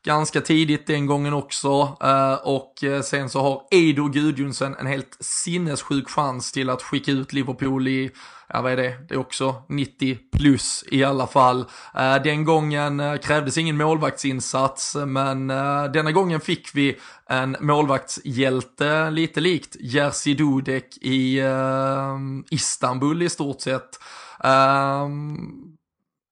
ganska 0.06 0.40
tidigt 0.40 0.86
den 0.86 1.06
gången 1.06 1.34
också. 1.34 1.96
Eh, 2.02 2.34
och 2.34 2.84
eh, 2.84 3.02
sen 3.02 3.30
så 3.30 3.40
har 3.40 3.62
Edo 3.70 4.08
Gudjonsen 4.08 4.76
en 4.78 4.86
helt 4.86 5.16
sinnessjuk 5.20 6.08
chans 6.08 6.52
till 6.52 6.70
att 6.70 6.82
skicka 6.82 7.12
ut 7.12 7.32
Liverpool 7.32 7.88
i 7.88 8.10
ja 8.48 8.62
vad 8.62 8.72
är 8.72 8.76
det, 8.76 8.96
det 9.08 9.14
är 9.14 9.18
också 9.18 9.62
90 9.68 10.18
plus 10.32 10.84
i 10.90 11.04
alla 11.04 11.26
fall. 11.26 11.64
Eh, 11.94 12.22
den 12.22 12.44
gången 12.44 13.18
krävdes 13.18 13.58
ingen 13.58 13.76
målvaktsinsats, 13.76 14.96
men 15.06 15.48
denna 15.92 16.12
gången 16.12 16.40
fick 16.40 16.70
vi 16.74 16.98
en 17.28 17.56
målvaktshjälte 17.60 19.10
lite 19.10 19.40
likt 19.40 19.76
Jerzy 19.80 20.34
Dudek 20.34 20.96
i 21.00 21.42
Istanbul 22.50 23.22
i 23.22 23.28
stort 23.28 23.60
sett. 23.60 23.98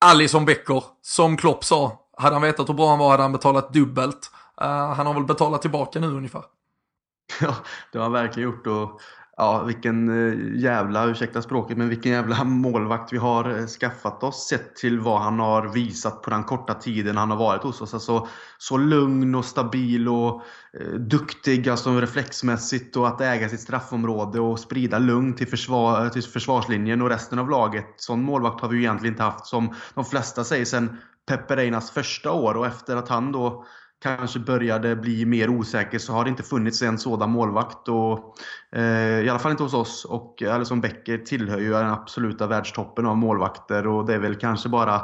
Alison 0.05 0.45
Becker, 0.45 0.85
som 1.03 1.37
Klopp 1.37 1.65
sa, 1.65 2.04
hade 2.17 2.35
han 2.35 2.43
vetat 2.43 2.69
hur 2.69 2.75
bra 2.75 2.91
han 2.91 2.99
var 2.99 3.11
hade 3.11 3.23
han 3.23 3.33
betalat 3.33 3.73
dubbelt. 3.73 4.31
Eh, 4.61 4.93
han 4.93 5.07
har 5.07 5.15
väl 5.15 5.25
betalat 5.25 5.63
tillbaka 5.63 6.01
nu 6.01 6.07
ungefär. 6.07 6.45
Ja, 7.41 7.55
det 7.93 7.99
har 7.99 8.03
han 8.03 8.13
verkligen 8.13 8.51
gjort 8.51 8.67
och 8.67 9.01
Ja, 9.37 9.63
vilken 9.63 10.09
eh, 10.09 10.63
jävla, 10.63 11.07
ursäkta 11.07 11.43
språket, 11.43 11.77
men 11.77 11.89
vilken 11.89 12.13
jävla 12.13 12.45
målvakt 12.45 13.13
vi 13.13 13.19
har 13.19 13.59
eh, 13.59 13.67
skaffat 13.67 14.23
oss 14.23 14.49
sett 14.49 14.77
till 14.77 15.01
vad 15.01 15.21
han 15.21 15.39
har 15.39 15.69
visat 15.69 16.23
på 16.23 16.31
den 16.31 16.45
korta 16.45 16.75
tiden 16.75 17.17
han 17.17 17.31
har 17.31 17.39
varit 17.39 17.63
hos 17.63 17.81
oss. 17.81 17.95
Alltså, 17.95 18.29
så 18.59 18.77
lugn 18.77 19.35
och 19.35 19.45
stabil 19.45 20.09
och 20.09 20.43
eh, 20.81 20.95
duktig 20.99 21.69
alltså 21.69 22.01
reflexmässigt 22.01 22.97
och 22.97 23.09
att 23.09 23.21
äga 23.21 23.49
sitt 23.49 23.61
straffområde 23.61 24.41
och 24.41 24.61
sprida 24.61 24.99
lugn 24.99 25.35
till, 25.35 25.49
försvar, 25.49 26.05
eh, 26.05 26.11
till 26.11 26.23
försvarslinjen 26.23 27.03
och 27.03 27.09
resten 27.09 27.39
av 27.39 27.51
laget. 27.51 27.87
Sån 27.97 28.23
målvakt 28.23 28.61
har 28.61 28.69
vi 28.69 28.77
ju 28.77 28.83
egentligen 28.83 29.15
inte 29.15 29.23
haft 29.23 29.47
som 29.47 29.75
de 29.95 30.05
flesta 30.05 30.45
säger 30.45 30.65
sen 30.65 30.97
Pepe 31.29 31.57
Reinas 31.57 31.91
första 31.91 32.33
år 32.33 32.55
och 32.55 32.67
efter 32.67 32.97
att 32.97 33.09
han 33.09 33.33
då 33.33 33.65
kanske 34.05 34.39
började 34.39 34.97
bli 34.97 35.27
mer 35.27 35.51
osäker 35.51 35.99
så 35.99 36.13
har 36.13 36.25
det 36.25 36.31
inte 36.31 36.43
funnits 36.43 36.83
en 36.83 36.99
sådan 36.99 37.31
målvakt. 37.31 37.89
Och, 37.89 38.37
eh, 38.73 39.21
I 39.21 39.29
alla 39.29 39.39
fall 39.39 39.51
inte 39.51 39.63
hos 39.63 39.75
oss. 39.75 40.05
Och 40.05 40.43
eh, 40.43 40.55
Alisson 40.55 40.81
Becker 40.81 41.19
tillhör 41.19 41.59
ju 41.59 41.71
den 41.71 41.91
absoluta 41.91 42.47
världstoppen 42.47 43.07
av 43.07 43.17
målvakter 43.17 43.87
och 43.87 44.07
det 44.07 44.15
är 44.15 44.19
väl 44.19 44.35
kanske 44.35 44.69
bara 44.69 44.95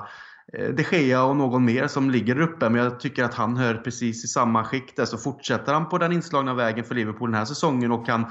eh, 0.52 0.68
de 0.68 0.82
Gea 0.82 1.22
och 1.22 1.36
någon 1.36 1.64
mer 1.64 1.86
som 1.86 2.10
ligger 2.10 2.34
där 2.34 2.42
uppe. 2.42 2.68
Men 2.68 2.82
jag 2.84 3.00
tycker 3.00 3.24
att 3.24 3.34
han 3.34 3.56
hör 3.56 3.74
precis 3.74 4.24
i 4.24 4.28
samma 4.28 4.64
skikt 4.64 4.96
där. 4.96 5.04
Så 5.04 5.18
fortsätter 5.18 5.72
han 5.72 5.88
på 5.88 5.98
den 5.98 6.12
inslagna 6.12 6.54
vägen 6.54 6.84
för 6.84 6.94
Liverpool 6.94 7.30
den 7.30 7.38
här 7.38 7.44
säsongen 7.44 7.92
och 7.92 8.06
kan 8.06 8.26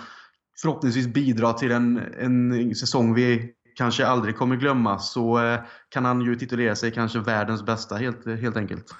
förhoppningsvis 0.62 1.08
bidra 1.08 1.53
till 1.53 1.71
en, 1.71 2.01
en 2.19 2.75
säsong 2.75 3.13
vi 3.13 3.53
kanske 3.75 4.08
aldrig 4.08 4.38
kommer 4.38 4.55
glömma 4.55 4.99
så 4.99 5.45
eh, 5.45 5.60
kan 5.89 6.05
han 6.05 6.21
ju 6.21 6.36
titulera 6.36 6.75
sig 6.75 6.91
kanske 6.91 7.19
världens 7.19 7.65
bästa 7.65 7.95
helt, 7.95 8.25
helt 8.25 8.58
enkelt. 8.58 8.95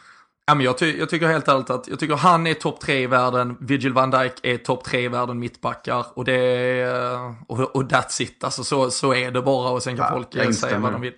Ja, 0.50 0.56
men 0.56 0.66
jag, 0.66 0.78
ty 0.78 0.98
jag 0.98 1.10
tycker 1.10 1.28
helt 1.28 1.48
ärligt 1.48 1.70
att 1.70 1.88
jag 1.88 2.00
tycker 2.00 2.16
han 2.16 2.48
är 2.48 2.54
topp 2.54 2.80
tre 2.80 3.04
i 3.04 3.08
världen, 3.08 3.58
Vigil 3.60 3.94
van 3.94 4.12
Dijk 4.12 4.34
är 4.44 4.58
topp 4.58 4.84
tre 4.84 5.02
i 5.02 5.08
världen 5.08 5.40
mittbackar 5.40 6.06
och 6.14 6.26
det 6.26 6.34
är, 6.34 7.36
och, 7.48 7.76
och 7.76 7.84
that's 7.84 8.22
it, 8.22 8.44
alltså 8.44 8.64
så, 8.64 8.92
så 8.92 9.14
är 9.14 9.32
det 9.32 9.42
bara 9.42 9.70
och 9.70 9.84
sen 9.84 9.98
kan 9.98 10.06
ja, 10.06 10.12
folk 10.14 10.56
säga 10.56 10.80
vad 10.80 10.92
de 10.92 11.02
vill. 11.02 11.14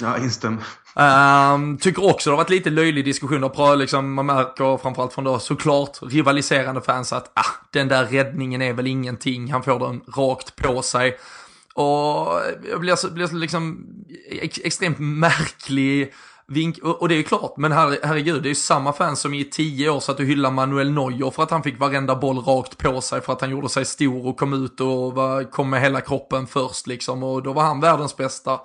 Ja, 0.00 0.18
instämmer. 0.18 0.62
Um, 1.54 1.78
tycker 1.78 2.10
också 2.10 2.30
det 2.30 2.32
har 2.32 2.42
varit 2.42 2.50
lite 2.50 2.70
löjlig 2.70 3.04
diskussion, 3.04 3.44
och 3.44 3.78
liksom, 3.78 4.14
man 4.14 4.26
märker 4.26 4.78
framförallt 4.78 5.12
från 5.12 5.24
då 5.24 5.38
såklart 5.38 5.98
rivaliserande 6.02 6.80
fans 6.80 7.12
att 7.12 7.30
ah, 7.34 7.66
den 7.70 7.88
där 7.88 8.04
räddningen 8.04 8.62
är 8.62 8.72
väl 8.72 8.86
ingenting, 8.86 9.52
han 9.52 9.62
får 9.62 9.78
den 9.78 10.00
rakt 10.16 10.56
på 10.56 10.82
sig. 10.82 11.18
Och 11.74 12.40
jag 12.70 12.80
blir, 12.80 13.10
blir 13.10 13.34
liksom 13.34 13.86
extremt 14.40 14.98
märklig 14.98 16.12
Vink, 16.52 16.78
och 16.82 17.08
det 17.08 17.14
är 17.14 17.16
ju 17.16 17.22
klart, 17.22 17.56
men 17.56 17.72
her, 17.72 17.98
herregud, 18.02 18.42
det 18.42 18.46
är 18.46 18.50
ju 18.50 18.54
samma 18.54 18.92
fans 18.92 19.20
som 19.20 19.34
i 19.34 19.44
tio 19.44 19.90
år 19.90 20.00
satt 20.00 20.20
och 20.20 20.26
hyllade 20.26 20.54
Manuel 20.54 20.92
Neuer 20.92 21.30
för 21.30 21.42
att 21.42 21.50
han 21.50 21.62
fick 21.62 21.80
varenda 21.80 22.16
boll 22.16 22.38
rakt 22.38 22.78
på 22.78 23.00
sig 23.00 23.20
för 23.20 23.32
att 23.32 23.40
han 23.40 23.50
gjorde 23.50 23.68
sig 23.68 23.84
stor 23.84 24.26
och 24.26 24.36
kom 24.36 24.64
ut 24.64 24.80
och 24.80 25.14
var, 25.14 25.50
kom 25.50 25.70
med 25.70 25.80
hela 25.80 26.00
kroppen 26.00 26.46
först 26.46 26.86
liksom 26.86 27.22
och 27.22 27.42
då 27.42 27.52
var 27.52 27.62
han 27.62 27.80
världens 27.80 28.16
bästa 28.16 28.60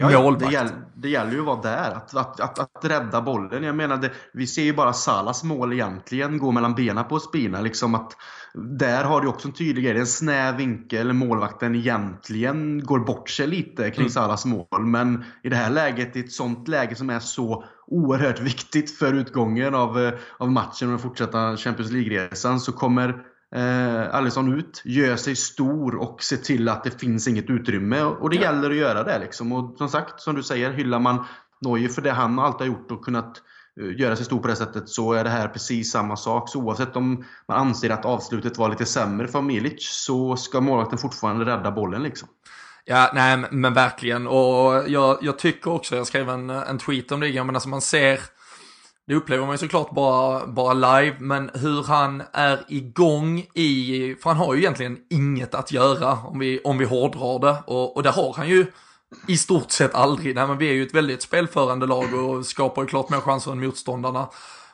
Ja, 0.00 0.22
målvakt. 0.22 0.46
Det 0.46 0.52
gäller, 0.52 0.72
det 0.94 1.08
gäller 1.08 1.32
ju 1.32 1.40
att 1.40 1.46
vara 1.46 1.60
där, 1.60 1.90
att, 1.90 2.16
att, 2.16 2.40
att, 2.40 2.58
att 2.58 2.84
rädda 2.84 3.20
bollen. 3.20 3.62
Jag 3.62 3.76
menar, 3.76 3.96
det, 3.96 4.10
vi 4.32 4.46
ser 4.46 4.62
ju 4.62 4.72
bara 4.72 4.92
Salas 4.92 5.44
mål 5.44 5.72
egentligen 5.72 6.38
gå 6.38 6.50
mellan 6.50 6.74
benen 6.74 7.04
på 7.04 7.20
Spina. 7.20 7.60
Liksom 7.60 7.94
att, 7.94 8.16
där 8.54 9.04
har 9.04 9.20
du 9.20 9.28
också 9.28 9.48
en 9.48 9.54
tydlig 9.54 9.84
grej. 9.84 9.92
Det 9.92 9.98
är 9.98 10.00
en 10.00 10.06
snäv 10.06 10.56
vinkel. 10.56 11.12
Målvakten 11.12 11.74
egentligen 11.74 12.84
går 12.84 12.98
bort 12.98 13.30
sig 13.30 13.46
lite 13.46 13.90
kring 13.90 14.00
mm. 14.00 14.10
Salas 14.10 14.44
mål. 14.44 14.86
Men 14.86 15.24
i 15.42 15.48
det 15.48 15.56
här 15.56 15.70
läget, 15.70 16.16
i 16.16 16.20
ett 16.20 16.32
sånt 16.32 16.68
läge 16.68 16.94
som 16.94 17.10
är 17.10 17.20
så 17.20 17.64
oerhört 17.86 18.40
viktigt 18.40 18.98
för 18.98 19.12
utgången 19.12 19.74
av, 19.74 20.00
eh, 20.00 20.12
av 20.38 20.52
matchen 20.52 20.88
och 20.88 20.92
den 20.92 20.98
fortsatta 20.98 21.56
Champions 21.56 21.92
League-resan, 21.92 22.60
så 22.60 22.72
kommer 22.72 23.08
eh, 23.54 24.14
Alisson 24.14 24.58
ut, 24.58 24.82
gör 24.84 25.16
sig 25.16 25.36
stor 25.36 25.94
och 25.94 26.22
ser 26.22 26.36
till 26.36 26.68
att 26.68 26.84
det 26.84 27.00
finns 27.00 27.28
inget 27.28 27.50
utrymme. 27.50 28.02
Och 28.02 28.30
det 28.30 28.36
ja. 28.36 28.42
gäller 28.42 28.70
att 28.70 28.76
göra 28.76 29.02
det. 29.02 29.18
Liksom. 29.18 29.52
Och 29.52 29.78
som 29.78 29.88
sagt, 29.88 30.20
som 30.20 30.34
du 30.34 30.42
säger, 30.42 30.72
hyllar 30.72 30.98
man 30.98 31.24
Neuer 31.60 31.88
för 31.88 32.02
det 32.02 32.10
han 32.10 32.38
alltid 32.38 32.60
har 32.60 32.74
gjort 32.74 32.90
och 32.90 33.04
kunnat 33.04 33.42
Eh, 33.80 34.00
göra 34.00 34.16
sig 34.16 34.24
stor 34.24 34.38
på 34.38 34.48
det 34.48 34.56
sättet 34.56 34.88
så 34.88 35.12
är 35.12 35.24
det 35.24 35.30
här 35.30 35.48
precis 35.48 35.92
samma 35.92 36.16
sak. 36.16 36.48
Så 36.48 36.60
oavsett 36.60 36.96
om 36.96 37.24
man 37.48 37.56
anser 37.56 37.90
att 37.90 38.04
avslutet 38.04 38.58
var 38.58 38.68
lite 38.68 38.86
sämre 38.86 39.28
för 39.28 39.40
Milic 39.40 39.88
så 39.88 40.36
ska 40.36 40.60
målvakten 40.60 40.98
fortfarande 40.98 41.44
rädda 41.44 41.70
bollen. 41.70 42.02
Liksom. 42.02 42.28
Ja, 42.84 43.10
nej 43.14 43.44
men 43.50 43.74
verkligen. 43.74 44.26
Och 44.26 44.84
jag, 44.86 45.18
jag 45.20 45.38
tycker 45.38 45.70
också, 45.70 45.96
jag 45.96 46.06
skrev 46.06 46.28
en, 46.28 46.50
en 46.50 46.78
tweet 46.78 47.12
om 47.12 47.20
det, 47.20 47.44
men 47.44 47.56
alltså 47.56 47.68
man 47.68 47.80
ser 47.80 48.20
det 49.08 49.14
upplever 49.14 49.46
man 49.46 49.54
ju 49.54 49.58
såklart 49.58 49.90
bara, 49.90 50.46
bara 50.46 50.72
live, 50.74 51.16
men 51.18 51.50
hur 51.54 51.82
han 51.82 52.22
är 52.32 52.64
igång 52.68 53.38
i, 53.54 54.16
för 54.22 54.30
han 54.30 54.38
har 54.38 54.54
ju 54.54 54.60
egentligen 54.60 54.98
inget 55.10 55.54
att 55.54 55.72
göra 55.72 56.12
om 56.12 56.38
vi, 56.38 56.60
om 56.64 56.78
vi 56.78 56.84
hårdrar 56.84 57.38
det. 57.38 57.56
Och, 57.66 57.96
och 57.96 58.02
det 58.02 58.10
har 58.10 58.34
han 58.36 58.48
ju 58.48 58.66
i 59.26 59.36
stort 59.36 59.70
sett 59.70 59.94
aldrig. 59.94 60.34
Nej, 60.34 60.46
men 60.46 60.58
vi 60.58 60.68
är 60.68 60.72
ju 60.72 60.82
ett 60.82 60.94
väldigt 60.94 61.22
spelförande 61.22 61.86
lag 61.86 62.14
och 62.14 62.46
skapar 62.46 62.82
ju 62.82 62.88
klart 62.88 63.10
mer 63.10 63.20
chanser 63.20 63.52
än 63.52 63.60
motståndarna. 63.60 64.28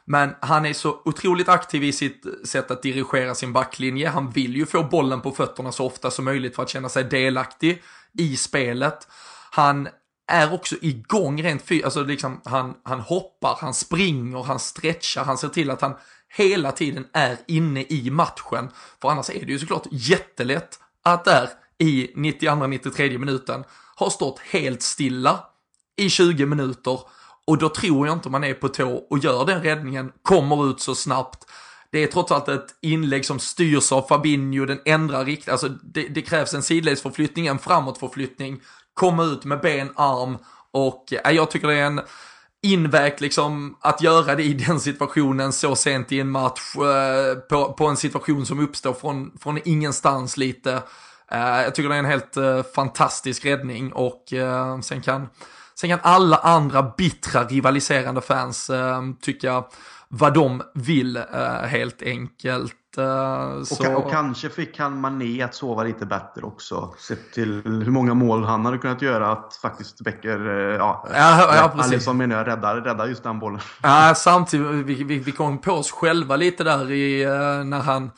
Men 0.04 0.34
han 0.40 0.66
är 0.66 0.72
så 0.72 1.00
otroligt 1.04 1.48
aktiv 1.48 1.84
i 1.84 1.92
sitt 1.92 2.24
sätt 2.44 2.70
att 2.70 2.82
dirigera 2.82 3.34
sin 3.34 3.52
backlinje. 3.52 4.08
Han 4.08 4.30
vill 4.30 4.56
ju 4.56 4.66
få 4.66 4.82
bollen 4.82 5.20
på 5.20 5.30
fötterna 5.30 5.72
så 5.72 5.86
ofta 5.86 6.10
som 6.10 6.24
möjligt 6.24 6.56
för 6.56 6.62
att 6.62 6.68
känna 6.68 6.88
sig 6.88 7.04
delaktig 7.04 7.82
i 8.18 8.36
spelet. 8.36 9.08
Han 9.50 9.88
är 10.26 10.54
också 10.54 10.76
igång 10.80 11.42
rent 11.42 11.62
fysiskt, 11.62 11.84
alltså 11.84 12.02
liksom 12.02 12.40
han, 12.44 12.74
han 12.82 13.00
hoppar, 13.00 13.56
han 13.60 13.74
springer, 13.74 14.42
han 14.42 14.58
stretchar, 14.58 15.24
han 15.24 15.38
ser 15.38 15.48
till 15.48 15.70
att 15.70 15.80
han 15.80 15.94
hela 16.36 16.72
tiden 16.72 17.06
är 17.12 17.36
inne 17.46 17.82
i 17.82 18.10
matchen. 18.10 18.68
För 19.02 19.08
annars 19.08 19.30
är 19.30 19.46
det 19.46 19.52
ju 19.52 19.58
såklart 19.58 19.86
jättelätt 19.90 20.78
att 21.02 21.24
där 21.24 21.48
i 21.78 22.12
92-93 22.16 23.18
minuten 23.18 23.64
har 23.94 24.10
stått 24.10 24.38
helt 24.38 24.82
stilla 24.82 25.44
i 25.96 26.10
20 26.10 26.46
minuter 26.46 27.00
och 27.46 27.58
då 27.58 27.68
tror 27.68 28.06
jag 28.06 28.16
inte 28.16 28.30
man 28.30 28.44
är 28.44 28.54
på 28.54 28.68
tå 28.68 29.06
och 29.10 29.18
gör 29.18 29.46
den 29.46 29.62
räddningen, 29.62 30.12
kommer 30.22 30.70
ut 30.70 30.80
så 30.80 30.94
snabbt. 30.94 31.44
Det 31.90 32.02
är 32.02 32.06
trots 32.06 32.32
allt 32.32 32.48
ett 32.48 32.66
inlägg 32.80 33.26
som 33.26 33.38
styrs 33.38 33.92
av 33.92 34.02
Fabinho, 34.02 34.66
den 34.66 34.80
ändrar 34.84 35.24
riktning, 35.24 35.52
alltså 35.52 35.68
det, 35.68 36.08
det 36.08 36.22
krävs 36.22 36.54
en 36.54 36.62
sidledsförflyttning, 36.62 37.46
en 37.46 37.58
framåtförflyttning 37.58 38.60
komma 38.94 39.24
ut 39.24 39.44
med 39.44 39.60
ben, 39.60 39.92
arm 39.96 40.38
och 40.70 41.12
äh, 41.24 41.32
jag 41.32 41.50
tycker 41.50 41.68
det 41.68 41.74
är 41.74 41.86
en 41.86 42.00
invägt 42.62 43.20
liksom 43.20 43.76
att 43.80 44.02
göra 44.02 44.34
det 44.34 44.42
i 44.42 44.54
den 44.54 44.80
situationen 44.80 45.52
så 45.52 45.76
sent 45.76 46.12
i 46.12 46.20
en 46.20 46.30
match 46.30 46.76
eh, 46.76 47.34
på, 47.34 47.72
på 47.72 47.86
en 47.86 47.96
situation 47.96 48.46
som 48.46 48.60
uppstår 48.60 48.92
från, 48.92 49.38
från 49.38 49.60
ingenstans 49.64 50.36
lite. 50.36 50.82
Eh, 51.30 51.62
jag 51.62 51.74
tycker 51.74 51.88
det 51.88 51.94
är 51.94 51.98
en 51.98 52.04
helt 52.04 52.36
eh, 52.36 52.62
fantastisk 52.74 53.44
räddning 53.44 53.92
och 53.92 54.32
eh, 54.32 54.80
sen 54.80 55.02
kan 55.02 55.28
Sen 55.76 55.90
kan 55.90 55.98
alla 56.02 56.36
andra 56.36 56.92
bittra 56.96 57.44
rivaliserande 57.44 58.20
fans 58.20 58.70
tycka 59.20 59.64
vad 60.08 60.34
de 60.34 60.62
vill 60.74 61.22
helt 61.64 62.02
enkelt. 62.02 62.98
Eh, 62.98 63.94
och, 63.94 64.04
och, 64.04 64.10
kanske 64.10 64.48
fick 64.48 64.78
han 64.78 65.00
Mané 65.00 65.42
att 65.42 65.54
sova 65.54 65.82
lite 65.82 66.06
bättre 66.06 66.42
också. 66.42 66.94
Sett 66.98 67.32
till 67.32 67.62
hur 67.64 67.90
många 67.90 68.14
mål 68.14 68.44
han 68.44 68.64
hade 68.64 68.78
kunnat 68.78 69.02
göra 69.02 69.32
att 69.32 69.54
faktiskt 69.62 70.00
Becker, 70.00 70.38
ja, 70.78 71.06
ja, 71.14 71.54
ja. 71.56 71.82
Alisson 71.82 72.16
menar 72.16 72.36
jag, 72.36 72.46
räddar, 72.46 72.76
räddar 72.76 73.06
just 73.06 73.22
den 73.22 73.38
bollen. 73.38 73.60
Ja, 73.82 74.14
samtidigt, 74.16 74.86
vi, 74.86 75.04
vi, 75.04 75.18
vi 75.18 75.32
kom 75.32 75.58
på 75.58 75.72
oss 75.72 75.92
själva 75.92 76.36
lite 76.36 76.64
där 76.64 76.90
i, 76.90 77.24
när 77.64 77.80
han 77.80 78.10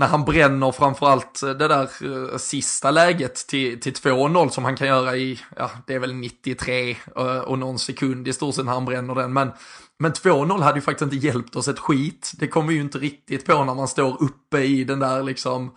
när 0.00 0.06
han 0.06 0.24
bränner 0.24 0.72
framförallt 0.72 1.42
eh, 1.42 1.50
det 1.50 1.68
där 1.68 1.88
eh, 2.32 2.36
sista 2.38 2.90
läget 2.90 3.34
till, 3.34 3.80
till 3.80 3.92
2-0 3.92 4.48
som 4.48 4.64
han 4.64 4.76
kan 4.76 4.86
göra 4.86 5.16
i, 5.16 5.40
ja 5.56 5.70
det 5.86 5.94
är 5.94 5.98
väl 5.98 6.14
93 6.14 6.96
eh, 7.16 7.38
och 7.38 7.58
någon 7.58 7.78
sekund 7.78 8.28
i 8.28 8.32
stort 8.32 8.54
sett 8.54 8.64
när 8.64 8.72
han 8.72 8.84
bränner 8.84 9.14
den. 9.14 9.32
Men 9.32 9.52
men 9.98 10.12
2-0 10.12 10.62
hade 10.62 10.78
ju 10.78 10.82
faktiskt 10.82 11.12
inte 11.12 11.26
hjälpt 11.26 11.56
oss 11.56 11.68
ett 11.68 11.78
skit. 11.78 12.32
Det 12.38 12.46
kommer 12.46 12.72
ju 12.72 12.80
inte 12.80 12.98
riktigt 12.98 13.46
på 13.46 13.64
när 13.64 13.74
man 13.74 13.88
står 13.88 14.22
uppe 14.22 14.58
i 14.58 14.84
den 14.84 14.98
där 14.98 15.22
liksom 15.22 15.74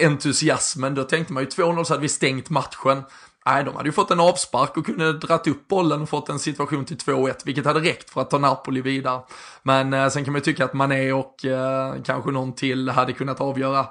entusiasmen. 0.00 0.94
Då 0.94 1.04
tänkte 1.04 1.32
man 1.32 1.42
ju 1.42 1.48
2-0 1.48 1.84
så 1.84 1.92
hade 1.92 2.02
vi 2.02 2.08
stängt 2.08 2.50
matchen. 2.50 3.02
Nej, 3.46 3.64
de 3.64 3.76
hade 3.76 3.88
ju 3.88 3.92
fått 3.92 4.10
en 4.10 4.20
avspark 4.20 4.76
och 4.76 4.86
kunde 4.86 5.12
dratt 5.12 5.46
upp 5.46 5.68
bollen 5.68 6.02
och 6.02 6.08
fått 6.08 6.28
en 6.28 6.38
situation 6.38 6.84
till 6.84 6.96
2-1, 6.96 7.34
vilket 7.44 7.64
hade 7.64 7.80
räckt 7.80 8.10
för 8.10 8.20
att 8.20 8.30
ta 8.30 8.38
Napoli 8.38 8.80
vidare. 8.80 9.20
Men 9.62 9.92
eh, 9.92 10.08
sen 10.08 10.24
kan 10.24 10.32
man 10.32 10.38
ju 10.38 10.44
tycka 10.44 10.64
att 10.64 10.74
Mané 10.74 11.12
och 11.12 11.44
eh, 11.44 11.94
kanske 12.04 12.30
någon 12.30 12.52
till 12.54 12.88
hade 12.88 13.12
kunnat 13.12 13.40
avgöra 13.40 13.86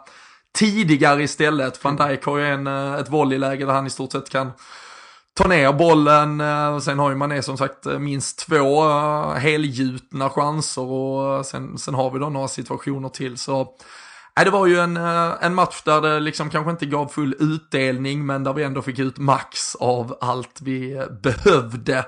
tidigare 0.54 1.24
istället. 1.24 1.84
Van 1.84 1.96
Dijk 1.96 2.26
har 2.26 2.38
ju 2.38 2.46
en, 2.46 2.68
eh, 2.68 2.94
ett 2.94 3.10
volleyläge 3.10 3.66
där 3.66 3.74
han 3.74 3.88
i 3.88 3.90
stort 3.90 4.12
sett 4.12 4.30
kan 4.30 4.52
ta 5.34 5.48
ner 5.48 5.74
bollen. 5.74 6.42
Eh, 6.42 6.80
sen 6.80 7.00
har 7.00 7.10
ju 7.10 7.16
Mané 7.16 7.42
som 7.42 7.58
sagt 7.58 7.86
eh, 7.86 8.00
minst 8.00 8.48
två 8.48 8.84
helgjutna 9.34 10.30
chanser 10.30 10.86
och 10.86 11.46
sen, 11.46 11.78
sen 11.78 11.94
har 11.94 12.12
vi 12.12 12.20
då 12.20 12.30
några 12.30 12.48
situationer 12.48 13.10
till. 13.10 13.38
Så 13.38 13.68
Nej, 14.36 14.46
det 14.46 14.52
var 14.52 14.68
ju 14.68 14.80
en, 14.80 14.98
eh, 14.98 15.34
en 15.42 15.56
match 15.56 15.82
där 15.86 16.02
det 16.02 16.20
liksom 16.20 16.50
kanske 16.50 16.72
inte 16.72 16.86
gav 16.86 17.08
full 17.08 17.36
utdelning 17.40 18.26
men 18.26 18.44
där 18.44 18.54
vi 18.54 18.64
ändå 18.64 18.82
fick 18.82 19.00
ut 19.00 19.18
max 19.18 19.76
av 19.76 20.18
allt 20.22 20.62
vi 20.62 20.94
eh, 20.94 21.06
behövde. 21.24 22.06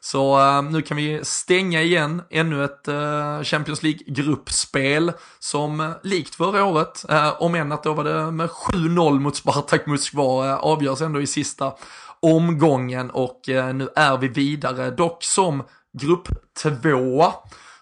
Så 0.00 0.40
uh, 0.40 0.62
nu 0.62 0.82
kan 0.82 0.96
vi 0.96 1.20
stänga 1.24 1.82
igen 1.82 2.22
ännu 2.30 2.64
ett 2.64 2.88
uh, 2.88 3.42
Champions 3.42 3.82
League-gruppspel 3.82 5.12
som 5.38 5.80
uh, 5.80 5.90
likt 6.02 6.34
förra 6.34 6.64
året, 6.64 7.04
om 7.38 7.54
än 7.54 7.72
att 7.72 7.82
då 7.82 7.94
var 7.94 8.04
det 8.04 8.30
med 8.30 8.48
7-0 8.48 9.18
mot 9.18 9.36
Spartak 9.36 9.86
Moskva, 9.86 10.58
avgörs 10.58 11.00
ändå 11.00 11.20
i 11.20 11.26
sista 11.26 11.72
omgången 12.20 13.10
och 13.10 13.40
nu 13.48 13.88
är 13.96 14.16
vi 14.16 14.28
vidare, 14.28 14.90
dock 14.90 15.24
som 15.24 15.62
grupp 15.98 16.28
tvåa 16.62 17.32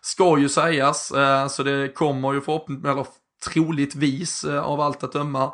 ska 0.00 0.38
ju 0.38 0.48
sägas, 0.48 1.12
så 1.48 1.62
det 1.62 1.94
kommer 1.94 2.32
ju 2.32 2.40
förhoppningsvis, 2.40 2.90
eller 2.90 3.06
troligtvis 3.42 4.44
eh, 4.44 4.62
av 4.62 4.80
allt 4.80 5.04
att 5.04 5.12
döma, 5.12 5.52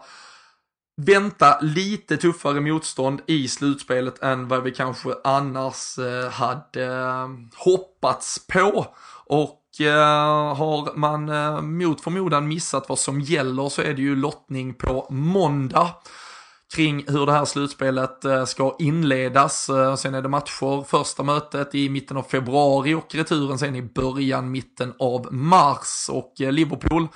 vänta 0.96 1.60
lite 1.60 2.16
tuffare 2.16 2.60
motstånd 2.60 3.20
i 3.26 3.48
slutspelet 3.48 4.22
än 4.22 4.48
vad 4.48 4.62
vi 4.62 4.70
kanske 4.70 5.14
annars 5.24 5.98
eh, 5.98 6.30
hade 6.30 6.84
eh, 6.84 7.28
hoppats 7.56 8.46
på. 8.46 8.86
Och 9.30 9.64
har 10.56 10.96
man 10.96 11.24
mot 11.78 12.00
förmodan 12.00 12.48
missat 12.48 12.88
vad 12.88 12.98
som 12.98 13.20
gäller 13.20 13.68
så 13.68 13.82
är 13.82 13.94
det 13.94 14.02
ju 14.02 14.16
lottning 14.16 14.74
på 14.74 15.06
måndag 15.10 15.90
kring 16.74 17.04
hur 17.08 17.26
det 17.26 17.32
här 17.32 17.44
slutspelet 17.44 18.24
ska 18.46 18.76
inledas. 18.78 19.70
Sen 19.98 20.14
är 20.14 20.22
det 20.22 20.28
matcher, 20.28 20.84
första 20.84 21.22
mötet 21.22 21.74
i 21.74 21.88
mitten 21.88 22.16
av 22.16 22.22
februari 22.22 22.94
och 22.94 23.14
returen 23.14 23.58
sen 23.58 23.76
i 23.76 23.82
början, 23.82 24.50
mitten 24.50 24.94
av 24.98 25.32
mars. 25.32 26.06
Och 26.12 26.32
Liverpool 26.38 27.08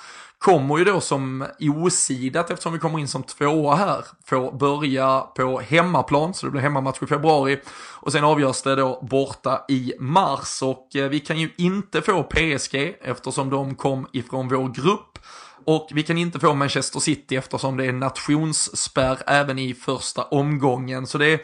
kommer 0.43 0.77
ju 0.77 0.83
då 0.83 1.01
som 1.01 1.45
osidat 1.59 2.51
eftersom 2.51 2.73
vi 2.73 2.79
kommer 2.79 2.99
in 2.99 3.07
som 3.07 3.23
tvåa 3.23 3.75
här, 3.75 4.05
få 4.25 4.51
börja 4.51 5.21
på 5.21 5.59
hemmaplan, 5.59 6.33
så 6.33 6.45
det 6.45 6.51
blir 6.51 6.61
hemmamatch 6.61 7.03
i 7.03 7.05
februari. 7.05 7.59
Och 7.99 8.11
sen 8.11 8.23
avgörs 8.23 8.61
det 8.61 8.75
då 8.75 8.99
borta 9.01 9.65
i 9.69 9.93
mars 9.99 10.61
och 10.61 10.95
eh, 10.95 11.09
vi 11.09 11.19
kan 11.19 11.39
ju 11.39 11.49
inte 11.57 12.01
få 12.01 12.23
PSG 12.23 12.95
eftersom 13.01 13.49
de 13.49 13.75
kom 13.75 14.07
ifrån 14.13 14.47
vår 14.47 14.69
grupp. 14.69 15.19
Och 15.65 15.89
vi 15.93 16.03
kan 16.03 16.17
inte 16.17 16.39
få 16.39 16.53
Manchester 16.53 16.99
City 16.99 17.35
eftersom 17.35 17.77
det 17.77 17.85
är 17.85 17.93
nationsspärr 17.93 19.17
även 19.27 19.59
i 19.59 19.73
första 19.73 20.23
omgången. 20.23 21.07
Så 21.07 21.17
det 21.17 21.27
är 21.27 21.39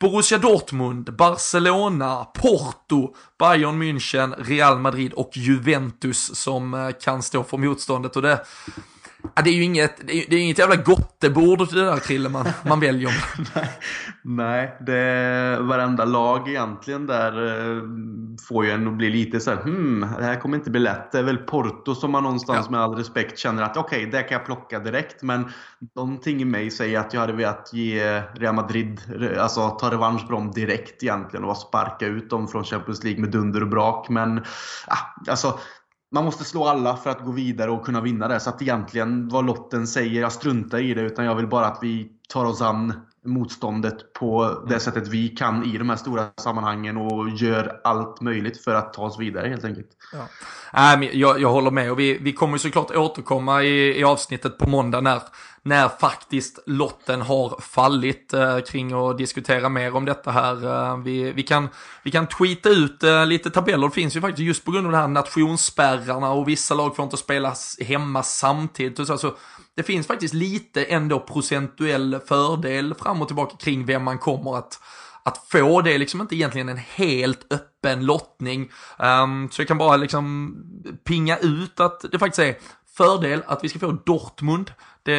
Borussia 0.00 0.38
Dortmund, 0.38 1.16
Barcelona, 1.16 2.24
Porto, 2.24 3.14
Bayern 3.38 3.82
München, 3.82 4.34
Real 4.38 4.78
Madrid 4.78 5.12
och 5.12 5.30
Juventus 5.34 6.34
som 6.34 6.74
eh, 6.74 6.90
kan 6.90 7.22
stå 7.22 7.44
för 7.44 7.56
motståndet. 7.56 8.16
Och 8.16 8.22
det, 8.22 8.40
Ja, 9.34 9.42
det 9.42 9.50
är 9.50 9.54
ju 9.54 9.62
inget, 9.62 10.06
det 10.06 10.12
är, 10.12 10.30
det 10.30 10.36
är 10.36 10.40
inget 10.40 10.58
jävla 10.58 10.76
gottebord 10.76 11.58
det 11.58 11.84
där 11.84 11.96
Krille 11.96 12.28
man, 12.28 12.46
man 12.66 12.80
väljer. 12.80 13.10
Nej, 14.22 14.76
det 14.86 14.96
är 14.96 15.60
varenda 15.60 16.04
lag 16.04 16.48
egentligen 16.48 17.06
där 17.06 17.46
eh, 17.46 17.82
får 18.48 18.64
ju 18.64 18.70
en 18.70 18.86
att 18.86 18.92
bli 18.92 19.10
lite 19.10 19.40
så 19.40 19.50
här, 19.50 19.62
hmm, 19.62 20.00
det 20.18 20.24
här 20.24 20.40
kommer 20.40 20.56
inte 20.56 20.70
bli 20.70 20.80
lätt. 20.80 21.12
Det 21.12 21.18
är 21.18 21.22
väl 21.22 21.36
Porto 21.36 21.94
som 21.94 22.10
man 22.10 22.22
någonstans 22.22 22.66
ja. 22.66 22.70
med 22.70 22.80
all 22.80 22.94
respekt 22.94 23.38
känner 23.38 23.62
att 23.62 23.76
okej, 23.76 23.98
okay, 23.98 24.10
det 24.10 24.22
kan 24.22 24.38
jag 24.38 24.46
plocka 24.46 24.78
direkt. 24.78 25.22
Men 25.22 25.52
någonting 25.94 26.42
i 26.42 26.44
mig 26.44 26.70
säger 26.70 26.98
att 26.98 27.14
jag 27.14 27.20
hade 27.20 27.32
velat 27.32 27.70
ge 27.72 28.20
Real 28.20 28.54
Madrid, 28.54 29.00
alltså 29.38 29.70
ta 29.70 29.90
revansch 29.90 30.26
på 30.26 30.32
dem 30.32 30.50
direkt 30.50 31.02
egentligen 31.02 31.44
och 31.44 31.56
sparka 31.56 32.06
ut 32.06 32.30
dem 32.30 32.48
från 32.48 32.64
Champions 32.64 33.04
League 33.04 33.20
med 33.20 33.30
dunder 33.30 33.60
och 33.60 33.68
brak. 33.68 34.08
Men 34.08 34.44
alltså 35.28 35.58
man 36.12 36.24
måste 36.24 36.44
slå 36.44 36.64
alla 36.64 36.96
för 36.96 37.10
att 37.10 37.24
gå 37.24 37.32
vidare 37.32 37.70
och 37.70 37.84
kunna 37.84 38.00
vinna 38.00 38.28
det. 38.28 38.40
Så 38.40 38.50
att 38.50 38.62
egentligen 38.62 39.28
vad 39.28 39.46
lotten 39.46 39.86
säger, 39.86 40.20
jag 40.20 40.32
struntar 40.32 40.78
i 40.78 40.94
det. 40.94 41.02
Utan 41.02 41.24
jag 41.24 41.34
vill 41.34 41.48
bara 41.48 41.66
att 41.66 41.78
vi 41.82 42.08
tar 42.28 42.44
oss 42.44 42.62
an 42.62 42.92
motståndet 43.26 44.12
på 44.12 44.62
det 44.68 44.80
sättet 44.80 45.08
vi 45.08 45.28
kan 45.28 45.64
i 45.64 45.78
de 45.78 45.88
här 45.88 45.96
stora 45.96 46.26
sammanhangen 46.36 46.96
och 46.96 47.28
gör 47.28 47.80
allt 47.84 48.20
möjligt 48.20 48.64
för 48.64 48.74
att 48.74 48.92
ta 48.92 49.02
oss 49.02 49.18
vidare 49.18 49.48
helt 49.48 49.64
enkelt. 49.64 49.88
Ja. 50.12 50.94
Äh, 50.94 51.04
jag, 51.12 51.40
jag 51.40 51.50
håller 51.50 51.70
med 51.70 51.92
och 51.92 51.98
vi, 51.98 52.18
vi 52.18 52.32
kommer 52.32 52.58
såklart 52.58 52.96
återkomma 52.96 53.62
i, 53.62 54.00
i 54.00 54.04
avsnittet 54.04 54.58
på 54.58 54.68
måndag 54.68 55.00
när, 55.00 55.22
när 55.62 55.88
faktiskt 55.88 56.58
lotten 56.66 57.22
har 57.22 57.60
fallit 57.60 58.34
eh, 58.34 58.58
kring 58.58 58.92
att 58.92 59.18
diskutera 59.18 59.68
mer 59.68 59.96
om 59.96 60.04
detta 60.04 60.30
här. 60.30 60.64
Eh, 60.64 60.96
vi, 60.98 61.32
vi, 61.32 61.42
kan, 61.42 61.68
vi 62.02 62.10
kan 62.10 62.26
tweeta 62.26 62.68
ut 62.68 63.02
eh, 63.02 63.26
lite 63.26 63.50
tabeller, 63.50 63.86
det 63.86 63.94
finns 63.94 64.16
ju 64.16 64.20
faktiskt 64.20 64.46
just 64.46 64.64
på 64.64 64.70
grund 64.70 64.86
av 64.86 64.92
de 64.92 64.98
här 64.98 65.08
nationsspärrarna 65.08 66.30
och 66.30 66.48
vissa 66.48 66.74
lag 66.74 66.96
får 66.96 67.02
inte 67.02 67.16
spelas 67.16 67.78
hemma 67.80 68.22
samtidigt. 68.22 68.98
Och 68.98 69.06
så, 69.06 69.12
alltså, 69.12 69.36
det 69.76 69.82
finns 69.82 70.06
faktiskt 70.06 70.34
lite 70.34 70.84
ändå 70.84 71.20
procentuell 71.20 72.20
fördel 72.26 72.94
fram 72.94 73.22
och 73.22 73.28
tillbaka 73.28 73.56
kring 73.56 73.86
vem 73.86 74.02
man 74.02 74.18
kommer 74.18 74.58
att 74.58 74.80
att 75.26 75.38
få 75.48 75.80
det 75.80 75.94
är 75.94 75.98
liksom 75.98 76.20
inte 76.20 76.34
egentligen 76.34 76.68
en 76.68 76.80
helt 76.94 77.52
öppen 77.52 78.06
lottning. 78.06 78.70
Um, 78.98 79.48
så 79.50 79.60
jag 79.60 79.68
kan 79.68 79.78
bara 79.78 79.96
liksom 79.96 80.54
pinga 81.04 81.38
ut 81.38 81.80
att 81.80 82.04
det 82.12 82.18
faktiskt 82.18 82.38
är 82.38 82.56
fördel 82.96 83.42
att 83.46 83.64
vi 83.64 83.68
ska 83.68 83.78
få 83.78 83.98
Dortmund. 84.06 84.72
Det 85.02 85.16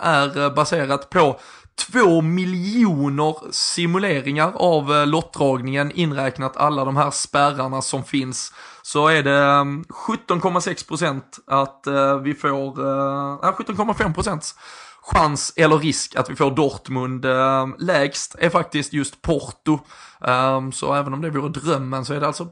är 0.00 0.50
baserat 0.50 1.10
på 1.10 1.40
två 1.78 2.20
miljoner 2.20 3.36
simuleringar 3.50 4.52
av 4.56 5.06
lottdragningen 5.06 5.92
inräknat 5.92 6.56
alla 6.56 6.84
de 6.84 6.96
här 6.96 7.10
spärrarna 7.10 7.82
som 7.82 8.04
finns 8.04 8.52
så 8.92 9.08
är 9.08 9.22
det 9.22 9.38
ehm, 9.38 9.84
17,6% 9.88 11.22
att 11.46 11.86
eh, 11.86 12.18
vi 12.18 12.34
får, 12.34 12.80
eh, 12.80 13.32
uh, 13.32 13.52
17,5% 13.52 14.54
chans 15.02 15.52
eller 15.56 15.78
risk 15.78 16.16
att 16.16 16.30
vi 16.30 16.36
får 16.36 16.50
Dortmund. 16.50 17.24
Ehm, 17.24 17.74
lägst 17.78 18.34
är 18.38 18.50
faktiskt 18.50 18.92
just 18.92 19.22
Porto. 19.22 19.78
Ehm, 20.24 20.72
så 20.72 20.94
även 20.94 21.14
om 21.14 21.20
det 21.20 21.30
vore 21.30 21.48
drömmen 21.48 22.04
så 22.04 22.14
är 22.14 22.20
det 22.20 22.26
alltså 22.26 22.46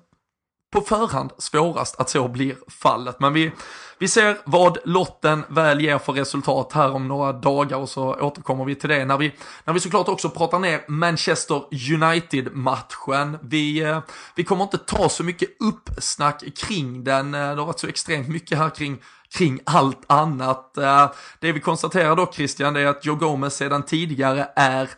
på 0.73 0.81
förhand 0.81 1.31
svårast 1.39 2.01
att 2.01 2.11
så 2.11 2.29
blir 2.29 2.57
fallet. 2.69 3.21
Men 3.21 3.33
vi, 3.33 3.53
vi 3.99 4.09
ser 4.09 4.39
vad 4.45 4.79
lotten 4.85 5.45
väl 5.49 5.81
ger 5.81 5.99
för 5.99 6.12
resultat 6.12 6.73
här 6.73 6.91
om 6.93 7.09
några 7.09 7.33
dagar 7.33 7.77
och 7.77 7.89
så 7.89 8.14
återkommer 8.14 8.64
vi 8.64 8.75
till 8.75 8.89
det 8.89 9.05
när 9.05 9.19
vi, 9.19 9.33
när 9.64 9.75
vi 9.75 9.81
såklart 9.81 10.09
också 10.09 10.31
pratar 10.31 10.59
ner 10.59 10.85
Manchester 10.89 11.62
United-matchen. 11.95 13.39
Vi, 13.43 13.83
eh, 13.83 14.01
vi 14.35 14.45
kommer 14.45 14.64
inte 14.64 14.79
ta 14.79 15.09
så 15.09 15.25
mycket 15.25 15.49
uppsnack 15.61 16.45
kring 16.57 17.05
den, 17.05 17.35
eh, 17.35 17.41
det 17.41 17.47
har 17.61 17.67
varit 17.67 17.81
så 17.81 17.87
extremt 17.87 18.29
mycket 18.29 18.59
här 18.59 18.71
kring 18.71 19.03
kring 19.37 19.61
allt 19.64 20.03
annat. 20.07 20.79
Eh, 20.79 21.11
det 21.41 21.53
vi 21.53 21.61
konstaterar 21.61 22.17
då 22.17 22.33
Christian, 22.33 22.75
det 22.75 22.81
är 22.81 22.87
att 22.87 23.05
Joe 23.05 23.14
Gomez 23.14 23.57
sedan 23.57 23.83
tidigare 23.83 24.49
är 24.57 24.91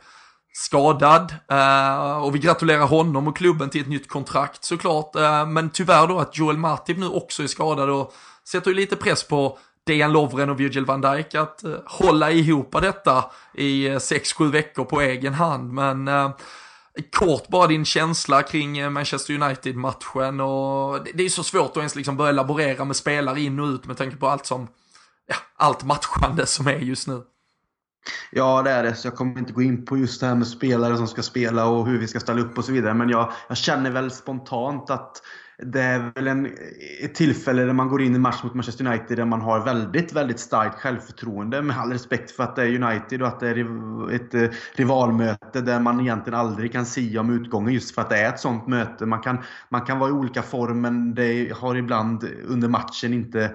skadad. 0.59 1.35
Eh, 1.51 2.19
och 2.25 2.35
vi 2.35 2.39
gratulerar 2.39 2.87
honom 2.87 3.29
och 3.29 3.37
klubben 3.37 3.71
till 3.71 3.81
ett 3.81 3.89
nytt 3.89 4.09
kontrakt 4.09 4.65
såklart. 4.65 5.17
Eh, 5.17 5.47
men 5.47 5.71
tyvärr 5.71 6.07
då 6.07 6.19
att 6.19 6.39
Joel 6.39 6.57
Matip 6.57 6.99
nu 6.99 7.09
också 7.09 7.43
är 7.43 7.47
skadad 7.47 7.91
och 7.91 8.15
sätter 8.49 8.71
ju 8.71 8.77
lite 8.77 8.97
press 8.97 9.29
på 9.29 9.59
Dejan 9.87 10.13
Lovren 10.13 10.51
och 10.51 10.61
Virgil 10.61 10.85
van 10.85 11.01
Dijk 11.01 11.35
att 11.35 11.65
eh, 11.65 11.75
hålla 11.87 12.31
ihop 12.31 12.77
detta 12.83 13.25
i 13.55 13.87
eh, 13.87 13.97
6-7 13.97 14.51
veckor 14.51 14.85
på 14.85 15.01
egen 15.01 15.35
hand. 15.35 15.73
Men 15.73 16.09
eh, 16.09 16.31
kort 17.13 17.49
bara 17.49 17.67
din 17.67 17.85
känsla 17.85 18.43
kring 18.43 18.79
eh, 18.79 18.91
Manchester 18.91 19.43
United-matchen 19.43 20.41
och 20.41 21.05
det 21.15 21.25
är 21.25 21.29
så 21.29 21.43
svårt 21.43 21.71
att 21.71 21.77
ens 21.77 21.95
liksom 21.95 22.17
börja 22.17 22.33
laborera 22.33 22.85
med 22.85 22.97
spelare 22.97 23.41
in 23.41 23.61
och 23.61 23.67
ut 23.67 23.87
med 23.87 23.97
tanke 23.97 24.17
på 24.17 24.29
allt 24.29 24.47
som, 24.47 24.69
ja, 25.27 25.37
allt 25.57 25.85
matchande 25.85 26.47
som 26.47 26.67
är 26.67 26.79
just 26.79 27.09
nu. 27.09 27.23
Ja, 28.31 28.63
det 28.63 28.71
är 28.71 28.83
det. 28.83 28.95
Så 28.95 29.07
jag 29.07 29.15
kommer 29.15 29.39
inte 29.39 29.53
gå 29.53 29.63
in 29.63 29.85
på 29.85 29.97
just 29.97 30.21
det 30.21 30.27
här 30.27 30.35
med 30.35 30.47
spelare 30.47 30.97
som 30.97 31.09
ska 31.09 31.23
spela 31.23 31.67
och 31.67 31.87
hur 31.87 31.99
vi 31.99 32.09
ska 32.09 32.21
ställa 32.21 32.41
upp 32.41 32.59
och 32.59 32.65
så 32.65 32.73
vidare. 32.73 32.95
Men 32.95 33.09
jag, 33.09 33.33
jag 33.49 33.57
känner 33.57 33.91
väl 33.91 34.11
spontant 34.11 34.91
att 34.91 35.23
det 35.63 35.83
är 35.83 36.13
väl 36.15 36.27
en, 36.29 36.47
ett 37.01 37.15
tillfälle 37.15 37.63
där 37.63 37.73
man 37.73 37.89
går 37.89 38.03
in 38.03 38.15
i 38.15 38.19
match 38.19 38.43
mot 38.43 38.55
Manchester 38.55 38.87
United 38.87 39.17
där 39.17 39.25
man 39.25 39.41
har 39.41 39.65
väldigt, 39.65 40.13
väldigt 40.13 40.41
starkt 40.41 40.81
självförtroende. 40.81 41.63
Med 41.63 41.79
all 41.79 41.93
respekt 41.93 42.31
för 42.31 42.43
att 42.43 42.57
det 42.57 42.63
är 42.63 42.83
United 42.83 43.23
och 43.23 43.29
att 43.29 43.41
det 43.41 43.49
är 43.49 44.15
ett 44.15 44.35
eh, 44.35 44.49
rivalmöte 44.75 45.61
där 45.61 45.81
man 45.81 46.01
egentligen 46.01 46.39
aldrig 46.39 46.73
kan 46.73 46.87
sia 46.87 47.21
om 47.21 47.31
utgången 47.31 47.75
just 47.75 47.95
för 47.95 48.03
att 48.03 48.11
det 48.11 48.19
är 48.19 48.29
ett 48.29 48.41
sånt 48.41 48.67
möte. 48.67 49.07
Man 49.07 49.21
kan, 49.21 49.39
man 49.69 49.81
kan 49.81 49.99
vara 49.99 50.11
i 50.11 50.13
olika 50.13 50.43
form 50.43 50.81
men 50.81 51.15
det 51.15 51.53
har 51.57 51.77
ibland 51.77 52.29
under 52.49 52.69
matchen 52.69 53.13
inte 53.13 53.51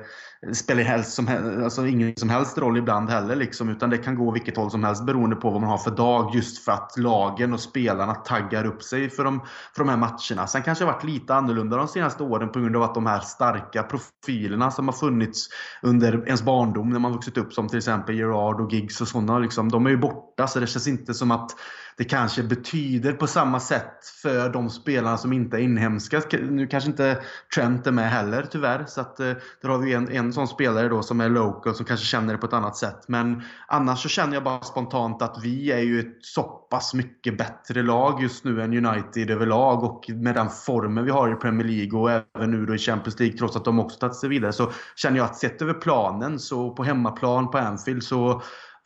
spelar 0.51 0.83
helst 0.83 1.13
som, 1.13 1.27
alltså 1.63 1.87
ingen 1.87 2.15
som 2.15 2.29
helst 2.29 2.57
roll 2.57 2.77
ibland 2.77 3.09
heller. 3.09 3.35
Liksom, 3.35 3.69
utan 3.69 3.89
det 3.89 3.97
kan 3.97 4.15
gå 4.15 4.31
vilket 4.31 4.57
håll 4.57 4.71
som 4.71 4.83
helst 4.83 5.05
beroende 5.05 5.35
på 5.35 5.49
vad 5.49 5.61
man 5.61 5.69
har 5.69 5.77
för 5.77 5.91
dag. 5.91 6.35
Just 6.35 6.65
för 6.65 6.71
att 6.71 6.97
lagen 6.97 7.53
och 7.53 7.59
spelarna 7.59 8.15
taggar 8.15 8.65
upp 8.65 8.83
sig 8.83 9.09
för 9.09 9.23
de, 9.23 9.39
för 9.75 9.83
de 9.83 9.89
här 9.89 9.97
matcherna. 9.97 10.47
Sen 10.47 10.63
kanske 10.63 10.83
det 10.83 10.87
har 10.87 10.93
varit 10.93 11.03
lite 11.03 11.35
annorlunda 11.35 11.77
de 11.77 11.87
senaste 11.93 12.23
åren 12.23 12.51
på 12.51 12.59
grund 12.59 12.75
av 12.75 12.83
att 12.83 12.95
de 12.95 13.05
här 13.05 13.19
starka 13.19 13.83
profilerna 13.83 14.71
som 14.71 14.87
har 14.87 14.93
funnits 14.93 15.47
under 15.81 16.23
ens 16.25 16.43
barndom 16.43 16.89
när 16.89 16.99
man 16.99 17.13
vuxit 17.13 17.37
upp 17.37 17.53
som 17.53 17.67
till 17.67 17.77
exempel 17.77 18.15
Gerard 18.15 18.61
och 18.61 18.73
Giggs 18.73 19.01
och 19.01 19.07
sådana. 19.07 19.39
Liksom, 19.39 19.69
de 19.69 19.85
är 19.85 19.89
ju 19.89 19.97
borta 19.97 20.32
så 20.47 20.59
det 20.59 20.67
känns 20.67 20.87
inte 20.87 21.13
som 21.13 21.31
att 21.31 21.51
det 21.97 22.03
kanske 22.03 22.43
betyder 22.43 23.13
på 23.13 23.27
samma 23.27 23.59
sätt 23.59 24.05
för 24.21 24.49
de 24.49 24.69
spelarna 24.69 25.17
som 25.17 25.33
inte 25.33 25.57
är 25.57 25.61
inhemska. 25.61 26.21
Nu 26.31 26.67
kanske 26.67 26.89
inte 26.89 27.21
Trent 27.55 27.87
är 27.87 27.91
med 27.91 28.09
heller 28.09 28.47
tyvärr. 28.51 28.85
Så 28.87 29.01
att, 29.01 29.19
eh, 29.19 29.31
där 29.61 29.69
har 29.69 29.77
vi 29.77 29.93
en, 29.93 30.11
en 30.11 30.33
sån 30.33 30.47
spelare 30.47 30.89
då 30.89 31.01
som 31.03 31.21
är 31.21 31.29
local 31.29 31.75
som 31.75 31.85
kanske 31.85 32.05
känner 32.05 32.33
det 32.33 32.39
på 32.39 32.45
ett 32.45 32.53
annat 32.53 32.77
sätt. 32.77 32.99
Men 33.07 33.41
annars 33.67 34.03
så 34.03 34.09
känner 34.09 34.33
jag 34.33 34.43
bara 34.43 34.61
spontant 34.61 35.21
att 35.21 35.43
vi 35.43 35.71
är 35.71 35.79
ju 35.79 35.99
ett 35.99 36.17
så 36.21 36.43
pass 36.43 36.93
mycket 36.93 37.37
bättre 37.37 37.83
lag 37.83 38.23
just 38.23 38.43
nu 38.43 38.61
än 38.61 38.85
United 38.85 39.29
överlag. 39.29 39.83
Och 39.83 40.09
med 40.09 40.35
den 40.35 40.49
formen 40.49 41.05
vi 41.05 41.11
har 41.11 41.33
i 41.33 41.35
Premier 41.35 41.67
League 41.67 41.99
och 41.99 42.11
även 42.11 42.51
nu 42.51 42.65
då 42.65 42.75
i 42.75 42.77
Champions 42.77 43.19
League 43.19 43.37
trots 43.37 43.55
att 43.55 43.65
de 43.65 43.79
också 43.79 43.99
tagit 43.99 44.15
sig 44.15 44.29
vidare. 44.29 44.53
Så 44.53 44.71
känner 44.95 45.17
jag 45.17 45.25
att 45.25 45.37
sett 45.37 45.61
över 45.61 45.73
planen 45.73 46.39
så 46.39 46.75
på 46.75 46.83
hemmaplan 46.83 47.51
på 47.51 47.57
Anfield 47.57 48.03
så 48.03 48.41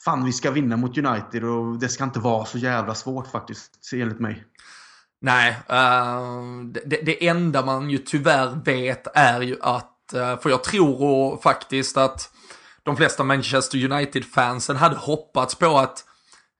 fan 0.06 0.26
vi 0.26 0.34
ska 0.34 0.52
vinna 0.52 0.78
mot 0.78 0.98
United 0.98 1.44
och 1.44 1.80
det 1.80 1.90
ska 1.90 2.04
inte 2.04 2.20
vara 2.20 2.46
så 2.46 2.58
jävla 2.58 2.96
svårt 2.96 3.28
faktiskt, 3.28 3.92
enligt 3.94 4.20
mig. 4.20 4.44
Nej, 5.22 5.50
uh, 5.52 6.66
det, 6.86 7.02
det, 7.06 7.28
enda 7.28 7.66
man 7.66 7.90
ju 7.90 7.98
tyvärr 7.98 8.60
vet 8.66 9.08
är 9.14 9.42
ju 9.42 9.58
att, 9.62 10.14
uh, 10.16 10.40
för 10.40 10.50
jag 10.50 10.64
tror 10.64 11.38
faktiskt 11.42 11.98
att 11.98 12.32
de 12.84 12.98
flesta 12.98 13.24
Manchester 13.24 13.92
United-fansen 13.92 14.76
hade 14.76 14.96
hoppats 14.96 15.56
på 15.56 15.78
att 15.78 16.04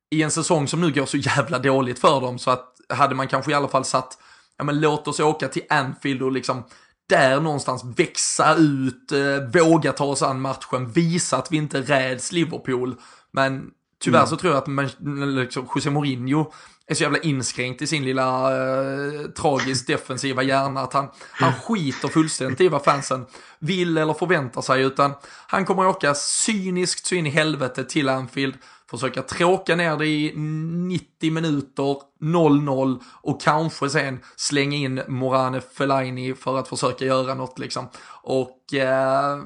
i 0.10 0.24
en 0.24 0.32
säsong 0.32 0.68
som 0.68 0.82
nu 0.82 0.92
går 0.92 1.06
så 1.06 1.18
jävla 1.18 1.60
dåligt 1.60 2.00
för 2.00 2.22
dem 2.22 2.40
så 2.40 2.52
att 2.52 2.74
hade 2.90 3.16
man 3.16 3.28
kanske 3.28 3.52
i 3.52 3.54
alla 3.54 3.68
fall 3.68 3.86
satt, 3.86 4.18
ja 4.58 4.64
men 4.64 4.80
låt 4.80 5.08
oss 5.08 5.20
åka 5.20 5.48
till 5.48 5.64
Anfield 5.70 6.22
och 6.22 6.32
liksom 6.32 6.64
där 7.10 7.40
någonstans 7.40 7.84
växa 7.84 8.56
ut, 8.56 9.12
eh, 9.12 9.62
våga 9.64 9.92
ta 9.92 10.06
oss 10.06 10.22
an 10.22 10.42
matchen, 10.42 10.92
visa 10.92 11.38
att 11.38 11.52
vi 11.52 11.58
inte 11.58 11.82
räds 11.82 12.32
Liverpool. 12.32 12.96
Men 13.34 13.72
tyvärr 14.00 14.20
mm. 14.20 14.30
så 14.30 14.38
tror 14.38 14.54
jag 14.54 14.62
att 14.62 14.68
man, 14.68 14.90
liksom, 15.36 15.68
José 15.76 15.90
Mourinho 15.90 16.52
är 16.88 16.96
så 16.96 17.04
jävla 17.04 17.18
inskränkt 17.18 17.82
i 17.82 17.88
sin 17.88 18.06
lilla 18.06 18.58
eh, 18.58 19.22
tragiskt 19.22 19.88
defensiva 19.88 20.44
hjärna 20.44 20.82
att 20.82 20.94
han, 20.94 21.08
han 21.32 21.54
skiter 21.54 22.08
fullständigt 22.08 22.62
i 22.62 22.68
vad 22.68 22.84
fansen 22.84 23.26
vill 23.60 23.98
eller 23.98 24.14
förväntar 24.14 24.62
sig 24.62 24.84
utan 24.84 25.14
han 25.48 25.66
kommer 25.66 25.88
åka 25.88 26.16
cyniskt 26.16 27.06
så 27.06 27.16
in 27.16 27.26
i 27.26 27.30
helvete 27.30 27.84
till 27.84 28.10
Anfield, 28.10 28.56
försöka 28.90 29.22
tråka 29.22 29.76
ner 29.76 29.98
det 29.98 30.08
i 30.08 30.34
90 30.36 31.32
minuter, 31.32 31.98
0-0 32.22 33.00
och 33.22 33.42
kanske 33.42 33.90
sen 33.90 34.20
slänga 34.36 34.78
in 34.78 35.02
Morane 35.08 35.62
Fellaini 35.62 36.34
för 36.34 36.58
att 36.58 36.68
försöka 36.68 37.06
göra 37.06 37.34
något 37.34 37.60
liksom. 37.60 37.90
Och 38.24 38.74
eh, 38.74 39.38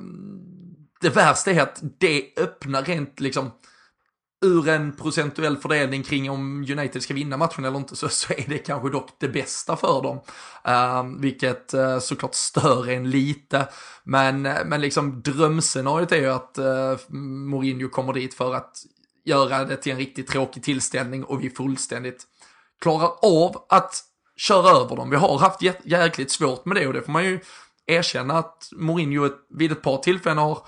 det 1.01 1.09
värsta 1.09 1.51
är 1.51 1.61
att 1.61 1.83
det 1.99 2.25
öppnar 2.37 2.83
rent 2.83 3.19
liksom 3.19 3.51
ur 4.41 4.69
en 4.69 4.95
procentuell 4.95 5.57
fördelning 5.57 6.03
kring 6.03 6.31
om 6.31 6.65
United 6.69 7.03
ska 7.03 7.13
vinna 7.13 7.37
matchen 7.37 7.65
eller 7.65 7.77
inte 7.77 7.95
så, 7.95 8.09
så 8.09 8.33
är 8.33 8.45
det 8.47 8.57
kanske 8.57 8.89
dock 8.89 9.09
det 9.17 9.27
bästa 9.27 9.75
för 9.77 10.01
dem. 10.01 10.19
Uh, 10.67 11.19
vilket 11.19 11.73
uh, 11.73 11.99
såklart 11.99 12.35
stör 12.35 12.89
en 12.89 13.09
lite. 13.09 13.67
Men, 14.03 14.45
eh, 14.45 14.65
men 14.65 14.81
liksom 14.81 15.21
drömscenariot 15.21 16.11
är 16.11 16.17
ju 16.17 16.27
att 16.27 16.59
uh, 16.59 17.15
Mourinho 17.15 17.89
kommer 17.89 18.13
dit 18.13 18.33
för 18.33 18.55
att 18.55 18.77
göra 19.25 19.65
det 19.65 19.77
till 19.77 19.91
en 19.91 19.97
riktigt 19.97 20.27
tråkig 20.27 20.63
tillställning 20.63 21.23
och 21.23 21.43
vi 21.43 21.49
fullständigt 21.49 22.23
klarar 22.81 23.11
av 23.21 23.65
att 23.69 24.03
köra 24.37 24.69
över 24.69 24.95
dem. 24.95 25.09
Vi 25.09 25.15
har 25.15 25.39
haft 25.39 25.61
jä 25.61 25.73
jäkligt 25.83 26.31
svårt 26.31 26.65
med 26.65 26.77
det 26.77 26.87
och 26.87 26.93
det 26.93 27.01
får 27.01 27.11
man 27.11 27.25
ju 27.25 27.39
erkänna 27.85 28.37
att 28.37 28.69
Mourinho 28.71 29.29
vid 29.49 29.71
ett 29.71 29.81
par 29.81 29.97
tillfällen 29.97 30.37
har 30.37 30.59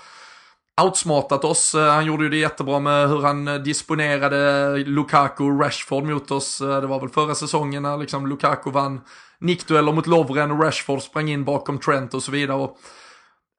outsmartat 0.81 1.43
oss. 1.43 1.75
Eh, 1.75 1.93
han 1.93 2.05
gjorde 2.05 2.23
ju 2.23 2.29
det 2.29 2.37
jättebra 2.37 2.79
med 2.79 3.09
hur 3.09 3.21
han 3.21 3.47
eh, 3.47 3.55
disponerade 3.55 4.77
Lukaku 4.77 5.43
och 5.43 5.61
Rashford 5.61 6.03
mot 6.03 6.31
oss. 6.31 6.61
Eh, 6.61 6.81
det 6.81 6.87
var 6.87 6.99
väl 6.99 7.09
förra 7.09 7.35
säsongen 7.35 7.83
när 7.83 7.97
liksom 7.97 8.27
Lukaku 8.27 8.71
vann 8.71 9.01
nickdueller 9.39 9.91
mot 9.91 10.07
Lovren 10.07 10.51
och 10.51 10.63
Rashford 10.63 11.01
sprang 11.01 11.29
in 11.29 11.43
bakom 11.43 11.79
Trent 11.79 12.13
och 12.13 12.23
så 12.23 12.31
vidare. 12.31 12.57
Och 12.57 12.77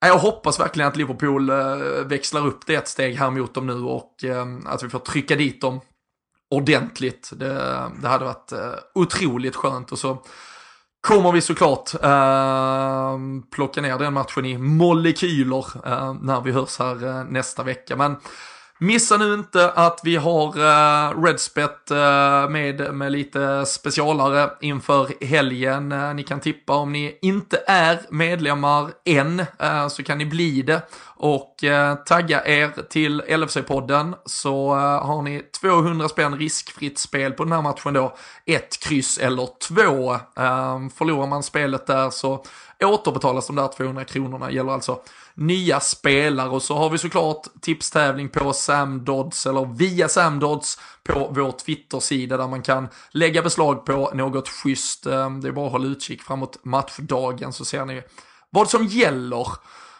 jag 0.00 0.18
hoppas 0.18 0.60
verkligen 0.60 0.88
att 0.88 0.96
Liverpool 0.96 1.50
växlar 2.06 2.46
upp 2.46 2.66
det 2.66 2.74
ett 2.74 2.88
steg 2.88 3.16
här 3.16 3.30
mot 3.30 3.54
dem 3.54 3.66
nu 3.66 3.82
och 3.82 4.14
att 4.66 4.82
vi 4.82 4.88
får 4.88 4.98
trycka 4.98 5.36
dit 5.36 5.60
dem 5.60 5.80
ordentligt. 6.50 7.30
Det, 7.36 7.54
det 8.02 8.08
hade 8.08 8.24
varit 8.24 8.52
otroligt 8.94 9.56
skönt 9.56 9.92
och 9.92 9.98
så 9.98 10.18
kommer 11.04 11.32
vi 11.32 11.40
såklart 11.40 11.94
eh, 12.02 13.18
plocka 13.50 13.80
ner 13.80 13.98
den 13.98 14.12
matchen 14.12 14.44
i 14.44 14.58
molekyler 14.58 15.66
eh, 15.86 16.14
när 16.20 16.40
vi 16.40 16.52
hörs 16.52 16.78
här 16.78 17.06
eh, 17.06 17.24
nästa 17.24 17.62
vecka. 17.62 17.96
Men 17.96 18.16
Missa 18.78 19.16
nu 19.16 19.34
inte 19.34 19.70
att 19.70 20.00
vi 20.04 20.16
har 20.16 20.58
eh, 20.58 21.16
uh, 21.16 21.24
Redspet 21.24 21.90
uh, 21.90 21.98
eh, 21.98 22.48
med, 22.48 22.94
med 22.94 23.12
lite 23.12 23.66
specialare 23.66 24.50
inför 24.60 25.24
helgen. 25.24 25.92
Uh, 25.92 26.14
ni 26.14 26.22
kan 26.22 26.40
tippa 26.40 26.76
om 26.76 26.92
ni 26.92 27.18
inte 27.22 27.62
är 27.66 28.00
medlemmar 28.10 28.90
än 29.04 29.44
så 29.90 30.02
kan 30.02 30.18
ni 30.18 30.26
bli 30.26 30.62
det 30.62 30.82
och 31.16 31.56
tagga 32.06 32.46
er 32.46 32.70
till 32.90 33.22
LFC-podden 33.22 34.14
så 34.24 34.74
har 34.74 35.22
ni 35.22 35.42
200 35.60 36.08
spänn 36.08 36.38
riskfritt 36.38 36.98
spel 36.98 37.32
på 37.32 37.44
den 37.44 37.52
här 37.52 37.62
matchen 37.62 37.94
då. 37.94 38.16
Ett 38.46 38.80
kryss 38.80 39.18
eller 39.18 39.48
två. 39.68 40.16
förlorar 40.94 41.26
man 41.26 41.42
spelet 41.42 41.86
där 41.86 42.10
så 42.10 42.44
återbetalas 42.84 43.46
de 43.46 43.56
där 43.56 43.68
200 43.68 44.04
kronorna. 44.04 44.50
Gäller 44.50 44.72
alltså 44.72 45.00
nya 45.34 45.80
spelare 45.80 46.48
och 46.48 46.62
så 46.62 46.74
har 46.74 46.90
vi 46.90 46.98
såklart 46.98 47.46
tipstävling 47.60 48.28
på 48.28 48.52
Sam 48.52 49.04
Dodds 49.04 49.46
eller 49.46 49.64
via 49.74 50.08
Sam 50.08 50.38
Dodds 50.38 50.78
på 51.04 51.30
vår 51.34 51.52
Twitter-sida 51.52 52.36
där 52.36 52.48
man 52.48 52.62
kan 52.62 52.88
lägga 53.10 53.42
beslag 53.42 53.86
på 53.86 54.10
något 54.14 54.48
schysst. 54.48 55.06
Ehm, 55.06 55.40
det 55.40 55.48
är 55.48 55.52
bara 55.52 55.66
att 55.66 55.72
hålla 55.72 55.86
utkik 55.86 56.22
framåt 56.22 56.64
matchdagen 56.64 57.52
så 57.52 57.64
ser 57.64 57.84
ni 57.84 58.02
vad 58.50 58.70
som 58.70 58.86
gäller. 58.86 59.46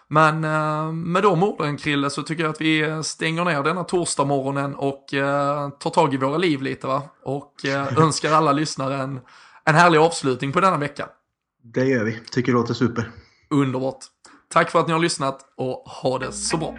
Men 0.09 0.45
eh, 0.45 0.93
med 0.93 1.23
de 1.23 1.43
orden 1.43 1.77
Krille 1.77 2.11
så 2.11 2.23
tycker 2.23 2.43
jag 2.43 2.51
att 2.51 2.61
vi 2.61 3.03
stänger 3.03 3.45
ner 3.45 3.63
denna 3.63 3.85
torsdag 3.85 4.25
morgonen 4.25 4.75
och 4.75 5.15
eh, 5.15 5.69
tar 5.69 5.91
tag 5.91 6.15
i 6.15 6.17
våra 6.17 6.37
liv 6.37 6.63
lite 6.63 6.87
va. 6.87 7.03
Och 7.23 7.65
eh, 7.65 7.99
önskar 8.03 8.33
alla 8.33 8.53
lyssnare 8.53 9.03
en, 9.03 9.21
en 9.65 9.75
härlig 9.75 9.99
avslutning 9.99 10.53
på 10.53 10.61
denna 10.61 10.77
vecka. 10.77 11.09
Det 11.67 11.85
gör 11.85 12.05
vi, 12.05 12.21
tycker 12.31 12.53
det 12.53 12.59
låter 12.59 12.75
super. 12.75 13.11
Underbart. 13.51 14.05
Tack 14.49 14.71
för 14.71 14.81
att 14.81 14.87
ni 14.87 14.93
har 14.93 15.01
lyssnat 15.01 15.41
och 15.57 15.75
ha 15.75 16.19
det 16.19 16.33
så 16.33 16.57
bra. 16.57 16.77